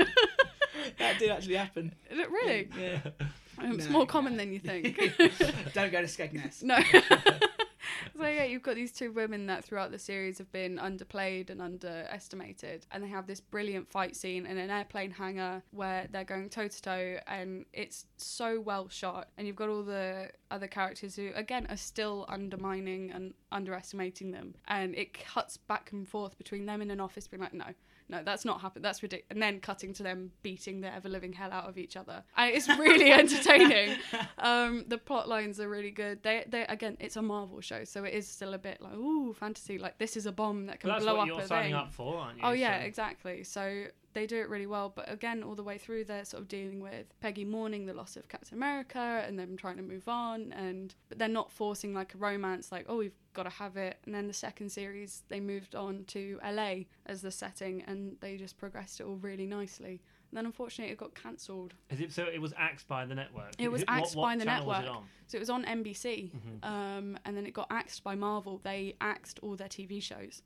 That 0.99 1.19
did 1.19 1.31
actually 1.31 1.57
happen. 1.57 1.95
really, 2.11 2.69
Yeah. 2.79 3.01
Um, 3.59 3.73
it's 3.73 3.87
No, 3.87 3.93
more 3.93 4.01
no. 4.03 4.07
common 4.07 4.37
than 4.37 4.53
you 4.53 4.61
think. 4.61 4.97
Don't 5.73 5.91
go 5.91 6.01
to 6.01 6.07
Skegness. 6.07 6.63
No. 6.63 6.79
so 8.17 8.27
yeah, 8.27 8.45
you've 8.45 8.63
got 8.63 8.75
these 8.77 8.93
two 8.93 9.11
women 9.11 9.47
that 9.47 9.65
throughout 9.65 9.91
the 9.91 9.99
series 9.99 10.39
have 10.39 10.53
been 10.53 10.77
underplayed 10.77 11.51
and 11.51 11.61
underestimated, 11.63 12.87
and 12.93 13.03
they 13.03 13.09
have 13.09 13.27
this 13.27 13.41
brilliant 13.41 13.91
fight 13.91 14.15
scene 14.15 14.47
in 14.47 14.59
an 14.59 14.71
airplane 14.71 15.11
hangar 15.11 15.63
where 15.71 16.07
they're 16.13 16.25
going 16.25 16.49
toe 16.51 16.69
to 16.69 16.83
toe, 16.83 17.19
and 17.27 17.65
it's 17.73 18.05
so 18.17 18.61
well 18.61 18.89
shot. 18.89 19.29
And 19.39 19.47
you've 19.47 19.57
got 19.57 19.69
all 19.71 19.83
the 19.83 20.31
other 20.51 20.67
characters 20.69 21.17
who, 21.17 21.31
again, 21.35 21.67
are 21.71 21.77
still 21.77 22.27
undermining 22.29 23.11
and 23.11 23.35
underestimating 23.51 24.31
them, 24.31 24.55
and 24.69 24.95
it 24.95 25.15
cuts 25.15 25.57
back 25.57 25.91
and 25.93 26.07
forth 26.07 26.37
between 26.39 26.67
them 26.67 26.83
in 26.83 26.91
an 26.91 27.01
office 27.01 27.27
being 27.27 27.43
like, 27.43 27.55
no. 27.55 27.65
No, 28.09 28.23
that's 28.25 28.45
not 28.45 28.61
happened. 28.61 28.85
That's 28.85 29.03
ridiculous. 29.03 29.27
And 29.31 29.43
then 29.43 29.59
cutting 29.61 29.93
to 29.95 30.03
them 30.03 30.31
beating 30.43 30.81
the 30.81 30.93
ever 30.95 31.09
living 31.09 31.33
hell 31.33 31.51
out 31.53 31.69
of 31.69 31.77
each 31.77 31.97
other. 31.97 32.23
And 32.37 32.55
it's 32.55 32.69
really 32.69 33.11
entertaining. 33.23 33.97
Um, 34.39 34.85
the 34.87 34.99
plot 34.99 35.29
lines 35.29 35.59
are 35.61 35.69
really 35.69 35.91
good. 35.91 36.23
They, 36.23 36.45
they 36.49 36.65
again, 36.67 36.97
it's 37.01 37.17
a 37.17 37.23
Marvel 37.23 37.61
show, 37.61 37.85
so 37.85 38.05
it 38.05 38.15
is 38.15 38.29
still 38.29 38.55
a 38.55 38.59
bit 38.59 38.81
like 38.81 38.95
ooh 38.95 39.33
fantasy. 39.33 39.79
Like 39.79 39.99
this 39.99 40.17
is 40.17 40.27
a 40.27 40.33
bomb 40.33 40.67
that 40.67 40.81
can 40.81 40.89
Well, 40.89 40.97
that's 40.97 41.05
blow 41.05 41.15
what 41.17 41.23
up 41.23 41.27
you're 41.29 41.41
a 41.41 41.47
signing 41.47 41.73
thing. 41.73 41.75
up 41.75 41.93
for, 41.93 42.19
aren't 42.19 42.39
you? 42.39 42.45
Oh 42.45 42.53
yeah, 42.53 42.81
So- 42.81 42.87
exactly. 42.87 43.43
So 43.45 43.85
they 44.17 44.27
do 44.27 44.41
it 44.41 44.49
really 44.49 44.67
well. 44.67 44.93
But 44.95 45.13
again, 45.13 45.43
all 45.45 45.55
the 45.55 45.63
way 45.63 45.79
through, 45.79 46.05
they're 46.05 46.25
sort 46.25 46.43
of 46.43 46.49
dealing 46.49 46.81
with 46.81 47.07
Peggy 47.21 47.45
mourning 47.45 47.87
the 47.87 47.95
loss 47.95 48.17
of 48.17 48.29
Captain 48.29 48.57
America 48.57 49.23
and 49.27 49.39
them 49.39 49.57
trying 49.57 49.77
to 49.77 49.83
move 49.83 50.09
on. 50.09 50.53
And 50.53 50.95
but 51.09 51.19
they're 51.19 51.29
not 51.29 51.53
forcing 51.53 51.93
like 51.95 52.15
a 52.15 52.19
romance, 52.19 52.73
like 52.73 52.87
oh 52.89 52.97
we've 52.97 53.13
got 53.35 53.45
to 53.45 53.51
have 53.51 53.77
it. 53.77 53.99
And 54.07 54.15
then 54.15 54.27
the 54.27 54.33
second 54.33 54.71
series, 54.71 55.23
they 55.29 55.39
moved 55.39 55.75
on 55.77 56.05
to 56.09 56.41
LA 56.45 56.85
as 57.05 57.21
the 57.23 57.31
setting, 57.31 57.83
and 57.87 58.17
they 58.21 58.37
just 58.37 58.57
progressed 58.59 59.01
it 59.01 59.05
all 59.05 59.17
really 59.17 59.47
nicely. 59.47 60.01
And 60.31 60.39
then 60.39 60.47
unfortunately, 60.47 60.93
it 60.93 60.99
got 60.99 61.15
cancelled. 61.15 61.75
Is 61.91 62.01
it 62.01 62.11
so? 62.13 62.25
It 62.25 62.41
was 62.41 62.53
axed 62.57 62.89
by 62.89 63.05
the 63.07 63.15
network. 63.15 63.53
It 63.59 63.69
was 63.71 63.83
Who- 63.83 63.87
what- 63.87 63.99
axed 64.01 64.17
what 64.17 64.23
by 64.25 64.37
the 64.37 64.43
it 64.43 64.47
network. 64.47 64.87
on? 64.87 65.05
So 65.29 65.37
it 65.37 65.41
was 65.41 65.51
on 65.51 65.65
NBC, 65.65 66.33
Mm-hmm. 66.33 66.65
um, 66.65 67.19
and 67.25 67.37
then 67.37 67.47
it 67.47 67.53
got 67.53 67.67
axed 67.71 68.03
by 68.03 68.15
Marvel. 68.17 68.61
They 68.65 68.97
axed 69.01 69.39
all 69.43 69.57
their 69.57 69.69
TV 69.69 70.01
shows. 70.03 70.43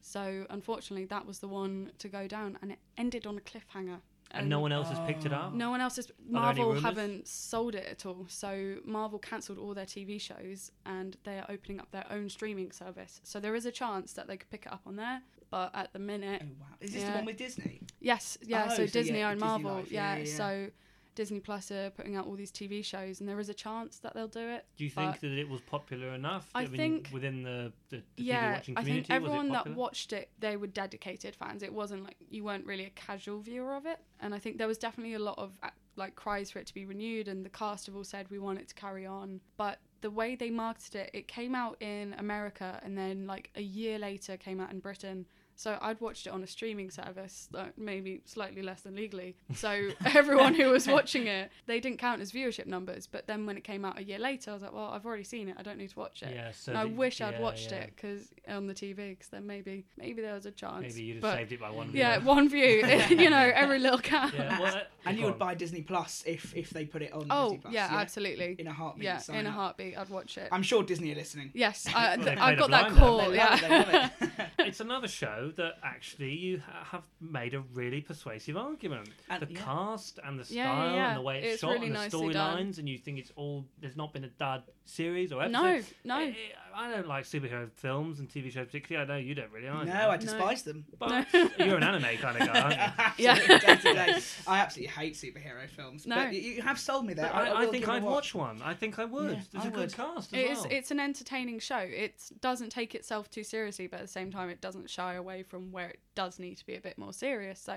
So 0.00 0.46
unfortunately, 0.50 1.06
that 1.06 1.26
was 1.26 1.38
the 1.38 1.48
one 1.48 1.92
to 1.98 2.08
go 2.08 2.26
down, 2.26 2.58
and 2.62 2.72
it 2.72 2.78
ended 2.96 3.26
on 3.26 3.36
a 3.36 3.40
cliffhanger. 3.40 4.00
And 4.32 4.48
no 4.48 4.60
one 4.60 4.70
else 4.70 4.88
has 4.88 4.98
picked 5.00 5.26
it 5.26 5.32
up. 5.32 5.52
No 5.54 5.70
one 5.70 5.80
else 5.80 5.96
has. 5.96 6.10
Marvel 6.28 6.78
haven't 6.80 7.26
sold 7.26 7.74
it 7.74 7.86
at 7.90 8.06
all. 8.06 8.26
So 8.28 8.76
Marvel 8.84 9.18
cancelled 9.18 9.58
all 9.58 9.74
their 9.74 9.86
TV 9.86 10.20
shows, 10.20 10.70
and 10.86 11.16
they 11.24 11.38
are 11.38 11.46
opening 11.48 11.80
up 11.80 11.90
their 11.90 12.06
own 12.10 12.28
streaming 12.28 12.70
service. 12.70 13.20
So 13.24 13.40
there 13.40 13.56
is 13.56 13.66
a 13.66 13.72
chance 13.72 14.12
that 14.12 14.28
they 14.28 14.36
could 14.36 14.50
pick 14.50 14.66
it 14.66 14.72
up 14.72 14.82
on 14.86 14.94
there, 14.94 15.22
but 15.50 15.72
at 15.74 15.92
the 15.92 15.98
minute, 15.98 16.42
Oh 16.44 16.56
wow! 16.60 16.66
Is 16.80 16.92
this 16.92 17.02
the 17.02 17.10
one 17.10 17.24
with 17.24 17.38
Disney? 17.38 17.80
Yes, 17.98 18.38
yeah. 18.42 18.68
Oh, 18.70 18.76
so 18.76 18.86
so 18.86 18.92
Disney 18.92 19.18
yeah, 19.18 19.30
own 19.30 19.34
Disney 19.34 19.48
Marvel, 19.48 19.74
Life, 19.74 19.90
yeah, 19.90 20.12
yeah, 20.12 20.18
yeah, 20.18 20.28
yeah. 20.28 20.36
So 20.36 20.70
Disney 21.14 21.40
Plus 21.40 21.70
are 21.70 21.90
putting 21.90 22.16
out 22.16 22.26
all 22.26 22.36
these 22.36 22.52
TV 22.52 22.84
shows, 22.84 23.20
and 23.20 23.28
there 23.28 23.38
is 23.40 23.48
a 23.48 23.54
chance 23.54 23.98
that 23.98 24.14
they'll 24.14 24.28
do 24.28 24.48
it. 24.48 24.64
Do 24.76 24.84
you 24.84 24.90
think 24.90 25.20
that 25.20 25.32
it 25.32 25.48
was 25.48 25.60
popular 25.62 26.08
enough? 26.14 26.48
I 26.54 26.66
mean, 26.66 26.76
think- 26.76 27.08
within 27.12 27.42
the, 27.42 27.72
the, 27.88 27.96
the 28.16 28.22
TV 28.22 28.26
yeah, 28.26 28.52
watching 28.54 28.76
I 28.76 28.80
community, 28.82 29.08
think 29.08 29.16
everyone 29.16 29.48
that 29.52 29.74
watched 29.74 30.12
it, 30.12 30.30
they 30.38 30.56
were 30.56 30.66
dedicated 30.66 31.34
fans. 31.34 31.62
It 31.62 31.72
wasn't 31.72 32.04
like 32.04 32.16
you 32.30 32.44
weren't 32.44 32.66
really 32.66 32.84
a 32.84 32.90
casual 32.90 33.40
viewer 33.40 33.74
of 33.74 33.86
it, 33.86 33.98
and 34.20 34.34
I 34.34 34.38
think 34.38 34.58
there 34.58 34.68
was 34.68 34.78
definitely 34.78 35.14
a 35.14 35.18
lot 35.18 35.38
of 35.38 35.58
uh, 35.62 35.70
like 35.96 36.14
cries 36.14 36.50
for 36.50 36.58
it 36.58 36.66
to 36.66 36.74
be 36.74 36.86
renewed, 36.86 37.28
and 37.28 37.44
the 37.44 37.50
cast 37.50 37.86
have 37.86 37.96
all 37.96 38.04
said 38.04 38.26
we 38.30 38.38
want 38.38 38.58
it 38.58 38.68
to 38.68 38.74
carry 38.74 39.06
on. 39.06 39.40
But 39.56 39.78
the 40.00 40.10
way 40.10 40.34
they 40.34 40.50
marketed 40.50 40.94
it, 40.94 41.10
it 41.12 41.28
came 41.28 41.54
out 41.54 41.76
in 41.82 42.14
America, 42.18 42.80
and 42.82 42.96
then 42.96 43.26
like 43.26 43.50
a 43.56 43.62
year 43.62 43.98
later 43.98 44.36
came 44.36 44.60
out 44.60 44.70
in 44.70 44.80
Britain. 44.80 45.26
So 45.60 45.76
I'd 45.82 46.00
watched 46.00 46.26
it 46.26 46.30
on 46.30 46.42
a 46.42 46.46
streaming 46.46 46.88
service, 46.90 47.46
like 47.52 47.76
maybe 47.76 48.22
slightly 48.24 48.62
less 48.62 48.80
than 48.80 48.96
legally. 48.96 49.36
So 49.54 49.90
everyone 50.14 50.54
who 50.54 50.70
was 50.70 50.86
watching 50.96 51.26
it, 51.26 51.50
they 51.66 51.80
didn't 51.80 51.98
count 51.98 52.22
as 52.22 52.32
viewership 52.32 52.64
numbers. 52.66 53.06
But 53.06 53.26
then 53.26 53.44
when 53.44 53.58
it 53.58 53.64
came 53.64 53.84
out 53.84 53.98
a 53.98 54.02
year 54.02 54.18
later, 54.18 54.52
I 54.52 54.54
was 54.54 54.62
like, 54.62 54.72
well, 54.72 54.88
I've 54.90 55.04
already 55.04 55.24
seen 55.24 55.50
it. 55.50 55.56
I 55.58 55.62
don't 55.62 55.76
need 55.76 55.90
to 55.90 55.98
watch 55.98 56.22
it. 56.22 56.32
Yeah, 56.34 56.52
so 56.52 56.72
And 56.72 56.78
I 56.78 56.84
the- 56.84 56.90
wish 56.94 57.20
I'd 57.20 57.34
yeah, 57.34 57.40
watched 57.42 57.72
yeah. 57.72 57.78
it 57.80 57.92
because 57.94 58.32
on 58.48 58.68
the 58.68 58.72
TV, 58.72 59.10
because 59.10 59.28
then 59.28 59.46
maybe 59.46 59.84
maybe 59.98 60.22
there 60.22 60.32
was 60.32 60.46
a 60.46 60.50
chance. 60.50 60.80
Maybe 60.80 61.02
you'd 61.02 61.16
have 61.16 61.22
but, 61.22 61.36
saved 61.36 61.52
it 61.52 61.60
by 61.60 61.68
one. 61.68 61.90
View. 61.90 62.00
Yeah, 62.00 62.18
one 62.24 62.48
view. 62.48 62.86
you 63.10 63.28
know, 63.28 63.52
every 63.54 63.80
little 63.80 63.98
count. 63.98 64.32
Yeah, 64.32 64.58
well, 64.60 64.80
And 65.04 65.18
you 65.18 65.26
would 65.26 65.38
buy 65.38 65.54
Disney 65.54 65.82
Plus 65.82 66.22
if 66.26 66.56
if 66.56 66.70
they 66.70 66.86
put 66.86 67.02
it 67.02 67.12
on. 67.12 67.26
Oh 67.28 67.44
Disney 67.50 67.58
Plus, 67.58 67.74
yeah, 67.74 67.88
absolutely. 67.90 68.56
In 68.58 68.66
a 68.66 68.72
heartbeat. 68.72 69.04
yeah, 69.04 69.20
in 69.28 69.44
a 69.44 69.50
up. 69.50 69.54
heartbeat, 69.56 69.98
I'd 69.98 70.08
watch 70.08 70.38
it. 70.38 70.48
I'm 70.52 70.62
sure 70.62 70.82
Disney 70.82 71.12
are 71.12 71.16
listening. 71.16 71.50
yes, 71.52 71.86
I, 71.94 72.16
Well, 72.16 72.24
they 72.24 72.32
I 72.32 72.54
played 72.54 72.58
got 72.60 72.70
that 72.70 72.92
call. 72.92 73.28
They 73.30 73.36
yeah. 73.36 73.54
it, 73.56 73.60
they 73.60 73.68
love 73.68 74.10
it. 74.20 74.48
it's 74.60 74.80
another 74.80 75.08
show 75.08 75.49
that 75.56 75.74
actually 75.82 76.34
you 76.34 76.60
ha- 76.60 76.84
have 76.84 77.04
made 77.20 77.54
a 77.54 77.60
really 77.74 78.00
persuasive 78.00 78.56
argument. 78.56 79.08
And- 79.28 79.42
the 79.42 79.52
yeah. 79.52 79.60
cast 79.60 80.18
and 80.24 80.38
the 80.38 80.44
style 80.44 80.56
yeah, 80.56 80.94
yeah. 80.94 81.08
and 81.08 81.18
the 81.18 81.22
way 81.22 81.38
it's, 81.42 81.54
It's 81.54 81.60
shot 81.60 81.72
really 81.72 81.86
and 81.88 81.96
the 81.96 82.16
storylines, 82.16 82.78
and 82.78 82.88
you 82.88 82.98
think 82.98 83.18
it's 83.18 83.32
all 83.36 83.64
there's 83.80 83.96
not 83.96 84.12
been 84.12 84.24
a 84.24 84.28
dud 84.28 84.62
series 84.84 85.32
or 85.32 85.42
episode. 85.42 85.84
No, 86.04 86.18
no. 86.18 86.24
I, 86.24 86.36
I 86.74 86.90
don't 86.90 87.06
like 87.08 87.24
superhero 87.24 87.70
films 87.72 88.20
and 88.20 88.28
TV 88.28 88.50
shows 88.50 88.66
particularly. 88.66 89.10
I 89.10 89.14
know 89.14 89.20
you 89.20 89.34
don't 89.34 89.50
really 89.52 89.68
either. 89.68 89.84
No, 89.84 90.10
I 90.10 90.16
despise 90.16 90.62
them. 90.62 90.84
But 90.98 91.26
you're 91.32 91.76
an 91.76 91.82
anime 91.82 92.16
kind 92.18 92.40
of 92.40 92.46
guy, 92.46 92.60
aren't 92.60 93.18
you? 93.18 93.24
yeah. 93.24 93.34
day 93.58 93.76
to 93.76 93.92
day. 93.94 94.18
I 94.46 94.58
absolutely 94.58 94.92
hate 94.92 95.14
superhero 95.14 95.68
films. 95.68 96.06
No. 96.06 96.16
But 96.16 96.32
you- 96.34 96.40
you 96.40 96.62
have 96.62 96.78
sold 96.78 97.06
me 97.06 97.14
there. 97.14 97.30
But 97.32 97.34
I, 97.34 97.48
I, 97.48 97.64
will 97.64 97.70
think 97.72 97.84
give 97.84 97.88
it 97.90 97.92
a 97.92 97.96
I'd 97.96 98.02
watch. 98.02 98.34
watch 98.34 98.34
one. 98.34 98.60
I 98.62 98.74
think 98.74 98.98
I 98.98 99.04
would. 99.04 99.30
Yeah, 99.32 99.40
There's 99.52 99.64
I 99.64 99.68
a 99.68 99.70
good 99.70 99.80
would. 99.80 99.94
cast 99.94 100.32
as 100.34 100.38
It's 100.40 100.60
well. 100.62 100.68
it's 100.70 100.90
an 100.90 101.00
entertaining 101.00 101.58
show. 101.58 101.78
It 101.78 102.22
doesn't 102.40 102.70
take 102.70 102.94
itself 102.94 103.30
too 103.30 103.44
seriously, 103.44 103.86
but 103.86 104.00
at 104.00 104.02
the 104.06 104.08
same 104.12 104.30
time, 104.30 104.48
it 104.50 104.60
doesn't 104.60 104.88
shy 104.90 105.14
away 105.14 105.42
from 105.42 105.72
where 105.72 105.88
it 105.90 106.00
does 106.14 106.38
need 106.38 106.56
to 106.58 106.66
be 106.66 106.74
a 106.76 106.80
bit 106.80 106.98
more 106.98 107.12
serious. 107.12 107.60
So 107.60 107.72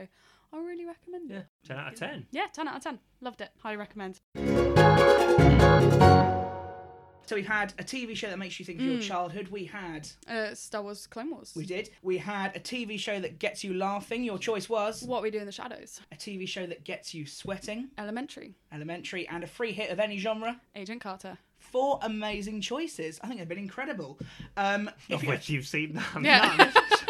I 0.53 0.57
really 0.57 0.85
recommend 0.85 1.29
yeah, 1.29 1.37
it. 1.37 1.45
ten 1.65 1.77
out 1.77 1.93
of 1.93 1.99
ten. 1.99 2.25
Yeah, 2.31 2.45
ten 2.53 2.67
out 2.67 2.77
of 2.77 2.83
ten. 2.83 2.99
Loved 3.21 3.41
it. 3.41 3.49
Highly 3.61 3.77
recommend. 3.77 4.19
So 7.25 7.37
we've 7.37 7.47
had 7.47 7.73
a 7.79 7.83
TV 7.83 8.15
show 8.15 8.27
that 8.29 8.37
makes 8.37 8.59
you 8.59 8.65
think 8.65 8.79
of 8.79 8.85
Mm. 8.85 8.91
your 8.93 9.01
childhood. 9.01 9.47
We 9.47 9.65
had, 9.65 10.09
Uh, 10.27 10.53
Star 10.53 10.83
Wars 10.83 11.07
Clone 11.07 11.31
Wars. 11.31 11.53
we 11.55 11.65
did. 11.65 11.89
We 12.01 12.17
had 12.17 12.53
a 12.55 12.59
TV 12.59 12.97
show 12.97 13.19
that 13.21 13.39
gets 13.39 13.63
you 13.63 13.73
laughing. 13.73 14.23
Your 14.25 14.37
choice 14.37 14.67
was 14.67 15.03
What 15.03 15.23
we 15.23 15.31
do 15.31 15.39
in 15.39 15.45
the 15.45 15.51
shadows. 15.53 16.01
a 16.11 16.15
TV 16.17 16.45
show 16.45 16.65
that 16.67 16.83
gets 16.83 17.13
you 17.13 17.25
sweating, 17.25 17.91
Elementary. 17.97 18.55
elementary, 18.73 19.25
and 19.29 19.41
a 19.43 19.47
free 19.47 19.71
hit 19.71 19.89
of 19.89 19.99
any 20.01 20.17
genre. 20.17 20.59
Agent 20.75 21.01
Carter. 21.01 21.37
Four 21.57 21.99
amazing 22.01 22.59
choices. 22.59 23.19
I 23.23 23.27
think 23.27 23.39
they've 23.39 23.47
been 23.47 23.57
incredible. 23.57 24.19
Um, 24.57 24.89
if 25.07 25.15
Of 25.15 25.23
you- 25.23 25.29
which 25.29 25.49
you've 25.49 25.67
seen 25.67 25.93
none. 25.93 26.25
Yeah. 26.25 26.71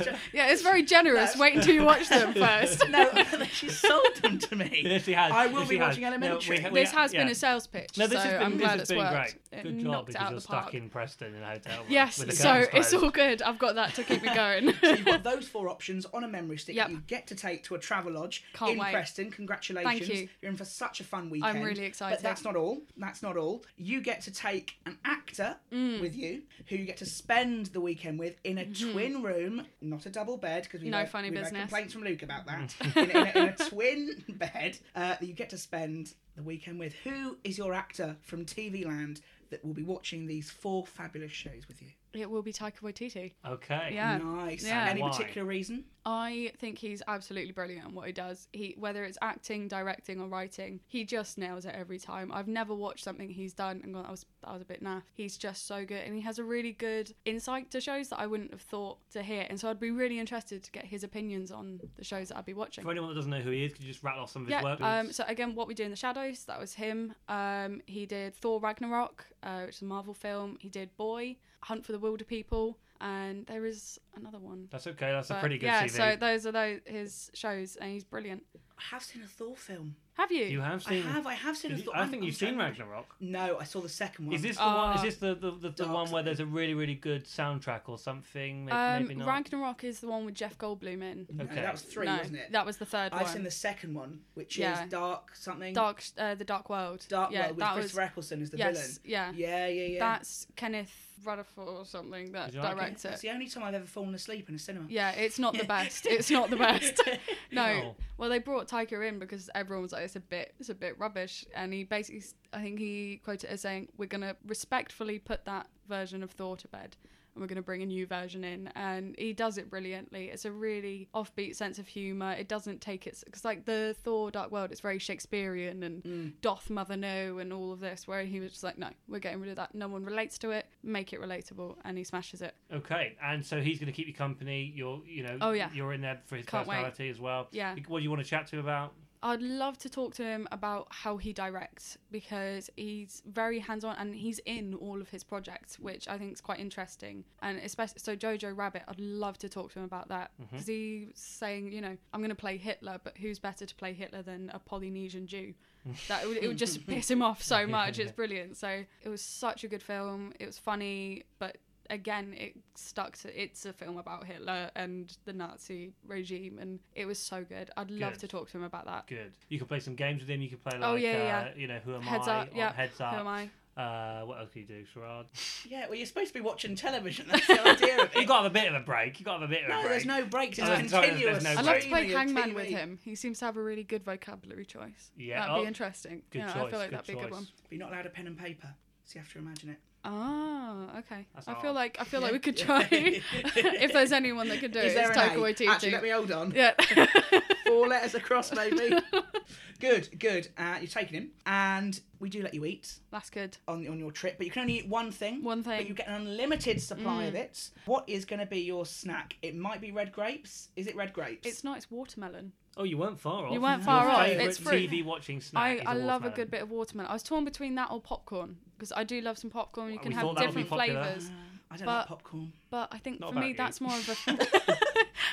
yeah, 0.32 0.48
it's 0.48 0.62
very 0.62 0.82
generous. 0.82 1.34
No. 1.34 1.40
Wait 1.42 1.56
until 1.56 1.74
you 1.74 1.84
watch 1.84 2.08
them 2.08 2.32
first. 2.34 2.88
no, 2.88 3.10
she 3.52 3.68
sold 3.68 4.16
them 4.22 4.38
to 4.38 4.56
me. 4.56 4.82
Yes, 4.84 5.04
she 5.04 5.12
has. 5.12 5.32
I 5.32 5.46
will 5.46 5.60
Yes, 5.60 5.68
be 5.68 5.74
she 5.74 5.78
has. 5.78 5.88
watching 5.88 6.02
No, 6.02 6.08
Elementary. 6.08 6.58
we 6.64 6.70
we 6.70 6.80
This 6.80 6.90
ha- 6.92 7.02
has 7.02 7.12
been 7.12 7.28
a 7.28 7.34
sales 7.34 7.66
pitch. 7.66 7.96
No, 7.98 8.06
this 8.06 8.22
so 8.22 8.28
has 8.28 8.32
been, 8.38 8.42
I'm 8.42 8.52
this 8.52 8.60
glad 8.60 8.70
has 8.72 8.80
it's 8.82 8.88
been 8.90 8.98
worked. 8.98 9.12
great. 9.12 9.34
It 9.52 9.62
Good 9.62 9.78
job 9.78 9.86
knocked 9.90 10.06
because 10.08 10.22
out 10.22 10.30
you're 10.32 10.40
stuck 10.40 10.74
in 10.74 10.90
Preston 10.90 11.34
in 11.34 11.42
a 11.42 11.46
hotel 11.46 11.78
room. 11.78 11.86
Yes, 11.88 12.18
with 12.18 12.36
so 12.36 12.44
curtains 12.52 12.92
it's 12.92 13.02
all 13.02 13.10
good. 13.10 13.42
I've 13.42 13.58
got 13.58 13.74
that 13.76 13.94
to 13.94 14.04
keep 14.04 14.22
me 14.22 14.34
going. 14.34 14.74
So 14.82 14.90
you've 14.90 15.04
got 15.06 15.22
those 15.24 15.48
four 15.48 15.68
options 15.68 16.04
on 16.12 16.24
a 16.24 16.28
memory 16.28 16.58
stick 16.58 16.76
Yep. 16.76 16.86
that 16.88 16.92
you 16.92 17.02
get 17.06 17.26
to 17.28 17.34
take 17.34 17.64
to 17.64 17.74
a 17.74 17.78
travel 17.78 18.12
lodge 18.12 18.44
Can't 18.52 18.72
in 18.72 18.78
wait. 18.78 18.92
Preston. 18.92 19.30
Congratulations. 19.30 20.06
Thank 20.08 20.12
you. 20.20 20.28
You're 20.42 20.50
in 20.50 20.56
for 20.58 20.64
such 20.66 21.00
a 21.00 21.04
fun 21.04 21.30
weekend. 21.30 21.56
I'm 21.58 21.62
really 21.64 21.84
excited. 21.84 22.16
But 22.16 22.22
that's 22.22 22.44
not 22.44 22.56
all. 22.56 22.82
That's 22.98 23.22
not 23.22 23.36
all. 23.36 23.64
You 23.76 24.00
get 24.02 24.20
to 24.22 24.30
take 24.30 24.74
an 24.84 24.98
actor 25.04 25.56
Mm. 25.72 26.00
with 26.00 26.14
you 26.16 26.42
who 26.68 26.76
you 26.76 26.84
get 26.84 26.96
to 26.98 27.06
spend 27.06 27.66
the 27.66 27.80
weekend 27.80 28.18
with 28.18 28.36
in 28.44 28.58
a 28.58 28.64
twin 28.66 29.22
room, 29.22 29.66
not 29.88 30.06
a 30.06 30.10
double 30.10 30.36
bed, 30.36 30.64
because 30.64 30.82
we. 30.82 30.88
No 30.90 31.00
know, 31.00 31.06
funny 31.06 31.30
we've 31.30 31.38
had 31.38 31.44
business. 31.44 31.62
complaints 31.62 31.92
from 31.92 32.04
Luke 32.04 32.22
about 32.22 32.46
that. 32.46 32.74
in, 32.96 33.10
in, 33.10 33.16
a, 33.16 33.38
in 33.38 33.48
a 33.48 33.52
twin 33.68 34.24
bed 34.28 34.78
uh, 34.94 35.16
that 35.18 35.22
you 35.22 35.32
get 35.32 35.50
to 35.50 35.58
spend 35.58 36.14
the 36.36 36.42
weekend 36.42 36.78
with. 36.78 36.94
Who 37.04 37.38
is 37.44 37.58
your 37.58 37.74
actor 37.74 38.16
from 38.22 38.44
TV 38.44 38.84
Land 38.86 39.20
that 39.50 39.64
will 39.64 39.74
be 39.74 39.82
watching 39.84 40.26
these 40.26 40.50
four 40.50 40.86
fabulous 40.86 41.32
shows 41.32 41.68
with 41.68 41.80
you? 41.82 41.88
It 42.20 42.30
will 42.30 42.42
be 42.42 42.52
Taika 42.52 42.80
Waititi. 42.82 43.32
Okay. 43.46 43.90
Yeah. 43.92 44.18
Nice. 44.18 44.64
Yeah. 44.64 44.86
Any 44.88 45.02
Why? 45.02 45.10
particular 45.10 45.46
reason? 45.46 45.84
I 46.08 46.52
think 46.58 46.78
he's 46.78 47.02
absolutely 47.08 47.50
brilliant 47.50 47.86
at 47.86 47.92
what 47.92 48.06
he 48.06 48.12
does. 48.12 48.46
He 48.52 48.76
whether 48.78 49.02
it's 49.02 49.18
acting, 49.20 49.66
directing, 49.66 50.20
or 50.20 50.28
writing, 50.28 50.78
he 50.86 51.04
just 51.04 51.36
nails 51.36 51.64
it 51.64 51.74
every 51.74 51.98
time. 51.98 52.30
I've 52.32 52.46
never 52.46 52.74
watched 52.76 53.02
something 53.02 53.28
he's 53.28 53.52
done 53.52 53.80
and 53.82 53.92
gone, 53.92 54.04
"That 54.04 54.12
was 54.12 54.24
that 54.44 54.52
was 54.52 54.62
a 54.62 54.64
bit 54.64 54.84
naff." 54.84 55.02
He's 55.14 55.36
just 55.36 55.66
so 55.66 55.84
good, 55.84 56.04
and 56.04 56.14
he 56.14 56.20
has 56.20 56.38
a 56.38 56.44
really 56.44 56.70
good 56.70 57.12
insight 57.24 57.72
to 57.72 57.80
shows 57.80 58.08
that 58.10 58.20
I 58.20 58.26
wouldn't 58.28 58.52
have 58.52 58.60
thought 58.60 58.98
to 59.14 59.22
hear. 59.22 59.46
And 59.50 59.58
so 59.58 59.68
I'd 59.68 59.80
be 59.80 59.90
really 59.90 60.20
interested 60.20 60.62
to 60.62 60.70
get 60.70 60.84
his 60.84 61.02
opinions 61.02 61.50
on 61.50 61.80
the 61.96 62.04
shows 62.04 62.28
that 62.28 62.38
I'd 62.38 62.44
be 62.46 62.54
watching. 62.54 62.84
For 62.84 62.92
anyone 62.92 63.08
that 63.08 63.16
doesn't 63.16 63.30
know 63.32 63.40
who 63.40 63.50
he 63.50 63.64
is, 63.64 63.72
could 63.72 63.82
you 63.82 63.90
just 63.92 64.04
rattle 64.04 64.22
off 64.22 64.30
some 64.30 64.42
of 64.42 64.48
his 64.48 64.52
Yeah. 64.52 64.62
work? 64.62 64.80
Um, 64.80 65.10
so 65.12 65.24
again, 65.26 65.56
what 65.56 65.66
we 65.66 65.74
do 65.74 65.82
in 65.82 65.90
the 65.90 65.96
shadows, 65.96 66.44
that 66.44 66.60
was 66.60 66.74
him. 66.74 67.14
Um, 67.28 67.82
he 67.86 68.06
did 68.06 68.36
Thor 68.36 68.60
Ragnarok, 68.60 69.26
uh, 69.42 69.62
which 69.64 69.76
is 69.76 69.82
a 69.82 69.86
Marvel 69.86 70.14
film. 70.14 70.56
He 70.60 70.68
did 70.68 70.96
Boy, 70.96 71.36
Hunt 71.66 71.84
for 71.84 71.90
the 71.90 71.98
Wilderpeople, 71.98 72.76
and 73.00 73.44
there 73.46 73.66
is 73.66 73.98
another 74.14 74.38
one. 74.38 74.68
That's 74.70 74.86
okay. 74.86 75.10
That's 75.10 75.30
a 75.30 75.34
But, 75.34 75.40
pretty 75.40 75.58
good 75.58 75.66
yeah, 75.66 75.84
CV. 75.86 75.90
so 75.90 76.16
those 76.16 76.46
are 76.46 76.52
those 76.52 76.80
his 76.84 77.30
shows, 77.34 77.74
and 77.74 77.90
he's 77.90 78.04
brilliant. 78.04 78.44
I 78.78 78.82
have 78.94 79.02
seen 79.02 79.22
a 79.22 79.26
Thor 79.26 79.56
film. 79.56 79.96
Have 80.14 80.30
you? 80.30 80.44
you 80.44 80.60
have 80.60 80.86
I 80.86 80.90
seen. 80.90 81.02
have. 81.02 81.26
I 81.26 81.34
have 81.34 81.56
seen 81.56 81.72
a 81.72 81.78
Thor. 81.78 81.94
I 81.96 82.00
I'm- 82.00 82.10
think 82.10 82.20
I'm 82.22 82.26
you've 82.26 82.36
seen 82.36 82.54
trying- 82.54 82.70
Ragnarok. 82.78 83.16
No, 83.20 83.58
I 83.58 83.64
saw 83.64 83.80
the 83.80 83.88
second 83.88 84.26
one. 84.26 84.34
Is 84.36 84.42
this 84.42 84.56
the 84.58 84.62
one? 84.64 84.96
Is 84.96 85.02
this 85.02 85.16
the 85.16 85.34
the, 85.34 85.50
the, 85.50 85.58
the 85.70 85.70
Dark 85.70 85.90
one 85.92 86.10
where 86.12 86.22
there's 86.22 86.40
a 86.40 86.46
really 86.46 86.74
really 86.74 86.94
good 86.94 87.24
soundtrack 87.24 87.82
or 87.86 87.98
something? 87.98 88.66
Maybe, 88.66 88.76
um, 88.76 89.02
maybe 89.02 89.14
not. 89.16 89.26
Ragnarok 89.28 89.82
is 89.82 89.98
the 90.00 90.06
one 90.06 90.24
with 90.24 90.34
Jeff 90.34 90.56
Goldblum 90.56 91.02
in. 91.02 91.26
No, 91.32 91.44
Okay. 91.44 91.56
that 91.56 91.72
was 91.72 91.82
three, 91.82 92.06
no, 92.06 92.16
wasn't 92.18 92.36
it? 92.36 92.52
that 92.52 92.64
was 92.64 92.76
the 92.76 92.86
3rd 92.86 93.08
I've 93.12 93.22
one. 93.22 93.32
seen 93.32 93.42
the 93.44 93.50
second 93.50 93.94
one, 93.94 94.20
which 94.34 94.56
Yeah. 94.56 94.84
is 94.84 94.90
Dark 94.90 95.34
something. 95.34 95.74
Dark, 95.74 96.02
uh, 96.16 96.34
the 96.36 96.44
Dark 96.44 96.70
World. 96.70 97.04
Dark 97.08 97.32
yeah, 97.32 97.38
World 97.46 97.50
with 97.56 97.58
that 97.60 97.74
Christopher 97.74 98.00
was. 98.02 98.08
Eccleston 98.10 98.42
as 98.42 98.50
the 98.50 98.58
yes, 98.58 98.76
villain. 98.76 98.98
yeah. 99.04 99.32
Yeah, 99.34 99.66
yeah, 99.66 99.86
yeah. 99.86 99.98
That's 99.98 100.46
Kenneth 100.56 101.15
Rutherford 101.24 101.68
or 101.68 101.84
something 101.84 102.32
that 102.32 102.46
Did 102.46 102.54
you 102.56 102.60
like 102.62 102.72
it? 102.72 102.74
directs 102.76 103.02
That's 103.02 103.22
it. 103.22 103.26
the 103.28 103.32
only 103.34 103.48
time 103.48 103.62
I've 103.64 103.74
ever 103.74 103.86
fallen 103.86 104.14
asleep 104.14 104.48
in 104.48 104.54
a 104.54 104.58
cinema. 104.58 104.86
Yeah, 104.88 105.10
it's 105.12 105.38
not 105.38 105.56
the 105.56 105.64
best. 105.76 106.06
It's 106.06 106.30
not 106.30 106.50
the 106.50 106.56
best. 106.56 107.00
no. 107.52 107.64
Oh. 107.64 107.96
Well, 108.18 108.30
they 108.30 108.38
brought 108.38 108.68
Taika 108.68 109.06
in 109.08 109.18
because 109.18 109.48
everyone 109.54 109.82
was 109.82 109.92
like, 109.92 110.04
"It's 110.04 110.16
a 110.16 110.20
bit, 110.20 110.54
it's 110.58 110.68
a 110.68 110.74
bit 110.74 110.98
rubbish," 110.98 111.44
and 111.54 111.72
he 111.72 111.84
basically, 111.84 112.22
I 112.52 112.62
think 112.62 112.78
he 112.78 113.20
quoted 113.24 113.48
it 113.48 113.52
as 113.52 113.60
saying, 113.60 113.88
"We're 113.96 114.06
gonna 114.06 114.36
respectfully 114.46 115.18
put 115.18 115.44
that 115.44 115.66
version 115.88 116.22
of 116.22 116.30
Thor 116.32 116.56
to 116.56 116.68
bed." 116.68 116.96
And 117.36 117.42
we're 117.42 117.48
going 117.48 117.56
to 117.56 117.62
bring 117.62 117.82
a 117.82 117.86
new 117.86 118.06
version 118.06 118.44
in, 118.44 118.68
and 118.74 119.14
he 119.18 119.34
does 119.34 119.58
it 119.58 119.68
brilliantly. 119.68 120.30
It's 120.30 120.46
a 120.46 120.50
really 120.50 121.06
offbeat 121.14 121.54
sense 121.54 121.78
of 121.78 121.86
humor. 121.86 122.32
It 122.32 122.48
doesn't 122.48 122.80
take 122.80 123.06
its 123.06 123.22
because 123.24 123.44
like 123.44 123.66
the 123.66 123.94
Thor 124.02 124.30
Dark 124.30 124.50
World, 124.50 124.72
it's 124.72 124.80
very 124.80 124.98
Shakespearean 124.98 125.82
and 125.82 126.02
Mm. 126.02 126.32
doth 126.40 126.70
mother 126.70 126.96
know 126.96 127.36
and 127.36 127.52
all 127.52 127.72
of 127.72 127.80
this. 127.80 128.08
Where 128.08 128.24
he 128.24 128.40
was 128.40 128.52
just 128.52 128.64
like, 128.64 128.78
no, 128.78 128.88
we're 129.06 129.18
getting 129.18 129.40
rid 129.40 129.50
of 129.50 129.56
that. 129.56 129.74
No 129.74 129.86
one 129.86 130.02
relates 130.02 130.38
to 130.38 130.50
it. 130.50 130.64
Make 130.82 131.12
it 131.12 131.20
relatable, 131.20 131.76
and 131.84 131.98
he 131.98 132.04
smashes 132.04 132.40
it. 132.40 132.54
Okay, 132.72 133.16
and 133.22 133.44
so 133.44 133.60
he's 133.60 133.78
going 133.78 133.86
to 133.88 133.92
keep 133.92 134.06
you 134.06 134.14
company. 134.14 134.72
You're, 134.74 135.02
you 135.06 135.22
know, 135.22 135.36
Oh, 135.42 135.52
yeah. 135.52 135.68
you're 135.74 135.92
in 135.92 136.00
there 136.00 136.22
for 136.24 136.36
his 136.36 136.46
Can't 136.46 136.66
wait. 136.66 136.76
personality 136.76 137.10
as 137.10 137.20
well. 137.20 137.48
Yeah. 137.52 137.74
What 137.86 137.98
do 137.98 138.02
you 138.04 138.10
want 138.10 138.22
to 138.24 138.28
chat 138.30 138.46
to 138.46 138.56
him 138.56 138.60
about? 138.64 138.94
I'd 139.22 139.42
love 139.42 139.78
to 139.78 139.88
talk 139.88 140.14
to 140.14 140.22
him 140.24 140.48
about 140.52 140.88
how 140.90 141.16
he 141.16 141.32
directs 141.32 141.98
because 142.10 142.70
he's 142.76 143.22
very 143.26 143.58
hands 143.58 143.84
on 143.84 143.96
and 143.96 144.14
he's 144.14 144.38
in 144.40 144.74
all 144.74 145.00
of 145.00 145.08
his 145.08 145.24
projects, 145.24 145.78
which 145.78 146.08
I 146.08 146.18
think 146.18 146.32
is 146.32 146.40
quite 146.40 146.60
interesting. 146.60 147.24
And 147.42 147.58
especially 147.58 147.98
so 147.98 148.16
Jojo 148.16 148.56
Rabbit, 148.56 148.82
I'd 148.88 149.00
love 149.00 149.38
to 149.38 149.48
talk 149.48 149.72
to 149.72 149.78
him 149.78 149.84
about 149.84 150.08
that 150.08 150.30
mm-hmm. 150.34 150.44
because 150.50 150.66
he's 150.66 151.10
saying, 151.14 151.72
you 151.72 151.80
know, 151.80 151.96
I'm 152.12 152.20
going 152.20 152.30
to 152.30 152.34
play 152.34 152.56
Hitler, 152.56 153.00
but 153.02 153.16
who's 153.18 153.38
better 153.38 153.66
to 153.66 153.74
play 153.74 153.92
Hitler 153.92 154.22
than 154.22 154.50
a 154.54 154.58
Polynesian 154.58 155.26
Jew? 155.26 155.54
that 156.08 156.24
it 156.24 156.28
would, 156.28 156.36
it 156.38 156.48
would 156.48 156.58
just 156.58 156.86
piss 156.86 157.10
him 157.10 157.22
off 157.22 157.42
so 157.42 157.66
much. 157.68 157.98
It's 157.98 158.12
brilliant. 158.12 158.56
So 158.56 158.84
it 159.02 159.08
was 159.08 159.22
such 159.22 159.64
a 159.64 159.68
good 159.68 159.82
film. 159.82 160.32
It 160.40 160.46
was 160.46 160.58
funny, 160.58 161.24
but 161.38 161.58
again, 161.90 162.34
it 162.36 162.54
stuck 162.74 163.16
to 163.18 163.42
it's 163.42 163.64
a 163.66 163.72
film 163.72 163.98
about 163.98 164.24
Hitler 164.24 164.70
and 164.74 165.16
the 165.24 165.32
Nazi 165.32 165.92
regime, 166.06 166.58
and 166.60 166.80
it 166.94 167.06
was 167.06 167.18
so 167.18 167.44
good. 167.44 167.70
I'd 167.76 167.90
love 167.90 168.12
Good. 168.14 168.20
to 168.20 168.28
talk 168.28 168.50
to 168.50 168.58
him 168.58 168.64
about 168.64 168.86
that. 168.86 169.06
Good. 169.06 169.32
You 169.48 169.58
can 169.58 169.66
play 169.66 169.80
some 169.80 169.94
games 169.94 170.20
with 170.20 170.28
him. 170.30 170.40
You 170.42 170.48
can 170.48 170.58
play 170.58 170.78
like, 170.78 170.88
Oh, 170.88 170.94
yeah, 170.94 171.10
uh, 171.10 171.12
yeah. 171.14 171.48
you 171.56 171.66
know, 171.68 171.78
who 171.84 171.94
am 171.94 172.02
Heads 172.02 172.28
I? 172.28 172.40
up, 172.40 172.52
or 172.54 172.56
yeah. 172.56 172.72
Heads 172.72 173.00
up. 173.00 173.14
Who 173.14 173.20
am 173.20 173.26
up. 173.26 173.32
I? 173.32 173.50
Uh, 173.78 174.24
what 174.24 174.38
else 174.38 174.48
can 174.52 174.62
you 174.62 174.66
do, 174.68 174.84
Sherrod? 174.94 175.26
Yeah, 175.68 175.84
well, 175.86 175.96
you're 175.96 176.06
supposed 176.06 176.28
to 176.28 176.34
be 176.34 176.40
watching 176.40 176.76
television. 176.76 177.26
That's 177.30 177.46
the 177.46 177.60
idea 177.68 178.02
of 178.04 178.14
you 178.14 178.22
it. 178.22 178.26
got 178.26 178.38
to 178.38 178.42
have 178.44 178.46
a 178.46 178.50
bit 178.50 178.68
of 178.68 178.74
a 178.74 178.80
break. 178.80 179.18
You 179.20 179.26
got 179.26 179.34
to 179.34 179.40
have 179.40 179.50
a 179.50 179.52
bit 179.52 179.64
of 179.64 179.68
a 179.68 179.72
No, 179.74 179.80
break. 179.80 179.90
there's 179.90 180.06
no 180.06 180.24
breaks. 180.24 180.58
It's 180.58 180.66
Oh, 180.66 180.86
sorry, 180.86 181.08
there's 181.10 181.42
continuous. 181.42 181.44
no 181.44 181.50
I'd 181.50 181.56
love 181.56 181.64
to 181.82 181.88
play 181.88 182.08
streaming 182.08 182.10
of 182.12 182.16
Hangman 182.18 182.54
with 182.54 182.66
TV. 182.68 182.70
him. 182.70 182.98
He 183.04 183.14
seems 183.14 183.38
to 183.40 183.44
have 183.44 183.58
a 183.58 183.62
really 183.62 183.82
good 183.84 184.02
vocabulary 184.02 184.64
choice. 184.64 185.10
Yeah, 185.18 185.40
that'd 185.40 185.54
oh, 185.56 185.60
be 185.60 185.66
interesting. 185.68 186.22
good 186.30 186.38
yeah, 186.38 186.44
I 186.50 186.52
choice, 186.54 186.70
feel 186.70 186.78
like 186.78 186.90
good 186.90 186.98
that'd 187.00 187.06
be 187.06 187.12
a 187.12 187.16
good 187.16 187.22
choice. 187.24 187.32
one. 187.32 187.48
But 187.64 187.72
you're 187.72 187.80
not 187.80 187.92
allowed 187.92 188.06
a 188.06 188.10
pen 188.10 188.26
and 188.28 188.38
paper, 188.38 188.68
so 189.04 189.16
you 189.16 189.20
have 189.20 189.32
to 189.34 189.38
imagine 189.40 189.68
it. 189.70 189.78
Ah, 190.08 190.98
okay. 191.00 191.26
That's 191.34 191.48
I 191.48 191.52
hard. 191.52 191.62
feel 191.62 191.72
like 191.72 191.96
I 192.00 192.04
feel 192.04 192.20
like 192.20 192.32
we 192.32 192.38
could 192.38 192.56
try. 192.56 192.86
if 192.92 193.92
there's 193.92 194.12
anyone 194.12 194.48
that 194.48 194.60
could 194.60 194.72
do 194.72 194.78
Is 194.78 194.92
it, 194.92 194.94
there 194.94 195.08
it's 195.10 195.16
an 195.18 195.30
Taika 195.30 195.36
Waititi. 195.36 195.68
Actually, 195.68 195.92
let 195.92 196.02
me 196.02 196.10
hold 196.10 196.30
on. 196.30 196.52
Yeah. 196.54 196.72
Four 197.66 197.88
letters 197.88 198.14
across, 198.14 198.52
maybe. 198.54 198.96
good, 199.80 200.08
good. 200.18 200.48
Uh, 200.56 200.76
you're 200.78 200.86
taking 200.88 201.14
him, 201.20 201.30
and 201.46 202.00
we 202.20 202.30
do 202.30 202.42
let 202.42 202.54
you 202.54 202.64
eat 202.64 202.98
That's 203.10 203.30
good. 203.30 203.56
on 203.66 203.86
on 203.88 203.98
your 203.98 204.12
trip, 204.12 204.36
but 204.38 204.46
you 204.46 204.52
can 204.52 204.62
only 204.62 204.78
eat 204.78 204.88
one 204.88 205.10
thing. 205.10 205.42
One 205.42 205.62
But 205.62 205.78
thing. 205.78 205.86
you 205.88 205.94
get 205.94 206.06
an 206.08 206.14
unlimited 206.14 206.80
supply 206.80 207.24
Mm. 207.24 207.28
of 207.28 207.34
it. 207.34 207.70
What 207.86 208.08
is 208.08 208.24
going 208.24 208.40
to 208.40 208.46
be 208.46 208.60
your 208.60 208.86
snack? 208.86 209.36
It 209.42 209.56
might 209.56 209.80
be 209.80 209.90
red 209.90 210.12
grapes. 210.12 210.68
Is 210.76 210.86
it 210.86 210.94
red 210.96 211.12
grapes? 211.12 211.46
It's 211.48 211.64
not. 211.64 211.76
It's 211.78 211.90
watermelon. 211.90 212.52
Oh, 212.78 212.84
you 212.84 212.98
weren't 212.98 213.18
far 213.18 213.46
off. 213.46 213.52
You 213.52 213.60
weren't 213.60 213.78
Your 213.78 213.86
far 213.86 214.08
off. 214.08 214.26
favourite 214.26 214.48
It's 214.48 214.58
fruit. 214.58 214.90
TV 214.90 215.04
watching 215.04 215.40
snack. 215.40 215.62
I, 215.62 215.74
is 215.76 215.82
I 215.86 215.92
love 215.94 215.98
a 215.98 216.04
watermelon. 216.28 216.32
good 216.36 216.50
bit 216.50 216.62
of 216.62 216.70
watermelon. 216.70 217.10
I 217.10 217.14
was 217.14 217.22
torn 217.22 217.44
between 217.44 217.74
that 217.76 217.90
or 217.90 218.00
popcorn 218.00 218.56
because 218.76 218.92
I 218.92 219.02
do 219.04 219.20
love 219.22 219.38
some 219.38 219.50
popcorn. 219.50 219.88
You 219.88 219.94
Well, 219.96 220.02
can 220.02 220.10
we 220.10 220.14
have 220.16 220.22
that 220.22 220.28
would 220.28 220.38
be 220.54 220.62
different 220.62 220.68
popular. 220.68 221.02
flavors. 221.04 221.30
I 221.70 221.76
don't 221.76 221.86
but- 221.86 221.98
like 221.98 222.06
popcorn. 222.06 222.52
But 222.68 222.88
I 222.92 222.98
think 222.98 223.20
Not 223.20 223.32
for 223.32 223.38
me, 223.38 223.48
you. 223.48 223.54
that's 223.56 223.80
more 223.80 223.94
of 223.94 224.08
a. 224.08 224.38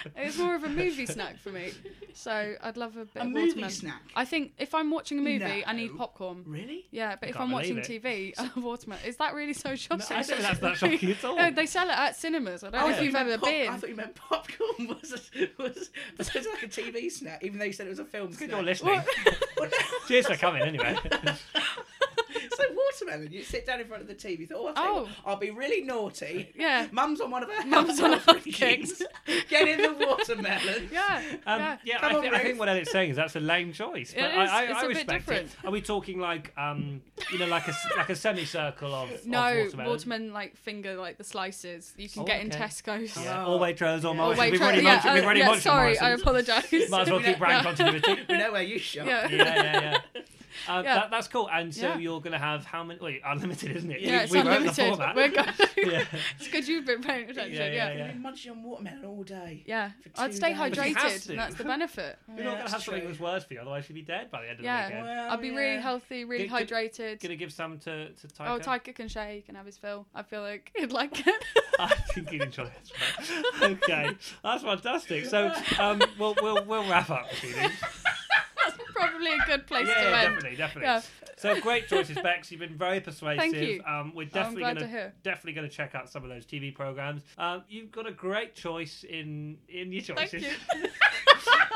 it's 0.17 0.37
more 0.37 0.55
of 0.55 0.63
a 0.63 0.69
movie 0.69 1.05
snack 1.05 1.39
for 1.39 1.49
me. 1.49 1.71
So 2.13 2.55
I'd 2.61 2.77
love 2.77 2.95
a 2.95 3.05
bit 3.05 3.15
A 3.17 3.21
of 3.21 3.27
movie 3.27 3.47
watermelon. 3.47 3.71
snack. 3.71 4.01
I 4.15 4.23
think 4.23 4.53
if 4.59 4.75
I'm 4.75 4.91
watching 4.91 5.17
a 5.19 5.21
movie, 5.21 5.65
I 5.65 5.73
need 5.73 5.97
popcorn. 5.97 6.43
Really? 6.45 6.85
Yeah, 6.91 7.15
but 7.19 7.29
if 7.29 7.39
I'm 7.39 7.51
watching 7.51 7.81
believe 7.81 8.03
TV, 8.03 8.33
I 8.37 8.43
love 8.43 8.63
watermelon. 8.63 9.03
Is 9.05 9.17
that 9.17 9.33
really 9.33 9.53
so 9.53 9.75
shocking? 9.75 10.05
I 10.09 10.21
don't 10.21 10.25
think 10.25 10.41
that's 10.41 10.59
that 10.59 10.77
shocking 10.77 11.11
at 11.11 11.25
all. 11.25 11.35
No, 11.43 11.51
they 11.51 11.65
sell 11.65 11.89
it 11.89 11.97
at 11.97 12.15
cinemas. 12.15 12.63
I 12.63 12.69
don't 12.69 12.81
oh, 12.81 12.87
know 12.87 12.93
I 12.93 12.97
if 12.97 13.03
you've 13.03 13.13
you 13.13 13.19
ever 13.19 13.37
pop- 13.37 13.49
been. 13.49 13.69
I 13.69 13.77
thought 13.77 13.89
you 13.89 13.95
meant 13.95 14.15
popcorn 14.15 14.87
was 14.87 15.11
a, 15.35 15.49
was, 15.61 15.89
was 16.17 16.35
like 16.35 16.63
a 16.63 16.67
TV 16.67 17.11
snack, 17.11 17.43
even 17.43 17.57
though 17.57 17.65
you 17.65 17.73
said 17.73 17.87
it 17.87 17.89
was 17.91 17.99
a 17.99 18.05
film 18.05 18.27
Good 18.27 18.37
snack. 18.37 18.51
you're 18.51 18.61
listening. 18.63 19.01
Well, 19.57 19.69
no. 19.69 19.77
Cheers 20.07 20.27
for 20.27 20.35
coming 20.35 20.61
anyway. 20.61 20.95
So 23.03 23.11
watermelon. 23.11 23.31
You 23.33 23.43
sit 23.43 23.65
down 23.65 23.79
in 23.81 23.87
front 23.87 24.01
of 24.01 24.07
the 24.07 24.15
TV. 24.15 24.39
You 24.39 24.47
thought, 24.47 24.59
oh, 24.59 24.73
I'll, 24.75 24.93
Oh. 24.93 25.01
what, 25.03 25.09
I'll 25.25 25.35
be 25.37 25.51
really 25.51 25.81
naughty. 25.81 26.51
Yeah. 26.55 26.87
Mum's 26.91 27.21
on 27.21 27.31
one 27.31 27.43
of 27.43 27.49
her 27.51 27.65
Mum's 27.67 27.99
on 27.99 28.11
health 28.11 28.25
her 28.25 28.33
rankings. 28.33 29.01
Get 29.49 29.67
in 29.67 29.81
the 29.81 30.05
watermelon. 30.05 30.89
Yeah, 30.91 31.21
Um, 31.45 31.59
yeah. 31.59 31.77
yeah, 31.83 31.99
Come 31.99 32.11
I, 32.11 32.15
on, 32.15 32.21
thi- 32.23 32.29
I 32.29 32.39
think 32.39 32.59
what 32.59 32.69
Elliot's 32.69 32.91
saying 32.91 33.11
is 33.11 33.15
that's 33.15 33.35
a 33.35 33.39
lame 33.39 33.73
choice. 33.73 34.13
But 34.13 34.23
It 34.23 34.37
I, 34.37 34.43
is. 34.43 34.49
I, 34.51 34.63
It's 34.63 34.73
I 34.73 34.77
a 34.77 34.81
bit 34.81 34.87
respect 34.89 35.25
different. 35.25 35.47
it. 35.63 35.67
Are 35.67 35.71
we 35.71 35.81
talking 35.81 36.19
like, 36.19 36.53
um, 36.57 37.01
you 37.31 37.39
know, 37.39 37.47
like 37.47 37.67
a 37.67 37.71
s- 37.71 37.87
like 37.97 38.09
a 38.09 38.15
semicircle 38.15 38.93
of 38.93 39.11
of 39.11 39.25
No, 39.25 39.39
watermelon? 39.41 39.89
watermelon 39.91 40.33
like 40.33 40.55
finger 40.57 40.95
like 40.95 41.17
the 41.17 41.23
slices 41.23 41.93
you 41.97 42.09
can 42.09 42.21
Oh, 42.23 42.25
get 42.25 42.41
in 42.41 42.47
okay. 42.47 42.59
Tesco's. 42.59 43.15
Yeah. 43.21 43.43
Oh. 43.45 43.53
All 43.53 43.59
Waitrose, 43.59 44.03
all 44.05 44.13
Yeah. 44.15 44.21
Oh, 44.21 44.25
Morrison's. 44.25 44.39
wait, 44.39 44.51
We've 44.51 44.59
try- 44.59 44.67
already 44.67 44.83
yeah, 44.83 44.93
mentioned, 44.93 45.13
we've 45.13 45.23
uh, 45.23 45.31
yeah, 45.33 45.45
mentioned 45.45 45.63
sorry, 45.63 45.99
I 45.99 46.09
apologise. 46.11 46.89
Might 46.89 47.01
as 47.01 47.09
well 47.11 47.19
keep 47.21 47.37
brand 47.39 47.53
Yeah. 47.53 47.63
continuity. 47.63 48.23
We 48.29 48.37
know 48.37 48.51
where 48.51 48.61
you 48.63 48.79
shop. 48.79 49.05
Yeah. 49.07 49.27
yeah, 49.29 49.35
yeah, 49.45 49.81
yeah. 50.15 50.21
Uh, 50.67 50.81
Yeah. 50.83 50.95
That, 50.95 51.11
that's 51.11 51.27
cool. 51.27 51.49
And 51.51 51.73
so 51.73 51.81
Yeah. 51.89 51.97
you're 51.97 52.19
going 52.21 52.33
to 52.33 52.39
have 52.39 52.65
how 52.65 52.83
many? 52.83 52.99
Wait, 52.99 53.21
unlimited, 53.25 53.75
isn't 53.75 53.91
it? 53.91 54.01
Yeah, 54.01 54.09
We- 54.19 54.23
it's 54.23 54.31
we 54.31 54.37
wrote 54.39 54.45
the 54.45 54.51
unlimited. 54.57 54.87
format. 54.89 55.15
We're 55.15 55.29
going. 55.29 55.49
Yeah. 55.83 56.05
it's 56.39 56.47
good 56.47 56.65
you've 56.67 56.85
been 56.85 57.01
paying 57.01 57.29
attention. 57.29 57.53
Yeah, 57.53 57.65
Yeah, 57.65 57.71
yeah, 57.71 57.75
yeah. 57.75 57.93
yeah. 57.97 58.03
You've 58.05 58.13
been 58.13 58.21
munching 58.21 58.51
on 58.51 58.63
watermelon 58.63 59.03
all 59.05 59.23
day. 59.23 59.63
Yeah, 59.65 59.91
I'd 60.17 60.33
stay 60.33 60.49
days. 60.53 60.57
But 60.59 60.87
you 60.87 60.93
have 60.95 61.03
hydrated. 61.03 61.29
and 61.29 61.39
that's 61.39 61.55
the 61.55 61.63
benefit. 61.65 62.19
You're 62.27 62.37
not 62.37 62.43
going 62.43 62.55
to 62.55 62.61
have 62.61 62.71
that's 62.71 62.85
something 62.85 63.01
true. 63.01 63.09
that's 63.09 63.19
worse 63.19 63.43
for 63.43 63.53
you, 63.55 63.59
otherwise 63.59 63.89
you'd 63.89 63.95
be 63.95 64.01
dead 64.01 64.31
by 64.31 64.43
the 64.43 64.49
end 64.49 64.59
of 64.59 64.65
Yeah. 64.65 64.81
the 64.87 64.95
weekend. 64.95 65.07
Well, 65.07 65.31
I'd 65.31 65.41
be 65.41 65.51
really 65.51 65.81
healthy, 65.81 66.23
really 66.25 66.47
Good- 66.47 66.67
good- 66.67 66.69
hydrated. 66.69 67.21
Gonna 67.21 67.35
give 67.35 67.51
some 67.51 67.79
to 67.79 68.09
to 68.11 68.27
Taika. 68.27 68.47
Oh, 68.47 68.59
Taika 68.59 68.95
can 68.95 69.07
share. 69.09 69.31
He 69.33 69.41
can 69.41 69.55
have 69.55 69.65
his 69.65 69.77
fill. 69.77 70.05
I 70.15 70.23
feel 70.23 70.41
like 70.41 70.71
he'd 70.75 70.91
like 70.91 71.27
it. 71.27 71.43
I 71.79 71.87
think 72.13 72.31
you'd 72.31 72.43
enjoy 72.43 72.63
it. 72.63 72.91
as. 73.19 73.61
Okay, 73.61 74.09
that's 74.43 74.63
fantastic. 74.63 75.25
So, 75.25 75.51
um, 75.79 76.01
we'll 76.17 76.35
we'll 76.41 76.63
we'll 76.65 76.87
wrap 76.89 77.09
up 77.09 77.29
this 77.31 77.43
evening. 77.43 77.71
Probably 79.13 79.33
a 79.33 79.45
good 79.57 79.67
place 79.67 79.87
Yeah, 79.87 79.93
to 79.95 80.09
yeah, 80.09 80.15
end. 80.21 80.33
definitely, 80.35 80.57
definitely. 80.57 80.87
Yeah. 80.87 81.01
So 81.37 81.59
great 81.61 81.87
choices, 81.87 82.17
Bex. 82.21 82.51
You've 82.51 82.59
been 82.59 82.77
very 82.77 82.99
persuasive. 82.99 83.39
Thank 83.39 83.55
you. 83.55 83.81
Um, 83.85 84.13
we're 84.15 84.25
definitely 84.27 84.61
gonna 84.63 84.87
hear. 84.87 85.13
definitely 85.23 85.53
gonna 85.53 85.67
check 85.69 85.95
out 85.95 86.09
some 86.09 86.23
of 86.23 86.29
those 86.29 86.45
TV 86.45 86.73
programs. 86.73 87.21
Um, 87.37 87.63
you've 87.67 87.91
got 87.91 88.07
a 88.07 88.11
great 88.11 88.55
choice 88.55 89.03
in 89.03 89.57
in 89.67 89.91
your 89.91 90.01
Thank 90.03 90.31
choices. 90.31 90.43
you. 90.43 90.49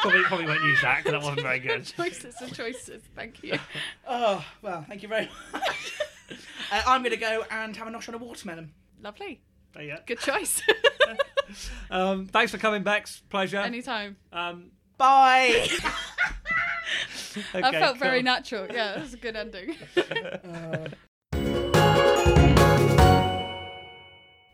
probably 0.02 0.24
probably 0.24 0.46
won't 0.46 0.64
use 0.64 0.80
that 0.82 0.98
because 1.04 1.12
that 1.20 1.26
wasn't 1.26 1.42
very 1.42 1.60
good. 1.60 1.86
choices 1.86 2.36
and 2.42 2.54
choices. 2.54 3.02
Thank 3.16 3.44
you. 3.44 3.58
Oh, 4.08 4.46
well, 4.62 4.86
thank 4.88 5.02
you 5.04 5.10
very 5.10 5.30
much. 5.54 5.94
uh, 6.72 6.82
I'm 6.88 7.02
going 7.02 7.12
to 7.12 7.18
go 7.18 7.44
and 7.52 7.76
have 7.76 7.88
a 7.88 7.92
nosh 7.92 8.08
on 8.08 8.16
a 8.16 8.18
watermelon. 8.20 8.72
Lovely. 9.02 9.42
There 9.74 9.84
you 9.84 9.96
go. 9.96 10.00
Good 10.06 10.20
choice. 10.20 10.62
Um, 11.92 12.26
thanks 12.28 12.52
for 12.52 12.58
coming, 12.58 12.84
Bex. 12.84 13.22
Pleasure. 13.30 13.58
Anytime. 13.58 14.16
Um, 14.32 14.72
Bye. 14.98 15.68
okay, 17.56 17.62
that 17.62 17.74
felt 17.74 17.98
very 17.98 18.22
natural. 18.22 18.68
Yeah, 18.68 18.94
that 18.94 19.02
was 19.02 19.14
a 19.14 19.18
good 19.18 19.36
ending. 19.36 19.76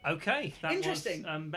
Okay, 0.05 0.53
that 0.61 0.73
Interesting. 0.73 1.23
Was, 1.23 1.29
um, 1.33 1.55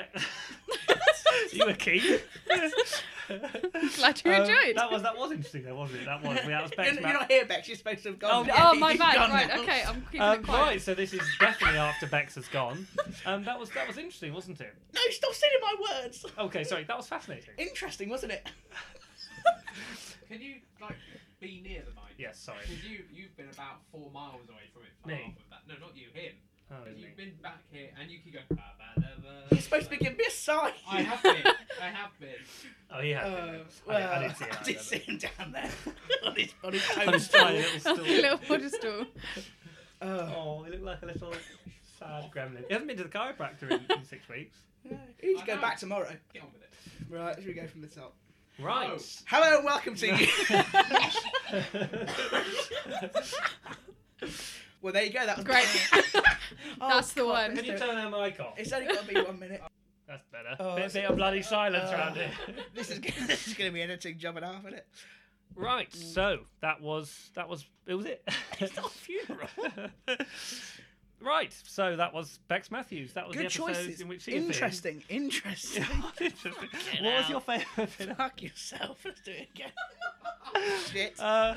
you 1.52 1.66
were 1.66 1.72
keen. 1.72 2.20
Glad 2.48 4.22
you 4.24 4.32
Um, 4.32 4.40
enjoyed. 4.42 4.76
That 4.76 4.88
was 4.88 5.02
that 5.02 5.18
was 5.18 5.32
interesting, 5.32 5.64
though, 5.64 5.74
wasn't 5.74 6.02
it? 6.02 6.04
That 6.04 6.22
was. 6.22 6.38
That 6.46 6.62
was 6.62 6.70
You're, 6.78 6.94
you're 6.94 7.12
not 7.12 7.28
here, 7.28 7.44
Bex. 7.44 7.66
You're 7.66 7.76
supposed 7.76 8.04
to 8.04 8.10
have 8.10 8.20
gone. 8.20 8.30
Oh, 8.32 8.44
Yeah, 8.46 8.70
oh, 8.72 8.78
my 8.78 8.96
bad. 8.96 9.30
Right, 9.30 9.48
now. 9.48 9.62
okay, 9.62 9.82
I'm 9.84 10.00
keeping 10.02 10.20
Um, 10.20 10.38
it 10.38 10.42
quiet. 10.44 10.60
right, 10.62 10.80
so 10.80 10.94
this 10.94 11.12
is 11.12 11.22
definitely 11.40 11.78
after 11.80 12.06
Bex 12.06 12.36
has 12.36 12.46
gone. 12.46 12.86
Um, 13.24 13.42
that 13.42 13.58
was 13.58 13.70
that 13.70 13.88
was 13.88 13.98
interesting, 13.98 14.32
wasn't 14.32 14.60
it? 14.60 14.72
No, 14.94 15.00
stop 15.10 15.34
stealing 15.34 15.56
my 15.62 15.74
words. 16.04 16.24
Okay, 16.38 16.62
sorry, 16.62 16.84
that 16.84 16.96
was 16.96 17.08
fascinating. 17.08 17.50
Interesting, 17.58 18.08
wasn't 18.10 18.30
it? 18.30 18.46
Can 20.28 20.40
you 20.40 20.54
like 20.80 20.96
be 21.40 21.60
near 21.62 21.80
the 21.82 21.90
mic? 21.92 22.14
Yes, 22.18 22.38
sorry. 22.38 22.58
Because 22.66 22.84
you 22.84 23.04
you've 23.12 23.36
been 23.36 23.48
about 23.52 23.82
four 23.92 24.10
miles 24.10 24.48
away 24.48 24.66
from 24.72 24.82
it. 24.82 24.92
for 25.02 25.08
Me? 25.08 25.14
half 25.14 25.36
of 25.36 25.48
that. 25.50 25.62
No, 25.68 25.86
not 25.86 25.96
you. 25.96 26.06
Him. 26.12 26.32
Oh, 26.70 26.74
But. 26.84 26.98
You've 26.98 27.16
been 27.16 27.34
back 27.42 27.60
here 27.70 27.90
and 28.00 28.10
you 28.10 28.18
keep 28.24 28.32
going. 28.34 28.46
"Ba, 28.50 28.56
ba, 28.56 29.00
da, 29.00 29.06
ba." 29.22 29.46
You're 29.52 29.60
supposed 29.60 29.84
to 29.84 29.90
be 29.90 29.96
giving 29.98 30.18
me 30.18 30.24
a 30.26 30.30
sign. 30.30 30.72
I 30.90 31.02
have 31.02 31.22
been. 31.22 31.42
I 31.82 31.86
have 31.88 32.10
been. 32.18 32.42
Oh, 32.90 33.00
he 33.00 33.10
had. 33.10 33.24
Uh, 33.24 33.58
well, 33.86 33.96
I, 34.12 34.22
didn't, 34.22 34.22
I 34.22 34.22
didn't 34.22 34.36
see 34.36 34.44
it. 34.44 34.56
I 34.60 34.62
did 34.64 34.80
see 34.80 34.98
him 34.98 35.18
down 35.18 35.52
there 35.52 35.70
on 36.26 36.34
his 36.34 36.52
on 36.64 36.72
his 36.72 36.82
but- 36.88 37.06
On 37.06 37.12
his 37.14 37.28
toadstool. 37.28 37.40
tiny 37.40 37.58
little 37.60 37.80
stool. 37.80 38.04
little 38.04 38.40
water 38.48 38.68
stool. 38.68 39.06
Uh, 40.00 40.32
Oh, 40.36 40.62
he 40.64 40.70
looked 40.72 40.82
like 40.84 41.02
a 41.02 41.06
little 41.06 41.32
sad 41.98 42.30
gremlin. 42.34 42.64
He 42.66 42.72
hasn't 42.72 42.88
been 42.88 42.96
to 42.98 43.04
the 43.04 43.08
chiropractor 43.08 43.70
in, 43.70 43.80
in 43.96 44.04
six 44.04 44.28
weeks. 44.28 44.56
yeah, 44.84 44.96
you 45.22 45.34
I 45.36 45.38
should 45.38 45.46
go 45.46 45.54
know. 45.54 45.60
back 45.60 45.78
tomorrow. 45.78 46.12
Get 46.32 46.42
on 46.42 46.48
with 46.52 46.62
it. 46.62 46.68
Right, 47.08 47.34
should 47.36 47.46
we 47.46 47.52
go 47.54 47.66
from 47.68 47.80
the 47.82 47.86
top? 47.86 48.14
Right. 48.58 48.90
Oh. 48.94 48.98
Hello 49.26 49.56
and 49.56 49.64
welcome 49.64 49.94
to 49.96 50.06
you. 50.16 50.26
well, 54.80 54.92
there 54.92 55.04
you 55.04 55.12
go. 55.12 55.26
That 55.26 55.36
was 55.36 55.44
Great. 55.44 55.66
Oh, 56.80 56.88
That's 56.88 57.12
the 57.14 57.22
God, 57.22 57.28
one. 57.30 57.56
Can 57.56 57.64
you 57.64 57.70
do 57.72 57.76
it. 57.76 57.78
turn 57.80 57.96
her 57.96 58.08
mic 58.10 58.38
off? 58.38 58.54
It's 58.58 58.72
only 58.72 58.86
got 58.86 59.06
to 59.06 59.14
be 59.14 59.20
one 59.20 59.38
minute. 59.38 59.60
That's 60.06 60.22
better. 60.30 60.54
Oh, 60.60 60.76
bit, 60.76 60.84
it's- 60.86 60.92
bit 60.92 61.04
of 61.06 61.16
bloody 61.16 61.42
silence 61.42 61.88
Oh, 61.90 61.94
around 61.94 62.14
here. 62.16 62.30
this 62.74 62.90
is 62.90 62.98
gonna, 63.00 63.26
this 63.26 63.48
is 63.48 63.54
going 63.54 63.70
to 63.70 63.74
be 63.74 63.80
an 63.82 63.90
editing 63.90 64.18
job 64.18 64.36
and 64.36 64.44
a 64.44 64.48
half, 64.48 64.60
isn't 64.60 64.74
it? 64.74 64.86
Right, 65.54 65.92
so 65.94 66.40
that 66.60 66.80
was 66.82 67.30
that 67.34 67.48
was 67.48 67.64
it 67.86 67.94
was 67.94 68.04
it. 68.06 68.28
It's 68.60 68.76
not 68.76 68.86
a 68.86 68.90
funeral. 68.90 69.48
Right, 71.20 71.54
so 71.64 71.96
that 71.96 72.12
was 72.14 72.38
Bex 72.48 72.70
Matthews. 72.70 73.12
That 73.14 73.26
was 73.26 73.36
Good 73.36 73.42
the 73.42 73.46
episode 73.46 73.66
choices. 73.68 74.00
in 74.00 74.08
which 74.08 74.22
she 74.22 74.32
appeared. 74.32 74.46
Interesting. 74.46 75.02
Interesting. 75.08 75.84
Interesting. 76.20 76.52
Get 76.92 77.02
What 77.02 77.14
was 77.18 77.28
your 77.30 77.40
favourite 77.40 77.90
bit? 77.98 78.16
Fuck 78.16 78.42
yourself. 78.42 78.98
Let's 79.04 79.20
do 79.22 79.32
it 79.32 79.48
again. 79.54 79.72
Shit. 80.92 81.14
Uh, 81.20 81.54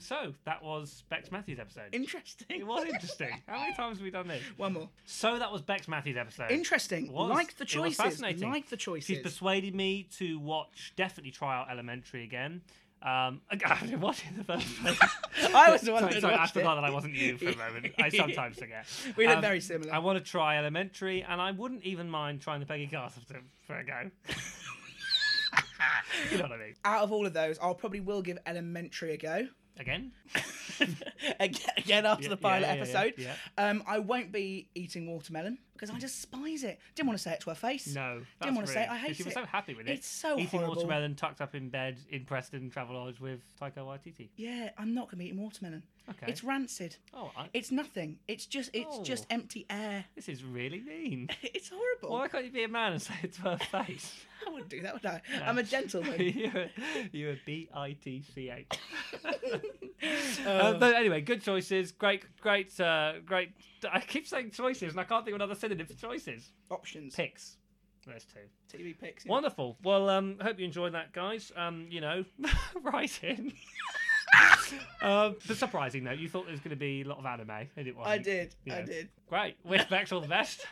so 0.00 0.34
that 0.44 0.62
was 0.62 1.02
Bex 1.08 1.32
Matthews 1.32 1.58
episode. 1.58 1.84
Interesting. 1.92 2.46
It 2.60 2.66
was 2.66 2.84
interesting. 2.84 3.30
How 3.46 3.58
many 3.60 3.74
times 3.74 3.96
have 3.98 4.04
we 4.04 4.10
done 4.10 4.28
this? 4.28 4.42
One 4.58 4.74
more. 4.74 4.88
So 5.06 5.38
that 5.38 5.50
was 5.50 5.62
Bex 5.62 5.88
Matthews 5.88 6.16
episode. 6.18 6.50
Interesting. 6.50 7.06
It 7.06 7.12
was. 7.12 7.30
Like 7.30 7.56
the 7.56 7.62
It 7.64 7.74
was 7.76 7.96
choices. 7.96 7.96
fascinating. 7.96 8.50
Like 8.50 8.68
the 8.68 8.76
choices. 8.76 9.06
She's 9.06 9.18
persuaded 9.20 9.74
me 9.74 10.06
to 10.18 10.38
watch, 10.40 10.92
definitely 10.96 11.30
try 11.30 11.56
out 11.58 11.70
Elementary 11.70 12.22
again. 12.24 12.60
Um, 13.00 13.40
I 13.50 13.78
didn't 13.80 14.00
watch 14.00 14.24
it 14.24 14.30
in 14.32 14.38
the 14.38 14.44
first 14.44 14.66
place. 14.80 14.98
I 15.54 15.70
was 15.70 15.82
the 15.82 15.92
one 15.92 16.02
sorry, 16.02 16.20
sorry, 16.20 16.34
I 16.34 16.46
forgot 16.48 16.78
it. 16.78 16.80
that 16.82 16.84
I 16.84 16.90
wasn't 16.90 17.14
you 17.14 17.38
for 17.38 17.48
a 17.48 17.56
moment. 17.56 17.94
I 17.98 18.08
sometimes 18.16 18.58
forget. 18.58 18.86
We 19.16 19.26
look 19.26 19.36
Um, 19.36 19.42
very 19.42 19.60
similar. 19.60 19.92
I 19.94 19.98
want 19.98 20.18
to 20.18 20.24
try 20.30 20.58
Elementary, 20.58 21.22
and 21.22 21.40
I 21.40 21.52
wouldn't 21.52 21.84
even 21.84 22.10
mind 22.10 22.40
trying 22.40 22.60
the 22.60 22.66
Peggy 22.66 22.86
Garth 22.86 23.18
for 23.66 23.76
a 23.78 23.84
go. 23.84 24.10
you 26.30 26.38
know 26.38 26.44
what 26.44 26.52
I 26.52 26.56
mean? 26.58 26.74
Out 26.84 27.02
of 27.04 27.12
all 27.12 27.24
of 27.26 27.32
those, 27.32 27.58
I'll 27.60 27.74
probably 27.74 28.00
will 28.00 28.22
give 28.22 28.38
Elementary 28.46 29.14
a 29.14 29.16
go. 29.16 29.46
Again? 29.78 30.10
again, 31.40 31.70
again 31.76 32.06
after 32.06 32.24
Yeah, 32.24 32.28
the 32.30 32.36
pilot 32.36 32.62
yeah, 32.66 32.72
episode. 32.74 33.14
yeah. 33.18 33.34
Um, 33.56 33.82
I 33.86 33.98
won't 33.98 34.32
be 34.32 34.68
eating 34.74 35.06
watermelon 35.06 35.58
because 35.72 35.90
I 35.90 35.98
despise 35.98 36.64
it. 36.64 36.78
Didn't 36.96 37.06
want 37.08 37.18
to 37.18 37.22
say 37.22 37.32
it 37.32 37.40
to 37.40 37.50
her 37.50 37.54
face. 37.54 37.94
No. 37.94 38.22
Didn't 38.42 38.56
want 38.56 38.66
to 38.66 38.72
say 38.72 38.82
it. 38.82 38.90
I 38.90 38.96
hate 38.98 39.16
She 39.16 39.22
was 39.22 39.34
so 39.34 39.44
happy 39.44 39.74
with 39.74 39.86
it. 39.88 39.92
It's 39.92 40.08
so 40.08 40.34
Eating 40.38 40.60
horrible. 40.60 40.74
watermelon 40.74 41.14
tucked 41.14 41.40
up 41.40 41.54
in 41.54 41.68
bed 41.68 41.98
in 42.10 42.24
Preston 42.24 42.70
Travelodge 42.70 43.20
with 43.20 43.40
Taika 43.60 43.78
Waititi. 43.78 44.28
Yeah, 44.36 44.70
I'm 44.76 44.92
not 44.94 45.06
gonna 45.08 45.18
be 45.18 45.26
eating 45.26 45.40
watermelon. 45.40 45.84
Okay. 46.10 46.26
It's 46.32 46.42
rancid. 46.42 46.96
Oh, 47.14 47.30
I, 47.36 47.48
It's 47.52 47.70
nothing. 47.70 48.18
It's 48.26 48.46
just 48.46 48.70
it's 48.72 48.88
Oh. 48.90 49.02
just 49.04 49.26
empty 49.30 49.66
air. 49.70 50.04
this 50.16 50.28
is 50.28 50.42
really 50.44 50.80
mean. 50.80 51.28
It's 51.42 51.70
horrible. 51.70 52.10
Why 52.16 52.28
can't 52.28 52.44
you 52.44 52.50
be 52.50 52.64
a 52.64 52.68
man 52.68 52.92
and 52.94 53.02
say 53.02 53.14
it 53.22 53.32
to 53.34 53.42
her 53.42 53.58
face? 53.58 54.14
I 54.46 54.50
wouldn't 54.50 54.70
do 54.70 54.80
that, 54.82 54.94
would 54.94 55.04
I? 55.06 55.20
I'm 55.44 55.58
a 55.58 55.62
gentleman. 55.62 56.14
you're, 56.20 56.56
a, 56.56 56.70
you're 57.12 57.32
a 57.32 57.40
B 57.44 57.68
I 57.74 57.92
T 58.02 58.22
C 58.34 58.50
H. 58.50 58.66
Uh, 60.58 60.62
Uh, 60.74 60.78
but 60.78 60.94
anyway, 60.94 61.20
good 61.20 61.42
choices. 61.42 61.92
Great, 61.92 62.24
great, 62.40 62.78
uh, 62.80 63.14
great. 63.24 63.52
I 63.90 64.00
keep 64.00 64.26
saying 64.26 64.50
choices, 64.50 64.92
and 64.92 65.00
I 65.00 65.04
can't 65.04 65.24
think 65.24 65.34
of 65.34 65.40
another 65.40 65.54
synonym 65.58 65.86
for 65.86 65.94
choices. 65.94 66.50
Options. 66.70 67.14
Picks. 67.14 67.56
There's 68.06 68.24
two. 68.24 68.76
TV 68.78 68.98
picks. 68.98 69.26
yeah. 69.26 69.32
Wonderful. 69.32 69.76
Well, 69.82 70.08
um, 70.08 70.36
hope 70.40 70.58
you 70.58 70.64
enjoyed 70.64 70.94
that, 70.94 71.12
guys. 71.12 71.52
Um, 71.56 71.86
you 71.90 72.00
know, 72.00 72.24
write 72.82 73.22
in. 73.22 73.52
um, 75.02 75.36
but 75.46 75.56
surprising 75.56 76.04
though, 76.04 76.12
you 76.12 76.28
thought 76.28 76.44
there 76.44 76.52
was 76.52 76.60
going 76.60 76.70
to 76.70 76.76
be 76.76 77.02
a 77.02 77.04
lot 77.04 77.18
of 77.18 77.26
anime, 77.26 77.68
and 77.76 77.86
it 77.86 77.96
wasn't. 77.96 78.12
I 78.14 78.18
did. 78.18 78.54
I 78.70 78.82
did. 78.82 79.08
Great. 79.28 79.56
Wish 79.64 79.84
Bex 79.86 80.12
all 80.12 80.20
the 80.20 80.28
best, 80.28 80.66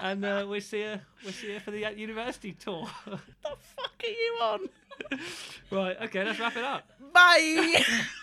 and 0.00 0.24
uh, 0.24 0.44
we'll 0.48 0.60
see 0.60 0.80
you. 0.82 1.00
We'll 1.22 1.32
see 1.32 1.52
you 1.52 1.60
for 1.60 1.70
the 1.70 1.84
uh, 1.86 1.90
university 1.90 2.52
tour. 2.52 2.88
The 3.06 3.18
fuck 3.76 3.92
are 4.02 4.08
you 4.08 4.38
on? 4.42 4.60
right. 5.70 5.96
Okay. 6.02 6.24
Let's 6.24 6.38
wrap 6.40 6.56
it 6.56 6.64
up. 6.64 6.90
Bye. 7.12 7.82